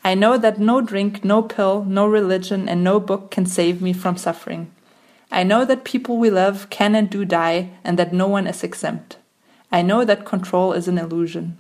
I 0.03 0.15
know 0.15 0.39
that 0.39 0.59
no 0.59 0.81
drink, 0.81 1.23
no 1.23 1.43
pill, 1.43 1.85
no 1.85 2.07
religion, 2.07 2.71
and 2.71 2.83
no 2.83 2.99
book 2.99 3.31
can 3.31 3.45
save 3.45 3.83
me 3.83 3.93
from 3.93 4.17
suffering. 4.17 4.73
I 5.31 5.43
know 5.43 5.67
that 5.67 5.85
people 5.85 6.17
we 6.17 6.31
love 6.31 6.71
can 6.71 6.95
and 6.95 7.11
do 7.11 7.27
die, 7.27 7.69
and 7.85 7.99
that 7.99 8.15
no 8.15 8.29
one 8.29 8.47
is 8.47 8.65
exempt. 8.65 9.19
I 9.71 9.83
know 9.83 10.07
that 10.07 10.25
control 10.25 10.73
is 10.73 10.89
an 10.89 10.97
illusion. 10.97 11.59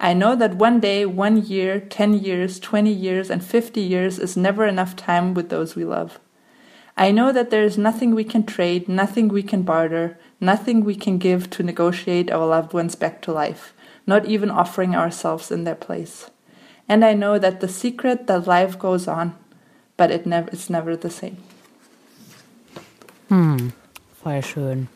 I 0.00 0.14
know 0.14 0.34
that 0.34 0.54
one 0.54 0.80
day, 0.80 1.04
one 1.04 1.44
year, 1.44 1.80
ten 1.80 2.14
years, 2.14 2.58
twenty 2.58 2.94
years, 2.94 3.28
and 3.28 3.44
fifty 3.44 3.82
years 3.82 4.18
is 4.18 4.38
never 4.38 4.64
enough 4.64 4.96
time 4.96 5.34
with 5.34 5.50
those 5.50 5.76
we 5.76 5.84
love. 5.84 6.18
I 6.96 7.10
know 7.10 7.30
that 7.30 7.50
there 7.50 7.62
is 7.62 7.76
nothing 7.76 8.14
we 8.14 8.24
can 8.24 8.44
trade, 8.44 8.88
nothing 8.88 9.28
we 9.28 9.42
can 9.42 9.62
barter, 9.62 10.18
nothing 10.40 10.82
we 10.82 10.94
can 10.94 11.18
give 11.18 11.50
to 11.50 11.62
negotiate 11.62 12.30
our 12.30 12.46
loved 12.46 12.72
ones 12.72 12.94
back 12.94 13.20
to 13.22 13.32
life, 13.32 13.74
not 14.06 14.24
even 14.24 14.50
offering 14.50 14.96
ourselves 14.96 15.50
in 15.50 15.64
their 15.64 15.74
place. 15.74 16.30
And 16.88 17.04
I 17.04 17.12
know 17.14 17.38
that 17.38 17.60
the 17.60 17.68
secret 17.68 18.26
that 18.28 18.46
life 18.46 18.78
goes 18.78 19.06
on, 19.06 19.34
but 19.96 20.10
it 20.10 20.24
never, 20.24 20.48
it's 20.50 20.70
never 20.70 20.96
the 20.96 21.10
same. 21.10 21.36
Hm, 23.28 23.72
voll 24.22 24.42
schön. 24.42 24.88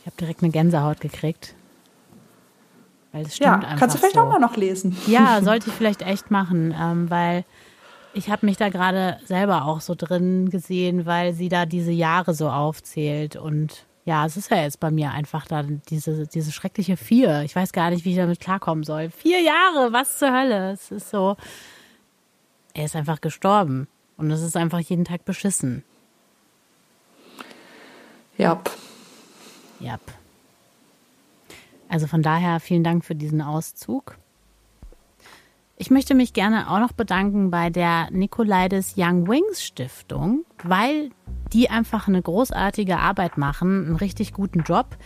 Ich 0.00 0.06
habe 0.06 0.16
direkt 0.16 0.42
eine 0.42 0.52
Gänsehaut 0.52 1.00
gekriegt. 1.00 1.54
Weil 3.12 3.26
es 3.26 3.36
stimmt 3.36 3.46
ja, 3.46 3.68
einfach 3.68 3.78
kannst 3.78 3.96
du 3.96 3.98
vielleicht 3.98 4.14
so. 4.14 4.22
auch 4.22 4.28
mal 4.28 4.38
noch 4.38 4.56
lesen. 4.56 4.96
Ja, 5.06 5.40
sollte 5.42 5.68
ich 5.68 5.74
vielleicht 5.74 6.02
echt 6.02 6.30
machen, 6.30 6.74
ähm, 6.80 7.10
weil 7.10 7.44
ich 8.14 8.30
habe 8.30 8.46
mich 8.46 8.56
da 8.56 8.68
gerade 8.68 9.18
selber 9.24 9.64
auch 9.64 9.80
so 9.80 9.94
drin 9.94 10.50
gesehen, 10.50 11.06
weil 11.06 11.32
sie 11.32 11.48
da 11.48 11.66
diese 11.66 11.92
Jahre 11.92 12.34
so 12.34 12.48
aufzählt. 12.48 13.36
Und 13.36 13.86
ja, 14.04 14.26
es 14.26 14.36
ist 14.36 14.50
ja 14.50 14.58
jetzt 14.58 14.80
bei 14.80 14.90
mir 14.90 15.12
einfach 15.12 15.46
da 15.46 15.62
diese, 15.62 16.26
diese 16.26 16.52
schreckliche 16.52 16.96
Vier. 16.96 17.42
Ich 17.42 17.56
weiß 17.56 17.72
gar 17.72 17.90
nicht, 17.90 18.04
wie 18.04 18.10
ich 18.10 18.16
damit 18.16 18.40
klarkommen 18.40 18.84
soll. 18.84 19.10
Vier 19.10 19.40
Jahre, 19.40 19.92
was 19.92 20.18
zur 20.18 20.32
Hölle? 20.32 20.72
Es 20.72 20.90
ist 20.90 21.10
so, 21.10 21.36
er 22.74 22.84
ist 22.84 22.96
einfach 22.96 23.20
gestorben. 23.20 23.88
Und 24.16 24.30
es 24.30 24.42
ist 24.42 24.56
einfach 24.56 24.78
jeden 24.78 25.04
Tag 25.04 25.24
beschissen. 25.24 25.84
Jap. 28.36 28.70
Jap. 29.80 30.00
Also 31.88 32.06
von 32.06 32.22
daher 32.22 32.60
vielen 32.60 32.84
Dank 32.84 33.04
für 33.04 33.14
diesen 33.14 33.42
Auszug. 33.42 34.16
Ich 35.82 35.90
möchte 35.90 36.14
mich 36.14 36.32
gerne 36.32 36.70
auch 36.70 36.78
noch 36.78 36.92
bedanken 36.92 37.50
bei 37.50 37.68
der 37.68 38.08
Nikolaides 38.12 38.94
Young 38.96 39.26
Wings 39.26 39.64
Stiftung, 39.64 40.44
weil 40.62 41.10
die 41.52 41.70
einfach 41.70 42.06
eine 42.06 42.22
großartige 42.22 42.98
Arbeit 42.98 43.36
machen, 43.36 43.86
einen 43.86 43.96
richtig 43.96 44.32
guten 44.32 44.60
Job. 44.60 44.96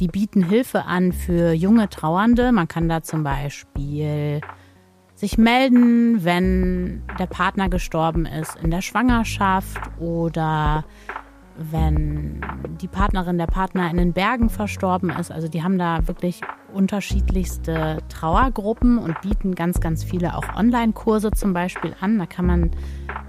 Die 0.00 0.08
bieten 0.08 0.42
Hilfe 0.42 0.86
an 0.86 1.12
für 1.12 1.52
junge 1.52 1.90
Trauernde. 1.90 2.50
Man 2.50 2.66
kann 2.66 2.88
da 2.88 3.02
zum 3.02 3.24
Beispiel 3.24 4.40
sich 5.14 5.36
melden, 5.36 6.24
wenn 6.24 7.02
der 7.18 7.26
Partner 7.26 7.68
gestorben 7.68 8.24
ist 8.24 8.56
in 8.56 8.70
der 8.70 8.80
Schwangerschaft 8.80 9.82
oder 10.00 10.86
wenn 11.56 12.40
die 12.80 12.88
Partnerin, 12.88 13.38
der 13.38 13.46
Partner 13.46 13.90
in 13.90 13.96
den 13.96 14.12
Bergen 14.12 14.48
verstorben 14.48 15.10
ist. 15.10 15.30
Also 15.30 15.48
die 15.48 15.62
haben 15.62 15.78
da 15.78 16.06
wirklich 16.06 16.40
unterschiedlichste 16.72 17.98
Trauergruppen 18.08 18.98
und 18.98 19.20
bieten 19.20 19.54
ganz, 19.54 19.80
ganz 19.80 20.04
viele 20.04 20.36
auch 20.36 20.56
Online-Kurse 20.56 21.30
zum 21.32 21.52
Beispiel 21.52 21.94
an. 22.00 22.18
Da 22.18 22.26
kann 22.26 22.46
man 22.46 22.70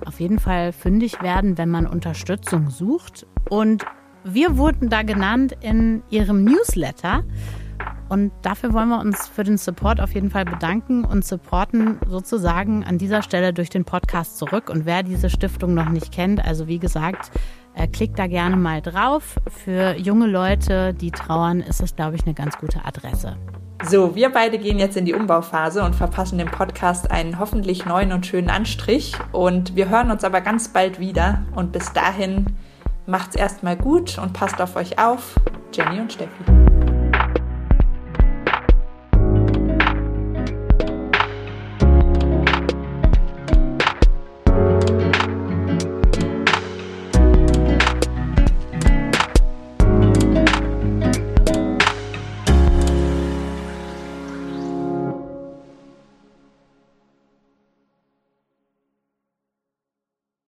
auf 0.06 0.20
jeden 0.20 0.40
Fall 0.40 0.72
fündig 0.72 1.22
werden, 1.22 1.58
wenn 1.58 1.70
man 1.70 1.86
Unterstützung 1.86 2.70
sucht. 2.70 3.28
Und 3.50 3.86
wir 4.24 4.58
wurden 4.58 4.90
da 4.90 5.04
genannt 5.04 5.56
in 5.62 6.04
ihrem 6.10 6.44
Newsletter. 6.44 7.24
Und 8.10 8.32
dafür 8.42 8.74
wollen 8.74 8.90
wir 8.90 9.00
uns 9.00 9.28
für 9.28 9.44
den 9.44 9.58
Support 9.58 10.00
auf 10.00 10.14
jeden 10.14 10.30
Fall 10.30 10.46
bedanken 10.46 11.04
und 11.04 11.26
supporten 11.26 11.98
sozusagen 12.08 12.84
an 12.84 12.98
dieser 12.98 13.22
Stelle 13.22 13.54
durch 13.54 13.70
den 13.70 13.86
Podcast 13.86 14.38
zurück. 14.38 14.70
Und 14.70 14.86
wer 14.86 15.04
diese 15.04 15.30
Stiftung 15.30 15.74
noch 15.74 15.90
nicht 15.90 16.12
kennt, 16.12 16.44
also 16.44 16.68
wie 16.68 16.80
gesagt, 16.80 17.32
klickt 17.92 18.20
da 18.20 18.28
gerne 18.28 18.56
mal 18.56 18.82
drauf. 18.82 19.36
Für 19.48 19.96
junge 19.96 20.28
Leute, 20.28 20.94
die 20.94 21.12
trauern, 21.12 21.60
ist 21.60 21.82
es, 21.82 21.96
glaube 21.96 22.16
ich, 22.16 22.26
eine 22.26 22.34
ganz 22.34 22.58
gute 22.58 22.86
Adresse. 22.86 23.38
So, 23.86 24.16
wir 24.16 24.30
beide 24.32 24.58
gehen 24.60 24.80
jetzt 24.80 24.96
in 24.96 25.06
die 25.06 25.14
Umbauphase 25.14 25.84
und 25.84 25.94
verpassen 25.94 26.38
dem 26.38 26.50
Podcast 26.50 27.12
einen 27.12 27.38
hoffentlich 27.38 27.86
neuen 27.86 28.14
und 28.14 28.26
schönen 28.26 28.50
Anstrich. 28.50 29.14
Und 29.34 29.76
wir 29.76 29.90
hören 29.90 30.10
uns 30.10 30.24
aber 30.24 30.42
ganz 30.42 30.70
bald 30.70 31.00
wieder. 31.00 31.44
Und 31.54 31.72
bis 31.74 31.92
dahin 31.92 32.46
macht's 33.06 33.36
erstmal 33.36 33.76
gut 33.76 34.18
und 34.18 34.34
passt 34.34 34.62
auf 34.62 34.76
euch 34.78 35.00
auf. 35.00 35.36
Jenny 35.74 36.00
und 36.00 36.14
Steffi. 36.14 36.83